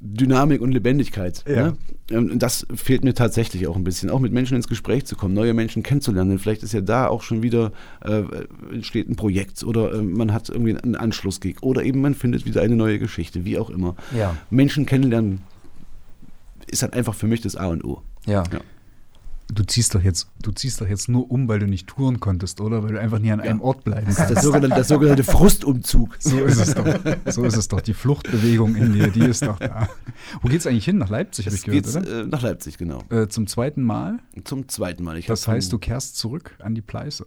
Dynamik 0.00 0.60
und 0.60 0.72
Lebendigkeit. 0.72 1.44
Ja. 1.48 1.54
Ne? 1.54 1.76
Ähm, 2.10 2.38
das 2.38 2.66
fehlt 2.74 3.04
mir 3.04 3.14
tatsächlich 3.14 3.66
auch 3.66 3.76
ein 3.76 3.84
bisschen, 3.84 4.10
auch 4.10 4.20
mit 4.20 4.32
Menschen 4.32 4.56
ins 4.56 4.68
Gespräch 4.68 5.06
zu 5.06 5.16
kommen, 5.16 5.34
neue 5.34 5.54
Menschen 5.54 5.82
kennenzulernen. 5.82 6.38
Vielleicht 6.38 6.62
ist 6.62 6.74
ja 6.74 6.80
da 6.80 7.08
auch 7.08 7.22
schon 7.22 7.42
wieder 7.42 7.72
äh, 8.04 8.22
entsteht 8.72 9.08
ein 9.08 9.16
Projekt 9.16 9.64
oder 9.64 9.94
äh, 9.94 10.02
man 10.02 10.32
hat 10.32 10.48
irgendwie 10.48 10.76
einen 10.76 10.96
Anschlussgig 10.96 11.62
oder 11.62 11.82
eben 11.84 12.00
man 12.00 12.14
findet 12.14 12.44
wieder 12.44 12.62
eine 12.62 12.76
neue 12.76 12.98
Geschichte, 12.98 13.44
wie 13.44 13.58
auch 13.58 13.70
immer. 13.70 13.96
Ja. 14.16 14.36
Menschen 14.50 14.86
kennenlernen 14.86 15.40
ist 16.66 16.82
halt 16.82 16.94
einfach 16.94 17.14
für 17.14 17.26
mich 17.26 17.40
das 17.40 17.56
A 17.56 17.68
und 17.68 17.84
O. 17.84 18.02
ja. 18.26 18.44
ja. 18.52 18.60
Du 19.52 19.62
ziehst 19.62 19.94
doch 19.94 20.02
jetzt, 20.02 20.28
du 20.42 20.52
ziehst 20.52 20.80
doch 20.80 20.88
jetzt 20.88 21.08
nur 21.08 21.30
um, 21.30 21.48
weil 21.48 21.58
du 21.58 21.66
nicht 21.66 21.86
touren 21.86 22.18
konntest, 22.18 22.60
oder? 22.60 22.82
Weil 22.82 22.92
du 22.92 23.00
einfach 23.00 23.18
nie 23.18 23.30
an 23.30 23.40
einem 23.40 23.60
Ort 23.60 23.84
bleiben 23.84 24.06
kannst. 24.06 24.30
Das 24.34 24.42
sogenannte, 24.42 24.76
das 24.76 24.88
sogenannte 24.88 25.24
Frustumzug. 25.24 26.16
So 26.18 26.38
ist 26.38 26.58
es 26.58 26.74
doch. 26.74 26.86
So 27.26 27.44
ist 27.44 27.56
es 27.56 27.68
doch. 27.68 27.80
Die 27.80 27.94
Fluchtbewegung 27.94 28.74
in 28.74 28.94
dir, 28.94 29.08
die 29.08 29.20
ist 29.20 29.46
doch 29.46 29.58
da. 29.58 29.88
Wo 30.40 30.48
geht's 30.48 30.66
eigentlich 30.66 30.86
hin? 30.86 30.98
Nach 30.98 31.10
Leipzig, 31.10 31.46
habe 31.46 31.56
ich 31.56 31.62
gehört, 31.62 31.88
oder? 31.88 32.22
Äh, 32.22 32.26
nach 32.26 32.42
Leipzig, 32.42 32.78
genau. 32.78 33.02
Äh, 33.10 33.28
zum 33.28 33.46
zweiten 33.46 33.82
Mal? 33.82 34.18
Zum 34.44 34.68
zweiten 34.68 35.04
Mal. 35.04 35.18
Ich 35.18 35.26
das 35.26 35.46
heißt, 35.46 35.72
du 35.72 35.78
kehrst 35.78 36.16
zurück 36.16 36.56
an 36.60 36.74
die 36.74 36.82
Pleiße. 36.82 37.26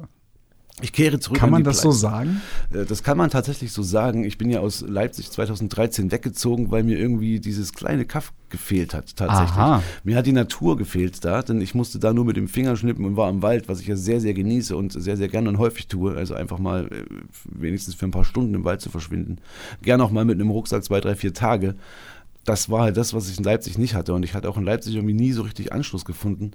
Ich 0.80 0.94
kehre 0.94 1.20
zurück. 1.20 1.40
Kann 1.40 1.50
man 1.50 1.64
das 1.64 1.82
Pleite. 1.82 1.94
so 1.96 2.00
sagen? 2.00 2.42
Äh, 2.72 2.86
das 2.86 3.02
kann 3.02 3.18
man 3.18 3.32
tatsächlich 3.32 3.72
so 3.72 3.82
sagen. 3.82 4.24
Ich 4.24 4.38
bin 4.38 4.52
ja 4.52 4.60
aus 4.60 4.82
Leipzig 4.82 5.32
2013 5.32 6.12
weggezogen, 6.12 6.70
weil 6.70 6.84
mir 6.84 7.00
irgendwie 7.00 7.40
dieses 7.40 7.74
kleine 7.74 8.06
Kaff 8.06 8.32
gefehlt 8.50 8.94
hat, 8.94 9.16
tatsächlich. 9.16 9.58
Aha. 9.58 9.82
Mir 10.04 10.16
hat 10.16 10.28
die 10.28 10.34
Natur 10.34 10.78
gefehlt 10.78 11.26
da, 11.26 11.42
denn 11.42 11.62
ich 11.62 11.74
musste 11.74 11.98
da 11.98 12.14
nur 12.14 12.26
mit 12.26 12.38
dem 12.38 12.48
Finger 12.48 12.76
schnippen 12.76 13.06
und 13.06 13.18
war 13.18 13.28
im 13.30 13.42
Wald, 13.42 13.68
was 13.68 13.82
ich 13.82 13.88
ja 13.88 13.96
sehr, 13.96 14.22
sehr 14.22 14.36
genieße 14.36 14.76
und 14.76 14.94
sehr, 14.94 15.18
sehr 15.18 15.28
gerne 15.30 15.50
und 15.50 15.58
häufig 15.58 15.88
tue. 15.88 16.16
Also 16.16 16.36
einfach 16.36 16.60
mal 16.60 16.86
äh, 16.86 17.06
wenigstens 17.46 17.96
für 17.96 18.06
ein 18.06 18.12
paar 18.12 18.26
Stunden 18.26 18.54
im 18.54 18.64
Wald 18.64 18.82
zu 18.82 18.92
verschwinden. 18.92 19.38
Gerne 19.82 20.04
auch 20.04 20.12
mal 20.12 20.26
mit 20.26 20.40
einem 20.40 20.52
Rucksack 20.52 20.84
zwei, 20.84 21.02
drei, 21.02 21.16
vier 21.16 21.34
Tage. 21.34 21.74
das 22.46 22.70
war 22.70 22.84
halt 22.84 22.98
das, 22.98 23.14
was 23.14 23.30
ich 23.30 23.38
in 23.38 23.44
Leipzig 23.44 23.78
nicht 23.80 23.96
hatte. 23.96 24.14
Und 24.14 24.24
ich 24.24 24.36
hatte 24.36 24.48
auch 24.48 24.58
in 24.58 24.64
Leipzig 24.64 24.96
irgendwie 24.96 25.16
nie 25.16 25.32
so 25.32 25.42
richtig 25.42 25.74
Anschluss 25.74 26.06
gefunden. 26.06 26.52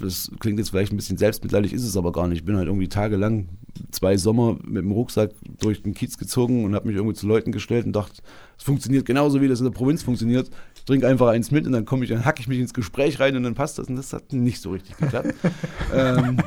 Das 0.00 0.30
klingt 0.40 0.58
jetzt 0.58 0.70
vielleicht 0.70 0.92
ein 0.92 0.96
bisschen 0.96 1.18
selbstmitleidig, 1.18 1.72
ist 1.72 1.84
es 1.84 1.96
aber 1.96 2.12
gar 2.12 2.28
nicht. 2.28 2.38
Ich 2.38 2.44
bin 2.44 2.56
halt 2.56 2.66
irgendwie 2.66 2.88
tagelang, 2.88 3.48
zwei 3.90 4.16
Sommer 4.16 4.56
mit 4.64 4.82
dem 4.82 4.92
Rucksack 4.92 5.30
durch 5.60 5.82
den 5.82 5.94
Kiez 5.94 6.18
gezogen 6.18 6.64
und 6.64 6.74
habe 6.74 6.88
mich 6.88 6.96
irgendwie 6.96 7.14
zu 7.14 7.26
Leuten 7.26 7.52
gestellt 7.52 7.86
und 7.86 7.92
dachte, 7.92 8.22
es 8.58 8.64
funktioniert 8.64 9.04
genauso, 9.06 9.40
wie 9.40 9.48
das 9.48 9.60
in 9.60 9.64
der 9.64 9.72
Provinz 9.72 10.02
funktioniert. 10.02 10.50
Ich 10.76 10.84
trinke 10.84 11.06
einfach 11.06 11.28
eins 11.28 11.50
mit 11.50 11.66
und 11.66 11.72
dann 11.72 11.84
komme 11.84 12.04
ich, 12.04 12.10
dann 12.10 12.24
hacke 12.24 12.40
ich 12.40 12.48
mich 12.48 12.58
ins 12.58 12.74
Gespräch 12.74 13.20
rein 13.20 13.36
und 13.36 13.42
dann 13.42 13.54
passt 13.54 13.78
das. 13.78 13.88
Und 13.88 13.96
das 13.96 14.12
hat 14.12 14.32
nicht 14.32 14.60
so 14.60 14.70
richtig 14.70 14.96
geklappt. 14.96 15.34
ähm, 15.94 16.38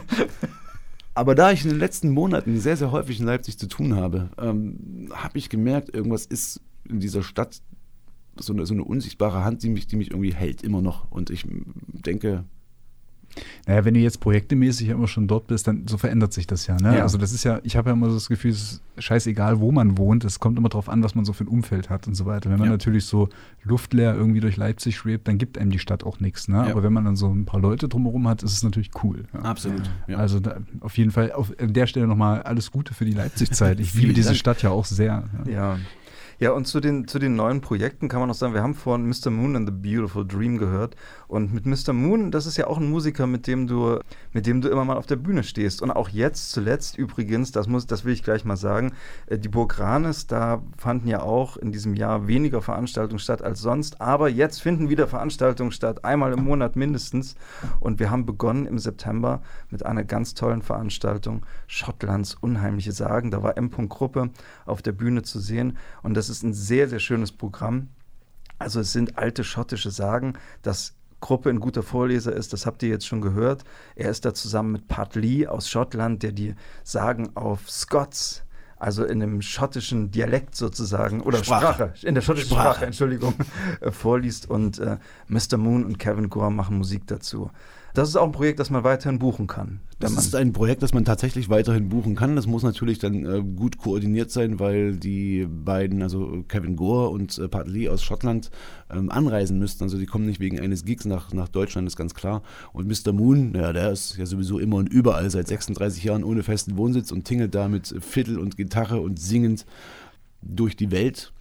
aber 1.14 1.34
da 1.34 1.52
ich 1.52 1.64
in 1.64 1.70
den 1.70 1.80
letzten 1.80 2.10
Monaten 2.10 2.60
sehr, 2.60 2.76
sehr 2.76 2.92
häufig 2.92 3.20
in 3.20 3.26
Leipzig 3.26 3.58
zu 3.58 3.68
tun 3.68 3.96
habe, 3.96 4.30
ähm, 4.38 5.10
habe 5.14 5.38
ich 5.38 5.50
gemerkt, 5.50 5.96
irgendwas 5.96 6.26
ist 6.26 6.62
in 6.88 7.00
dieser 7.00 7.24
Stadt 7.24 7.62
so 8.38 8.54
eine, 8.54 8.66
so 8.66 8.74
eine 8.74 8.84
unsichtbare 8.84 9.44
Hand, 9.44 9.64
die 9.64 9.70
mich, 9.70 9.88
die 9.88 9.96
mich 9.96 10.12
irgendwie 10.12 10.34
hält, 10.34 10.62
immer 10.62 10.82
noch. 10.82 11.10
Und 11.12 11.30
ich 11.30 11.46
denke, 11.48 12.44
naja, 13.68 13.86
wenn 13.86 13.94
du 13.94 14.00
jetzt 14.00 14.20
projektemäßig 14.20 14.90
immer 14.90 15.08
schon 15.08 15.28
dort 15.28 15.48
bist, 15.48 15.68
dann 15.68 15.88
so 15.88 15.98
verändert 15.98 16.34
sich 16.34 16.48
das 16.48 16.68
ja. 16.68 16.76
Ne? 16.76 16.98
ja. 16.98 17.04
Also 17.04 17.18
das 17.18 17.32
ist 17.32 17.44
ja, 17.44 17.60
ich 17.64 17.76
habe 17.76 17.90
ja 17.90 17.94
immer 17.94 18.10
so 18.10 18.16
das 18.16 18.30
Gefühl, 18.30 18.52
es 18.52 18.62
ist 18.62 18.84
scheißegal, 18.98 19.60
wo 19.60 19.72
man 19.72 19.98
wohnt. 19.98 20.24
Es 20.24 20.40
kommt 20.40 20.58
immer 20.58 20.70
darauf 20.70 20.90
an, 20.90 21.04
was 21.04 21.16
man 21.16 21.26
so 21.26 21.34
für 21.34 21.44
ein 21.44 21.48
Umfeld 21.48 21.90
hat 21.90 22.08
und 22.08 22.16
so 22.16 22.26
weiter. 22.26 22.50
Wenn 22.50 22.60
man 22.60 22.68
ja. 22.68 22.74
natürlich 22.74 23.06
so 23.06 23.30
luftleer 23.64 24.16
irgendwie 24.16 24.40
durch 24.40 24.58
Leipzig 24.58 24.96
schwebt, 24.96 25.28
dann 25.28 25.38
gibt 25.38 25.58
einem 25.58 25.72
die 25.72 25.80
Stadt 25.80 26.04
auch 26.04 26.20
nichts. 26.20 26.48
Ne? 26.48 26.58
Ja. 26.58 26.72
Aber 26.72 26.84
wenn 26.84 26.94
man 26.94 27.06
dann 27.06 27.16
so 27.16 27.28
ein 27.28 27.46
paar 27.46 27.60
Leute 27.60 27.88
drumherum 27.88 28.28
hat, 28.28 28.44
ist 28.44 28.54
es 28.54 28.64
natürlich 28.64 28.92
cool. 29.04 29.24
Absolut. 29.34 29.90
Also 30.08 30.40
da, 30.40 30.58
auf 30.82 30.98
jeden 30.98 31.12
Fall 31.12 31.32
auf 31.32 31.52
der 31.60 31.88
Stelle 31.88 32.08
nochmal 32.08 32.44
alles 32.44 32.72
Gute 32.72 32.94
für 32.94 33.06
die 33.06 33.14
Leipzig-Zeit. 33.14 33.80
Ich 33.80 33.94
liebe 33.96 34.14
diese 34.14 34.36
Stadt 34.36 34.62
ja 34.62 34.70
auch 34.70 34.86
sehr. 34.86 35.24
ja. 35.48 35.78
Ja, 36.38 36.52
und 36.52 36.68
zu 36.68 36.82
den, 36.82 37.08
zu 37.08 37.18
den 37.18 37.36
neuen 37.36 37.62
Projekten 37.62 38.10
kann 38.10 38.20
man 38.20 38.28
noch 38.28 38.36
sagen, 38.36 38.54
wir 38.54 38.62
haben 38.62 38.76
vorhin 38.76 39.08
Mr. 39.08 39.30
Moon 39.30 39.56
and 39.56 39.70
the 39.70 39.74
Beautiful 39.74 40.28
Dream 40.28 40.58
gehört. 40.58 40.98
Und 41.28 41.54
mit 41.54 41.66
Mr. 41.66 41.94
Moon, 41.94 42.30
das 42.30 42.46
ist 42.46 42.58
ja 42.58 42.68
auch 42.68 42.78
ein 42.78 42.90
Musiker, 42.90 43.26
mit 43.26 43.48
dem 43.48 43.68
du, 43.68 44.00
mit 44.34 44.46
dem 44.46 44.60
du 44.60 44.68
immer 44.68 44.84
mal 44.84 44.98
auf 44.98 45.06
der 45.06 45.16
Bühne 45.16 45.44
stehst. 45.44 45.82
Und 45.82 45.92
auch 45.92 46.10
jetzt 46.10 46.52
zuletzt 46.52 46.98
übrigens, 46.98 47.54
das 47.54 47.68
muss, 47.68 47.88
das 47.88 48.04
will 48.04 48.12
ich 48.12 48.22
gleich 48.22 48.44
mal 48.44 48.58
sagen, 48.58 48.92
äh, 49.28 49.40
die 49.40 49.48
Burg 49.48 49.80
Ranes, 49.80 50.28
da 50.28 50.62
fanden 50.78 51.08
ja 51.08 51.22
auch 51.22 51.56
in 51.56 51.72
diesem 51.72 51.96
Jahr 51.96 52.28
weniger 52.28 52.62
Veranstaltungen 52.62 53.20
statt 53.20 53.42
als 53.42 53.62
sonst. 53.62 54.02
Aber 54.02 54.28
jetzt 54.28 54.62
finden 54.62 54.90
wieder 54.90 55.08
Veranstaltungen 55.08 55.72
statt, 55.72 56.04
einmal 56.04 56.34
im 56.34 56.44
Monat 56.44 56.76
mindestens. 56.76 57.36
Und 57.80 58.00
wir 58.00 58.12
haben 58.12 58.26
begonnen 58.26 58.66
im 58.66 58.78
September 58.78 59.42
mit 59.70 59.86
einer 59.86 60.04
ganz 60.04 60.34
tollen 60.34 60.62
Veranstaltung, 60.62 61.46
Schottlands 61.68 62.36
Unheimliche 62.36 62.92
Sagen. 62.92 63.32
Da 63.32 63.42
war 63.42 63.58
M. 63.58 63.72
Gruppe 63.88 64.32
auf 64.66 64.82
der 64.82 64.92
Bühne 64.92 65.24
zu 65.24 65.40
sehen. 65.40 65.78
Und 66.04 66.16
das 66.16 66.25
ist 66.30 66.44
ein 66.44 66.54
sehr, 66.54 66.90
sehr 66.90 67.00
schönes 67.00 67.32
Programm. 67.32 67.90
Also 68.60 68.80
es 68.80 68.94
sind 68.94 69.18
alte 69.18 69.44
schottische 69.44 69.92
Sagen, 69.92 70.34
dass 70.62 70.96
Gruppe 71.20 71.50
ein 71.50 71.60
guter 71.60 71.82
Vorleser 71.82 72.34
ist, 72.34 72.54
das 72.54 72.66
habt 72.66 72.84
ihr 72.84 72.90
jetzt 72.90 73.08
schon 73.08 73.22
gehört. 73.22 73.64
Er 73.96 74.12
ist 74.12 74.26
da 74.26 74.34
zusammen 74.34 74.72
mit 74.74 74.88
Pat 74.88 75.16
Lee 75.16 75.48
aus 75.48 75.70
Schottland, 75.70 76.24
der 76.24 76.32
die 76.32 76.56
Sagen 76.84 77.36
auf 77.36 77.70
Scots, 77.70 78.44
also 78.78 79.04
in 79.06 79.24
einem 79.24 79.42
schottischen 79.42 80.12
Dialekt 80.12 80.56
sozusagen, 80.56 81.22
oder 81.22 81.44
Sprache, 81.44 81.74
Sprache 81.74 82.08
in 82.08 82.14
der 82.14 82.22
schottischen 82.22 82.52
Sprache, 82.52 82.70
Sprache 82.70 82.86
Entschuldigung, 82.86 83.34
vorliest. 83.92 84.50
Und 84.50 84.80
äh, 84.80 84.98
Mr. 85.28 85.58
Moon 85.58 85.84
und 85.84 85.98
Kevin 85.98 86.30
Gore 86.30 86.52
machen 86.52 86.78
Musik 86.78 87.08
dazu. 87.08 87.50
Das 87.96 88.10
ist 88.10 88.18
auch 88.18 88.26
ein 88.26 88.34
Projekt, 88.34 88.60
das 88.60 88.70
man 88.70 88.84
weiterhin 88.84 89.20
buchen 89.20 89.48
kann. 89.48 89.80
Das 90.00 90.12
ist 90.12 90.36
ein 90.36 90.52
Projekt, 90.52 90.84
das 90.84 90.93
man 90.93 91.06
tatsächlich 91.06 91.48
weiterhin 91.48 91.88
buchen 91.88 92.14
kann. 92.16 92.36
Das 92.36 92.46
muss 92.46 92.62
natürlich 92.62 93.00
dann 93.00 93.26
äh, 93.26 93.41
gut 93.41 93.78
koordiniert 93.78 94.32
sein, 94.32 94.60
weil 94.60 94.98
die 94.98 95.48
beiden, 95.50 96.04
also 96.04 96.43
Kevin 96.50 96.76
Gore 96.76 97.08
und 97.08 97.38
äh, 97.38 97.48
Pat 97.48 97.70
Lee 97.70 97.88
aus 97.88 98.04
Schottland, 98.04 98.52
ähm, 98.91 99.10
anreisen 99.10 99.60
müssten. 99.60 99.86
Also 99.86 99.98
die 99.98 100.08
kommen 100.08 100.26
nicht 100.26 100.41
wegen 100.41 100.60
eines 100.60 100.84
Gigs 100.84 101.06
nach, 101.06 101.32
nach 101.32 101.48
Deutschland, 101.48 101.88
ist 101.88 101.96
ganz 101.96 102.14
klar. 102.14 102.43
Und 102.74 102.89
Mr. 102.89 103.14
Moon, 103.14 103.54
ja, 103.56 103.72
der 103.72 103.93
ist 103.93 104.18
ja 104.18 104.26
sowieso 104.26 104.60
immer 104.60 104.76
und 104.76 104.89
überall 104.89 105.30
seit 105.30 105.48
36 105.48 106.04
Jahren 106.04 106.26
ohne 106.26 106.43
festen 106.43 106.76
Wohnsitz 106.76 107.14
und 107.14 107.24
tingelt 107.24 107.56
da 107.56 107.70
mit 107.70 107.96
Fiddle 108.02 108.41
und 108.41 108.58
Gitarre 108.58 109.00
und 109.00 109.20
singend 109.20 109.66
durch 110.41 110.76
die 110.76 110.91
Welt 110.91 111.32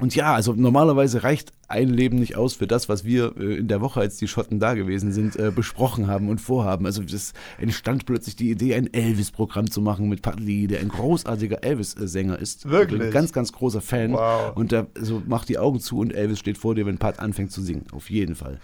und 0.00 0.14
ja, 0.14 0.34
also 0.34 0.52
normalerweise 0.52 1.24
reicht 1.24 1.52
ein 1.66 1.88
Leben 1.88 2.18
nicht 2.18 2.36
aus 2.36 2.54
für 2.54 2.66
das, 2.66 2.88
was 2.88 3.04
wir 3.04 3.36
äh, 3.36 3.56
in 3.56 3.68
der 3.68 3.80
Woche, 3.80 4.00
als 4.00 4.16
die 4.16 4.28
Schotten 4.28 4.60
da 4.60 4.74
gewesen 4.74 5.12
sind, 5.12 5.36
äh, 5.36 5.50
besprochen 5.54 6.06
haben 6.06 6.28
und 6.28 6.40
vorhaben. 6.40 6.86
Also 6.86 7.02
es 7.02 7.34
entstand 7.58 8.06
plötzlich 8.06 8.36
die 8.36 8.50
Idee, 8.50 8.74
ein 8.74 8.92
Elvis-Programm 8.92 9.70
zu 9.70 9.80
machen 9.80 10.08
mit 10.08 10.22
Pat 10.22 10.40
Lee, 10.40 10.66
der 10.66 10.80
ein 10.80 10.88
großartiger 10.88 11.62
Elvis-Sänger 11.62 12.38
ist. 12.38 12.68
Wirklich? 12.68 13.02
Ein 13.02 13.10
ganz, 13.10 13.32
ganz 13.32 13.52
großer 13.52 13.80
Fan. 13.80 14.12
Wow. 14.12 14.56
Und 14.56 14.72
der 14.72 14.86
so 14.98 15.22
macht 15.26 15.48
die 15.48 15.58
Augen 15.58 15.80
zu 15.80 15.98
und 15.98 16.14
Elvis 16.14 16.38
steht 16.38 16.58
vor 16.58 16.74
dir, 16.74 16.86
wenn 16.86 16.98
Pat 16.98 17.18
anfängt 17.18 17.52
zu 17.52 17.60
singen. 17.60 17.84
Auf 17.92 18.08
jeden 18.08 18.34
Fall. 18.34 18.60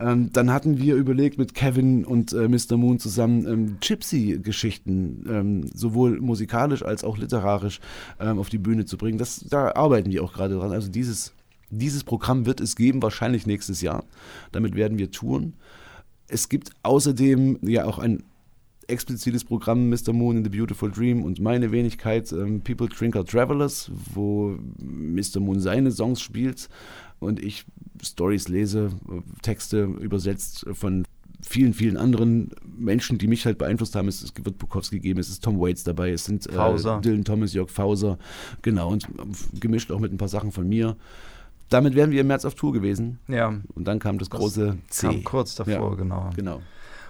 Ähm, 0.00 0.30
dann 0.32 0.50
hatten 0.50 0.78
wir 0.78 0.94
überlegt, 0.94 1.36
mit 1.36 1.54
Kevin 1.54 2.06
und 2.06 2.32
äh, 2.32 2.48
Mr. 2.48 2.78
Moon 2.78 2.98
zusammen 2.98 3.46
ähm, 3.46 3.76
Gypsy-Geschichten, 3.80 5.26
ähm, 5.28 5.66
sowohl 5.74 6.20
musikalisch 6.20 6.82
als 6.82 7.04
auch 7.04 7.18
literarisch, 7.18 7.80
ähm, 8.18 8.38
auf 8.38 8.48
die 8.48 8.58
Bühne 8.58 8.86
zu 8.86 8.96
bringen. 8.96 9.18
Das, 9.18 9.44
da 9.48 9.72
arbeiten 9.72 10.10
wir 10.10 10.24
auch 10.24 10.32
gerade 10.32 10.54
dran. 10.54 10.72
Also 10.72 10.90
dieses, 10.90 11.34
dieses 11.68 12.02
Programm 12.02 12.46
wird 12.46 12.60
es 12.62 12.76
geben, 12.76 13.02
wahrscheinlich 13.02 13.46
nächstes 13.46 13.82
Jahr. 13.82 14.04
Damit 14.52 14.74
werden 14.74 14.96
wir 14.96 15.10
touren. 15.10 15.52
Es 16.28 16.48
gibt 16.48 16.70
außerdem 16.82 17.58
ja 17.62 17.84
auch 17.84 17.98
ein 17.98 18.22
explizites 18.86 19.44
Programm 19.44 19.90
Mr. 19.90 20.12
Moon 20.12 20.38
in 20.38 20.44
the 20.44 20.50
Beautiful 20.50 20.90
Dream 20.90 21.22
und 21.22 21.40
meine 21.40 21.72
Wenigkeit 21.72 22.32
ähm, 22.32 22.62
People 22.62 22.88
Drinker 22.88 23.24
Travelers, 23.24 23.90
wo 24.14 24.56
Mr. 24.78 25.40
Moon 25.40 25.60
seine 25.60 25.92
Songs 25.92 26.20
spielt 26.22 26.68
und 27.20 27.42
ich 27.42 27.64
Stories 28.02 28.48
lese, 28.48 28.90
Texte 29.42 29.84
übersetzt 29.84 30.66
von 30.72 31.04
vielen, 31.42 31.74
vielen 31.74 31.96
anderen 31.96 32.50
Menschen, 32.64 33.18
die 33.18 33.26
mich 33.26 33.46
halt 33.46 33.58
beeinflusst 33.58 33.94
haben. 33.94 34.08
Es, 34.08 34.32
wird 34.42 34.58
Bukowski 34.58 35.00
geben, 35.00 35.20
es 35.20 35.28
ist 35.28 35.44
Tom 35.44 35.60
Waits 35.60 35.84
dabei, 35.84 36.10
es 36.10 36.24
sind 36.24 36.46
äh, 36.46 37.00
Dylan 37.00 37.24
Thomas, 37.24 37.52
Jörg 37.52 37.70
Fauser, 37.70 38.18
genau, 38.62 38.90
und 38.90 39.06
gemischt 39.60 39.90
auch 39.90 40.00
mit 40.00 40.12
ein 40.12 40.18
paar 40.18 40.28
Sachen 40.28 40.52
von 40.52 40.68
mir. 40.68 40.96
Damit 41.68 41.94
wären 41.94 42.10
wir 42.10 42.22
im 42.22 42.26
März 42.26 42.44
auf 42.44 42.54
Tour 42.54 42.72
gewesen. 42.72 43.20
Ja. 43.28 43.54
Und 43.74 43.84
dann 43.84 44.00
kam 44.00 44.18
das, 44.18 44.28
das 44.28 44.38
große 44.38 44.78
C. 44.88 45.06
Kam 45.06 45.24
kurz 45.24 45.54
davor, 45.54 45.90
ja, 45.90 45.94
genau. 45.94 46.30
Genau. 46.34 46.62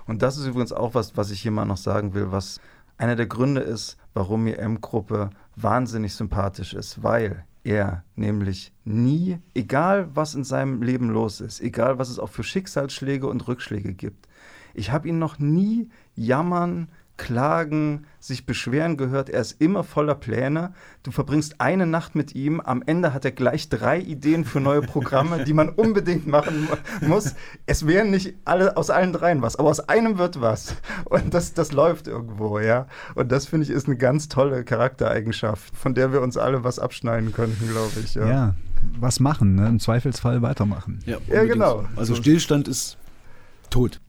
Und 0.06 0.22
das 0.22 0.36
ist 0.36 0.46
übrigens 0.46 0.72
auch 0.72 0.94
was, 0.94 1.16
was 1.16 1.30
ich 1.30 1.40
hier 1.40 1.50
mal 1.50 1.64
noch 1.64 1.78
sagen 1.78 2.14
will, 2.14 2.30
was 2.30 2.60
einer 2.98 3.16
der 3.16 3.26
Gründe 3.26 3.62
ist, 3.62 3.96
warum 4.12 4.44
mir 4.44 4.58
M-Gruppe 4.58 5.30
wahnsinnig 5.56 6.14
sympathisch 6.14 6.74
ist, 6.74 7.02
weil 7.02 7.44
er 7.64 8.04
nämlich 8.16 8.72
nie, 8.84 9.38
egal 9.54 10.08
was 10.14 10.34
in 10.34 10.44
seinem 10.44 10.82
Leben 10.82 11.10
los 11.10 11.40
ist, 11.40 11.60
egal 11.60 11.98
was 11.98 12.08
es 12.08 12.18
auch 12.18 12.30
für 12.30 12.42
Schicksalsschläge 12.42 13.26
und 13.26 13.46
Rückschläge 13.46 13.94
gibt, 13.94 14.28
ich 14.74 14.92
habe 14.92 15.08
ihn 15.08 15.18
noch 15.18 15.38
nie 15.38 15.88
jammern, 16.14 16.88
klagen, 17.20 18.06
sich 18.18 18.46
beschweren 18.46 18.96
gehört. 18.96 19.28
Er 19.28 19.42
ist 19.42 19.60
immer 19.60 19.84
voller 19.84 20.14
Pläne. 20.14 20.72
Du 21.02 21.10
verbringst 21.10 21.60
eine 21.60 21.86
Nacht 21.86 22.14
mit 22.14 22.34
ihm. 22.34 22.60
Am 22.60 22.82
Ende 22.84 23.12
hat 23.12 23.26
er 23.26 23.30
gleich 23.30 23.68
drei 23.68 24.00
Ideen 24.00 24.46
für 24.46 24.58
neue 24.58 24.80
Programme, 24.80 25.44
die 25.44 25.52
man 25.52 25.68
unbedingt 25.68 26.26
machen 26.26 26.66
muss. 27.02 27.34
Es 27.66 27.86
wären 27.86 28.10
nicht 28.10 28.36
alle 28.46 28.78
aus 28.78 28.88
allen 28.88 29.12
dreien 29.12 29.42
was, 29.42 29.56
aber 29.56 29.68
aus 29.68 29.80
einem 29.80 30.16
wird 30.16 30.40
was. 30.40 30.74
Und 31.04 31.34
das, 31.34 31.52
das 31.52 31.72
läuft 31.72 32.08
irgendwo, 32.08 32.58
ja. 32.58 32.86
Und 33.14 33.30
das 33.30 33.46
finde 33.46 33.64
ich 33.64 33.70
ist 33.70 33.86
eine 33.86 33.96
ganz 33.96 34.28
tolle 34.28 34.64
Charaktereigenschaft, 34.64 35.76
von 35.76 35.94
der 35.94 36.12
wir 36.14 36.22
uns 36.22 36.38
alle 36.38 36.64
was 36.64 36.78
abschneiden 36.78 37.32
könnten, 37.34 37.68
glaube 37.68 38.00
ich. 38.02 38.14
Ja. 38.14 38.26
ja. 38.26 38.54
was 38.98 39.20
machen, 39.20 39.56
ne? 39.56 39.68
im 39.68 39.78
Zweifelsfall 39.78 40.40
weitermachen. 40.40 41.00
Ja, 41.04 41.18
ja 41.28 41.44
genau. 41.44 41.84
Also 41.96 42.14
Stillstand 42.14 42.66
ist 42.66 42.96
tot. 43.68 44.00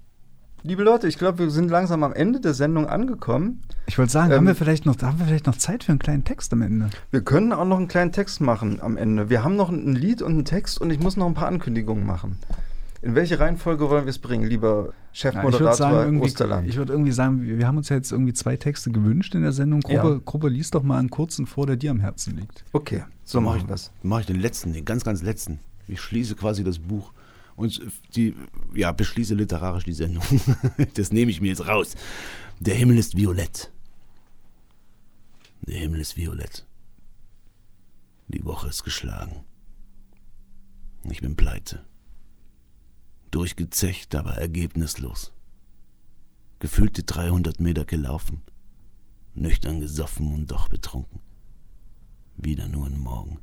Liebe 0.64 0.84
Leute, 0.84 1.07
ich 1.07 1.18
glaube, 1.18 1.39
wir 1.39 1.49
sind 1.49 1.72
langsam 1.72 2.03
am 2.03 2.14
Ende 2.14 2.39
der 2.39 2.53
Sendung 2.53 2.86
angekommen. 2.86 3.64
Ich 3.88 3.97
wollte 3.97 4.12
sagen, 4.12 4.32
ähm, 4.32 4.38
haben, 4.38 4.47
wir 4.47 4.53
vielleicht 4.53 4.86
noch, 4.86 4.95
haben 5.01 5.18
wir 5.18 5.26
vielleicht 5.26 5.47
noch 5.47 5.57
Zeit 5.57 5.84
für 5.84 5.91
einen 5.91 5.97
kleinen 5.97 6.24
Text 6.24 6.53
am 6.53 6.62
Ende? 6.62 6.91
Wir 7.09 7.22
können 7.22 7.51
auch 7.51 7.66
noch 7.66 7.78
einen 7.78 7.88
kleinen 7.88 8.12
Text 8.12 8.41
machen 8.41 8.80
am 8.80 8.95
Ende. 8.95 9.32
Wir 9.32 9.43
haben 9.43 9.55
noch 9.55 9.70
ein 9.70 9.95
Lied 9.95 10.22
und 10.22 10.34
einen 10.34 10.45
Text 10.45 10.80
und 10.80 10.91
ich 10.91 10.99
muss 10.99 11.18
noch 11.18 11.26
ein 11.26 11.34
paar 11.34 11.47
Ankündigungen 11.47 12.05
machen. 12.05 12.38
In 13.01 13.16
welche 13.16 13.39
Reihenfolge 13.39 13.89
wollen 13.89 14.05
wir 14.05 14.12
es 14.12 14.20
bringen, 14.20 14.45
lieber 14.45 14.93
Chefmoderator 15.14 16.05
ja, 16.05 16.20
Osterland? 16.22 16.68
Ich 16.68 16.78
würde 16.78 16.93
irgendwie 16.93 17.12
sagen, 17.12 17.41
wir 17.41 17.66
haben 17.66 17.78
uns 17.78 17.89
ja 17.89 17.95
jetzt 17.95 18.12
irgendwie 18.12 18.34
zwei 18.34 18.55
Texte 18.55 18.91
gewünscht 18.91 19.34
in 19.34 19.41
der 19.41 19.53
Sendung. 19.53 19.80
Gruppe, 19.82 19.95
ja. 19.95 20.20
Gruppe 20.24 20.49
lies 20.49 20.70
doch 20.70 20.84
mal 20.84 20.99
einen 20.99 21.09
kurzen 21.09 21.47
vor, 21.47 21.66
der 21.66 21.78
dir 21.78 21.89
am 21.89 21.99
Herzen 21.99 22.38
liegt. 22.38 22.64
Okay, 22.72 23.03
so 23.24 23.41
mache 23.41 23.57
ich 23.57 23.64
das. 23.64 23.91
Mache 24.03 24.22
ich 24.22 24.28
den 24.28 24.39
letzten, 24.39 24.74
den 24.74 24.86
ganz, 24.86 25.03
ganz 25.03 25.24
letzten. 25.24 25.59
Ich 25.88 25.99
schließe 25.99 26.36
quasi 26.36 26.64
das 26.64 26.78
Buch 26.78 27.12
und 27.62 27.82
die, 28.16 28.36
ja, 28.74 28.91
beschließe 28.91 29.36
literarisch 29.36 29.84
die 29.84 29.93
Sendung. 29.93 30.24
das 30.95 31.12
nehme 31.12 31.30
ich 31.30 31.41
mir 31.41 31.49
jetzt 31.49 31.68
raus. 31.68 31.95
Der 32.59 32.76
Himmel 32.76 32.97
ist 32.97 33.16
violett. 33.16 33.72
Der 35.62 35.80
Himmel 35.80 36.01
ist 36.01 36.18
violett. 36.18 36.66
Die 38.28 38.43
Woche 38.43 38.70
ist 38.70 38.84
geschlagen. 38.84 39.43
Ich 41.03 41.22
bin 41.22 41.36
pleite. 41.36 41.86
Durchgezecht, 43.30 44.16
aber 44.16 44.34
ergebnislos. 44.38 45.32
Gefühlte 46.59 47.03
300 47.03 47.59
Meter 47.59 47.86
gelaufen. 47.86 48.41
Nüchtern 49.36 49.80
gesoffen 49.80 50.34
und 50.34 50.51
doch 50.51 50.68
betrunken. 50.68 51.20
Wieder 52.38 52.68
nur 52.68 52.88
ein 52.88 52.99
Morgen. 52.99 53.39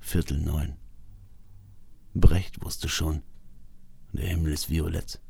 Viertel 0.00 0.38
neun. 0.38 0.76
Brecht 2.14 2.62
wusste 2.64 2.88
schon, 2.88 3.22
der 4.12 4.28
Himmel 4.28 4.52
ist 4.52 4.68
violett, 4.68 5.20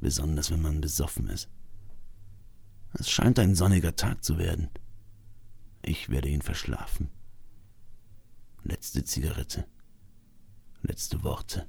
besonders 0.00 0.50
wenn 0.50 0.60
man 0.60 0.80
besoffen 0.80 1.28
ist. 1.28 1.48
Es 2.92 3.10
scheint 3.10 3.38
ein 3.38 3.54
sonniger 3.54 3.96
Tag 3.96 4.22
zu 4.22 4.36
werden. 4.36 4.68
Ich 5.80 6.10
werde 6.10 6.28
ihn 6.28 6.42
verschlafen. 6.42 7.08
Letzte 8.64 9.02
Zigarette. 9.02 9.66
Letzte 10.82 11.22
Worte. 11.22 11.66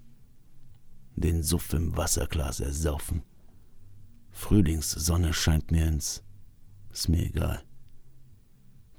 Den 1.15 1.43
Suff 1.43 1.71
im 1.73 1.95
Wasserglas 1.95 2.59
ersaufen. 2.59 3.23
Frühlingssonne 4.31 5.33
scheint 5.33 5.71
mir 5.71 5.87
ins. 5.87 6.23
Ist 6.91 7.07
mir 7.07 7.23
egal. 7.23 7.63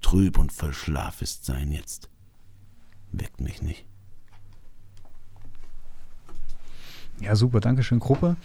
Trüb 0.01 0.39
und 0.39 0.53
voll 0.53 0.73
Schlaf 0.73 1.23
ist 1.23 1.45
sein 1.45 1.71
jetzt. 1.71 2.09
Weckt 3.13 3.41
mich 3.41 3.63
nicht. 3.63 3.87
Ja, 7.21 7.37
super, 7.37 7.61
danke 7.61 7.83
schön, 7.83 8.01
Gruppe. 8.01 8.37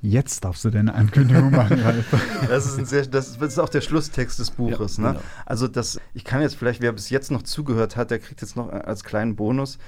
Jetzt 0.00 0.44
darfst 0.44 0.64
du 0.64 0.70
deine 0.70 0.94
Ankündigung 0.94 1.50
machen, 1.50 1.80
Ralf. 1.84 2.06
Das 2.48 2.66
ist, 2.66 2.78
ein 2.78 2.84
sehr, 2.84 3.06
das 3.06 3.36
ist 3.36 3.58
auch 3.58 3.68
der 3.68 3.80
Schlusstext 3.80 4.38
des 4.38 4.52
Buches. 4.52 4.96
Ja, 4.96 5.02
ne? 5.02 5.08
genau. 5.14 5.24
Also 5.44 5.66
das, 5.66 6.00
ich 6.14 6.24
kann 6.24 6.40
jetzt 6.40 6.54
vielleicht, 6.54 6.80
wer 6.80 6.92
bis 6.92 7.10
jetzt 7.10 7.32
noch 7.32 7.42
zugehört 7.42 7.96
hat, 7.96 8.10
der 8.10 8.20
kriegt 8.20 8.40
jetzt 8.40 8.54
noch 8.54 8.68
als 8.68 9.02
kleinen 9.02 9.34
Bonus 9.34 9.78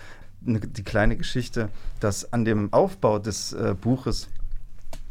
eine, 0.46 0.60
die 0.60 0.82
kleine 0.82 1.16
Geschichte, 1.16 1.68
dass 2.00 2.32
an 2.32 2.44
dem 2.44 2.72
Aufbau 2.72 3.18
des 3.18 3.52
äh, 3.52 3.74
Buches 3.80 4.28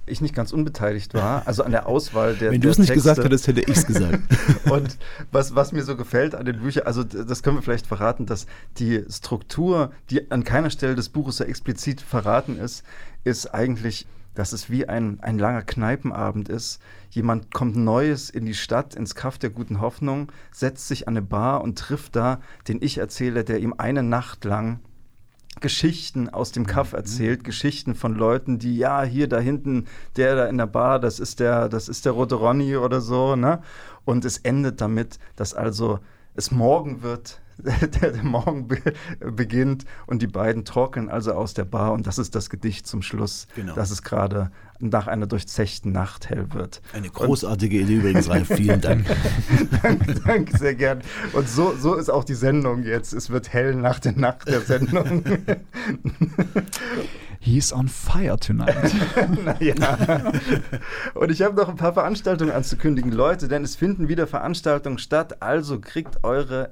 ich 0.09 0.21
nicht 0.21 0.35
ganz 0.35 0.51
unbeteiligt 0.51 1.13
war, 1.13 1.47
also 1.47 1.63
an 1.63 1.71
der 1.71 1.87
Auswahl 1.87 2.35
der 2.35 2.51
Wenn 2.51 2.61
du 2.61 2.69
es 2.69 2.77
nicht 2.77 2.93
gesagt 2.93 3.23
hättest, 3.23 3.47
hätte 3.47 3.61
ich 3.61 3.77
es 3.77 3.85
gesagt. 3.85 4.19
und 4.69 4.97
was, 5.31 5.55
was 5.55 5.71
mir 5.71 5.83
so 5.83 5.95
gefällt 5.95 6.35
an 6.35 6.45
den 6.45 6.59
Büchern, 6.59 6.85
also 6.85 7.03
das 7.03 7.43
können 7.43 7.57
wir 7.57 7.61
vielleicht 7.61 7.87
verraten, 7.87 8.25
dass 8.25 8.45
die 8.77 9.05
Struktur, 9.09 9.91
die 10.09 10.31
an 10.31 10.43
keiner 10.43 10.69
Stelle 10.69 10.95
des 10.95 11.09
Buches 11.09 11.37
so 11.37 11.43
explizit 11.43 12.01
verraten 12.01 12.57
ist, 12.57 12.83
ist 13.23 13.53
eigentlich 13.53 14.07
dass 14.35 14.53
es 14.53 14.69
wie 14.69 14.87
ein, 14.87 15.19
ein 15.21 15.37
langer 15.37 15.63
Kneipenabend 15.63 16.47
ist. 16.47 16.79
Jemand 17.09 17.53
kommt 17.53 17.75
Neues 17.75 18.29
in 18.29 18.45
die 18.45 18.53
Stadt, 18.53 18.95
ins 18.95 19.13
Kaff 19.13 19.37
der 19.37 19.49
guten 19.49 19.81
Hoffnung, 19.81 20.31
setzt 20.51 20.87
sich 20.87 21.09
an 21.09 21.17
eine 21.17 21.25
Bar 21.25 21.61
und 21.61 21.77
trifft 21.77 22.15
da 22.15 22.39
den 22.69 22.81
Ich-Erzähler, 22.81 23.43
der 23.43 23.59
ihm 23.59 23.73
eine 23.77 24.01
Nacht 24.01 24.45
lang 24.45 24.79
Geschichten 25.61 26.29
aus 26.29 26.51
dem 26.51 26.65
Kaff 26.65 26.91
mhm. 26.91 26.99
erzählt, 26.99 27.39
mhm. 27.39 27.43
Geschichten 27.43 27.95
von 27.95 28.15
Leuten, 28.15 28.59
die 28.59 28.77
ja 28.77 29.03
hier 29.03 29.27
da 29.27 29.39
hinten, 29.39 29.85
der 30.15 30.35
da 30.35 30.45
in 30.45 30.57
der 30.57 30.67
Bar, 30.67 30.99
das 30.99 31.19
ist 31.19 31.39
der, 31.39 31.69
das 31.69 31.89
ist 31.89 32.05
der 32.05 32.13
Rote 32.13 32.35
Ronny 32.35 32.75
oder 32.77 33.01
so, 33.01 33.35
ne? 33.35 33.61
Und 34.05 34.25
es 34.25 34.37
endet 34.37 34.81
damit, 34.81 35.19
dass 35.35 35.53
also 35.53 35.99
es 36.35 36.51
morgen 36.51 37.03
wird, 37.03 37.41
der, 38.01 38.11
der 38.11 38.23
Morgen 38.23 38.67
be 38.67 38.77
beginnt 39.19 39.85
und 40.07 40.21
die 40.21 40.27
beiden 40.27 40.65
trocknen 40.65 41.09
also 41.09 41.33
aus 41.33 41.53
der 41.53 41.65
Bar 41.65 41.93
und 41.93 42.07
das 42.07 42.17
ist 42.17 42.35
das 42.35 42.49
Gedicht 42.49 42.87
zum 42.87 43.01
Schluss, 43.01 43.47
genau. 43.55 43.75
dass 43.75 43.91
es 43.91 44.03
gerade 44.03 44.51
nach 44.79 45.07
einer 45.07 45.27
durchzechten 45.27 45.91
Nacht 45.91 46.29
hell 46.29 46.53
wird. 46.53 46.81
Eine 46.93 47.09
großartige 47.09 47.77
und 47.77 47.83
Idee 47.83 47.95
übrigens, 47.95 48.29
Ralf. 48.29 48.47
Vielen 48.47 48.79
Dank. 48.79 49.05
danke, 49.83 50.15
danke, 50.25 50.57
sehr 50.57 50.75
gern. 50.75 51.01
Und 51.33 51.49
so, 51.49 51.75
so 51.75 51.95
ist 51.95 52.09
auch 52.09 52.23
die 52.23 52.35
Sendung 52.35 52.83
jetzt. 52.83 53.11
Es 53.13 53.29
wird 53.29 53.51
hell 53.51 53.75
nach 53.75 53.99
der 53.99 54.13
Nacht 54.13 54.47
der 54.47 54.61
Sendung. 54.61 55.23
He's 57.41 57.73
on 57.73 57.87
fire 57.87 58.37
tonight. 58.37 58.93
naja. 59.43 60.31
Und 61.13 61.31
ich 61.31 61.41
habe 61.41 61.55
noch 61.55 61.69
ein 61.69 61.77
paar 61.77 61.93
Veranstaltungen 61.93 62.51
anzukündigen, 62.51 63.11
Leute, 63.11 63.47
denn 63.47 63.63
es 63.63 63.75
finden 63.75 64.07
wieder 64.07 64.27
Veranstaltungen 64.27 64.97
statt. 64.97 65.41
Also 65.41 65.79
kriegt 65.79 66.23
eure 66.23 66.71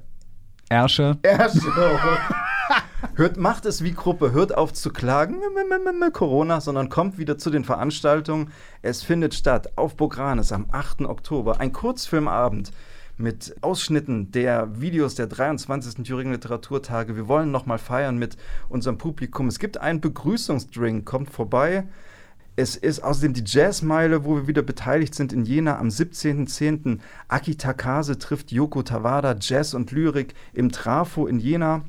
Ärsche. 0.68 1.18
Ärsche. 1.22 1.60
hört, 3.14 3.36
macht 3.36 3.64
es 3.66 3.82
wie 3.82 3.92
Gruppe, 3.92 4.32
hört 4.32 4.56
auf 4.56 4.72
zu 4.72 4.90
klagen, 4.90 5.40
Corona, 6.12 6.60
sondern 6.60 6.88
kommt 6.88 7.18
wieder 7.18 7.38
zu 7.38 7.50
den 7.50 7.64
Veranstaltungen. 7.64 8.50
Es 8.82 9.02
findet 9.02 9.34
statt 9.34 9.72
auf 9.76 9.96
Bogranes 9.96 10.52
am 10.52 10.66
8. 10.70 11.02
Oktober, 11.02 11.60
ein 11.60 11.72
Kurzfilmabend 11.72 12.72
mit 13.16 13.56
Ausschnitten 13.62 14.30
der 14.30 14.80
Videos 14.80 15.14
der 15.16 15.26
23. 15.26 16.04
Thüringen 16.04 16.32
Literaturtage. 16.32 17.16
Wir 17.16 17.28
wollen 17.28 17.50
nochmal 17.50 17.78
feiern 17.78 18.16
mit 18.16 18.36
unserem 18.68 18.98
Publikum. 18.98 19.48
Es 19.48 19.58
gibt 19.58 19.78
einen 19.78 20.00
Begrüßungsdrink, 20.00 21.04
kommt 21.04 21.30
vorbei. 21.30 21.84
Es 22.58 22.74
ist 22.74 23.04
außerdem 23.04 23.34
die 23.34 23.44
Jazzmeile, 23.46 24.24
wo 24.24 24.34
wir 24.34 24.48
wieder 24.48 24.62
beteiligt 24.62 25.14
sind 25.14 25.32
in 25.32 25.44
Jena 25.44 25.78
am 25.78 25.90
17.10. 25.90 26.98
Aki 27.28 27.54
Takase 27.54 28.18
trifft 28.18 28.50
Yoko 28.50 28.82
Tawada, 28.82 29.36
Jazz 29.40 29.74
und 29.74 29.92
Lyrik 29.92 30.34
im 30.54 30.72
Trafo 30.72 31.28
in 31.28 31.38
Jena. 31.38 31.82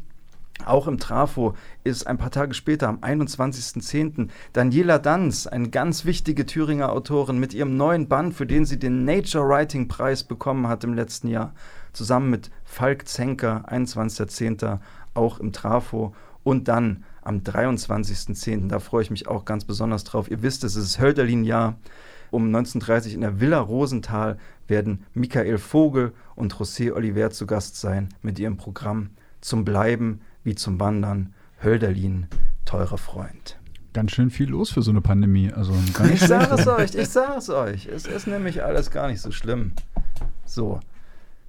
Auch 0.66 0.88
im 0.88 1.00
Trafo 1.00 1.56
ist 1.84 2.06
ein 2.06 2.20
paar 2.20 2.30
Tage 2.30 2.54
später, 2.54 2.88
am 2.88 2.98
21.10., 2.98 4.28
Daniela 4.54 5.00
Danz, 5.00 5.48
eine 5.48 5.70
ganz 5.70 6.06
wichtige 6.06 6.46
Thüringer 6.46 6.92
Autorin, 6.92 7.40
mit 7.40 7.56
ihrem 7.56 7.76
neuen 7.76 8.08
Band, 8.08 8.36
für 8.36 8.46
den 8.46 8.66
sie 8.66 8.78
den 8.78 9.06
Nature 9.06 9.50
Writing 9.50 9.88
Preis 9.88 10.24
bekommen 10.24 10.68
hat 10.68 10.84
im 10.84 10.94
letzten 10.94 11.30
Jahr, 11.30 11.56
zusammen 11.94 12.30
mit 12.30 12.52
Falk 12.64 13.08
Zenker, 13.08 13.66
21.10., 13.70 14.78
auch 15.16 15.40
im 15.40 15.52
Trafo. 15.52 16.14
Und 16.44 16.68
dann 16.68 17.06
am 17.30 17.42
23.10. 17.42 18.68
Da 18.70 18.80
freue 18.80 19.04
ich 19.04 19.12
mich 19.12 19.28
auch 19.28 19.46
ganz 19.46 19.64
besonders 19.64 20.04
drauf. 20.04 20.30
Ihr 20.32 20.42
wisst, 20.42 20.64
es 20.64 20.76
ist 20.76 21.00
Hölderlin-Jahr. 21.00 21.76
Um 22.32 22.48
1930 22.48 23.14
in 23.14 23.22
der 23.22 23.40
Villa 23.40 23.60
Rosenthal 23.60 24.38
werden 24.68 25.06
Michael 25.14 25.60
Vogel 25.60 26.12
und 26.36 26.56
José 26.56 26.92
Oliver 26.92 27.30
zu 27.30 27.46
Gast 27.46 27.80
sein 27.80 28.10
mit 28.22 28.40
ihrem 28.40 28.58
Programm 28.58 29.12
Zum 29.42 29.64
Bleiben 29.64 30.22
wie 30.44 30.56
zum 30.56 30.80
Wandern. 30.80 31.34
Hölderlin, 31.64 32.28
teurer 32.66 32.98
Freund. 32.98 33.60
Ganz 33.94 34.12
schön 34.12 34.30
viel 34.30 34.50
los 34.50 34.72
für 34.72 34.82
so 34.82 34.92
eine 34.92 35.02
Pandemie. 35.02 35.52
Also 35.52 35.74
ich 36.12 36.22
sage 36.22 36.56
es 36.56 36.68
euch, 36.68 36.96
ich 36.96 37.10
sage 37.10 37.38
es 37.38 37.50
euch. 37.50 37.86
Es 37.88 38.06
ist 38.06 38.28
nämlich 38.28 38.64
alles 38.64 38.92
gar 38.92 39.08
nicht 39.08 39.22
so 39.22 39.32
schlimm. 39.32 39.74
So, 40.46 40.80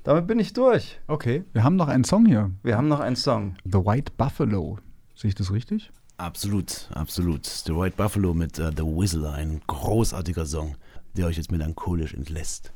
damit 0.04 0.26
bin 0.26 0.38
ich 0.40 0.52
durch. 0.52 1.00
Okay, 1.06 1.44
wir 1.52 1.64
haben 1.64 1.76
noch 1.76 1.88
einen 1.88 2.04
Song 2.04 2.26
hier. 2.26 2.50
Wir 2.62 2.76
haben 2.76 2.88
noch 2.88 3.00
einen 3.00 3.16
Song. 3.16 3.54
The 3.64 3.78
White 3.78 4.12
Buffalo. 4.16 4.78
Sehe 5.20 5.28
ich 5.28 5.34
das 5.34 5.52
richtig? 5.52 5.90
Absolut, 6.16 6.88
absolut. 6.94 7.44
The 7.44 7.76
White 7.76 7.94
Buffalo 7.98 8.32
mit 8.32 8.58
uh, 8.58 8.70
The 8.74 8.82
Whistler, 8.82 9.34
ein 9.34 9.60
großartiger 9.66 10.46
Song, 10.46 10.76
der 11.14 11.26
euch 11.26 11.36
jetzt 11.36 11.52
melancholisch 11.52 12.14
entlässt. 12.14 12.72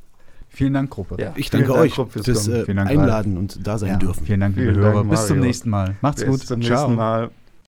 Vielen 0.51 0.75
Dank, 0.75 0.91
Gruppe. 0.91 1.17
Ja, 1.19 1.33
ich 1.37 1.49
danke 1.49 1.75
euch 1.75 1.95
Dank, 1.95 2.13
fürs, 2.13 2.27
fürs 2.27 2.49
äh, 2.49 2.67
Dank, 2.67 2.91
Einladen 2.91 3.39
und 3.39 3.67
da 3.67 3.79
sein 3.79 3.93
ja, 3.93 3.97
dürfen. 3.97 4.27
Vielen 4.27 4.41
Dank, 4.41 4.57
liebe 4.57 4.75
Hörer. 4.75 5.05
Bis 5.05 5.27
zum 5.27 5.41
nächsten 5.41 5.71
Mal. 5.71 5.97
Macht's 6.03 6.21
Bis 6.21 6.31
gut. 6.31 6.41
Bis 6.41 6.49
zum 6.49 6.59
nächsten 6.59 6.77
Ciao. 6.77 6.91
Mal. 6.91 7.31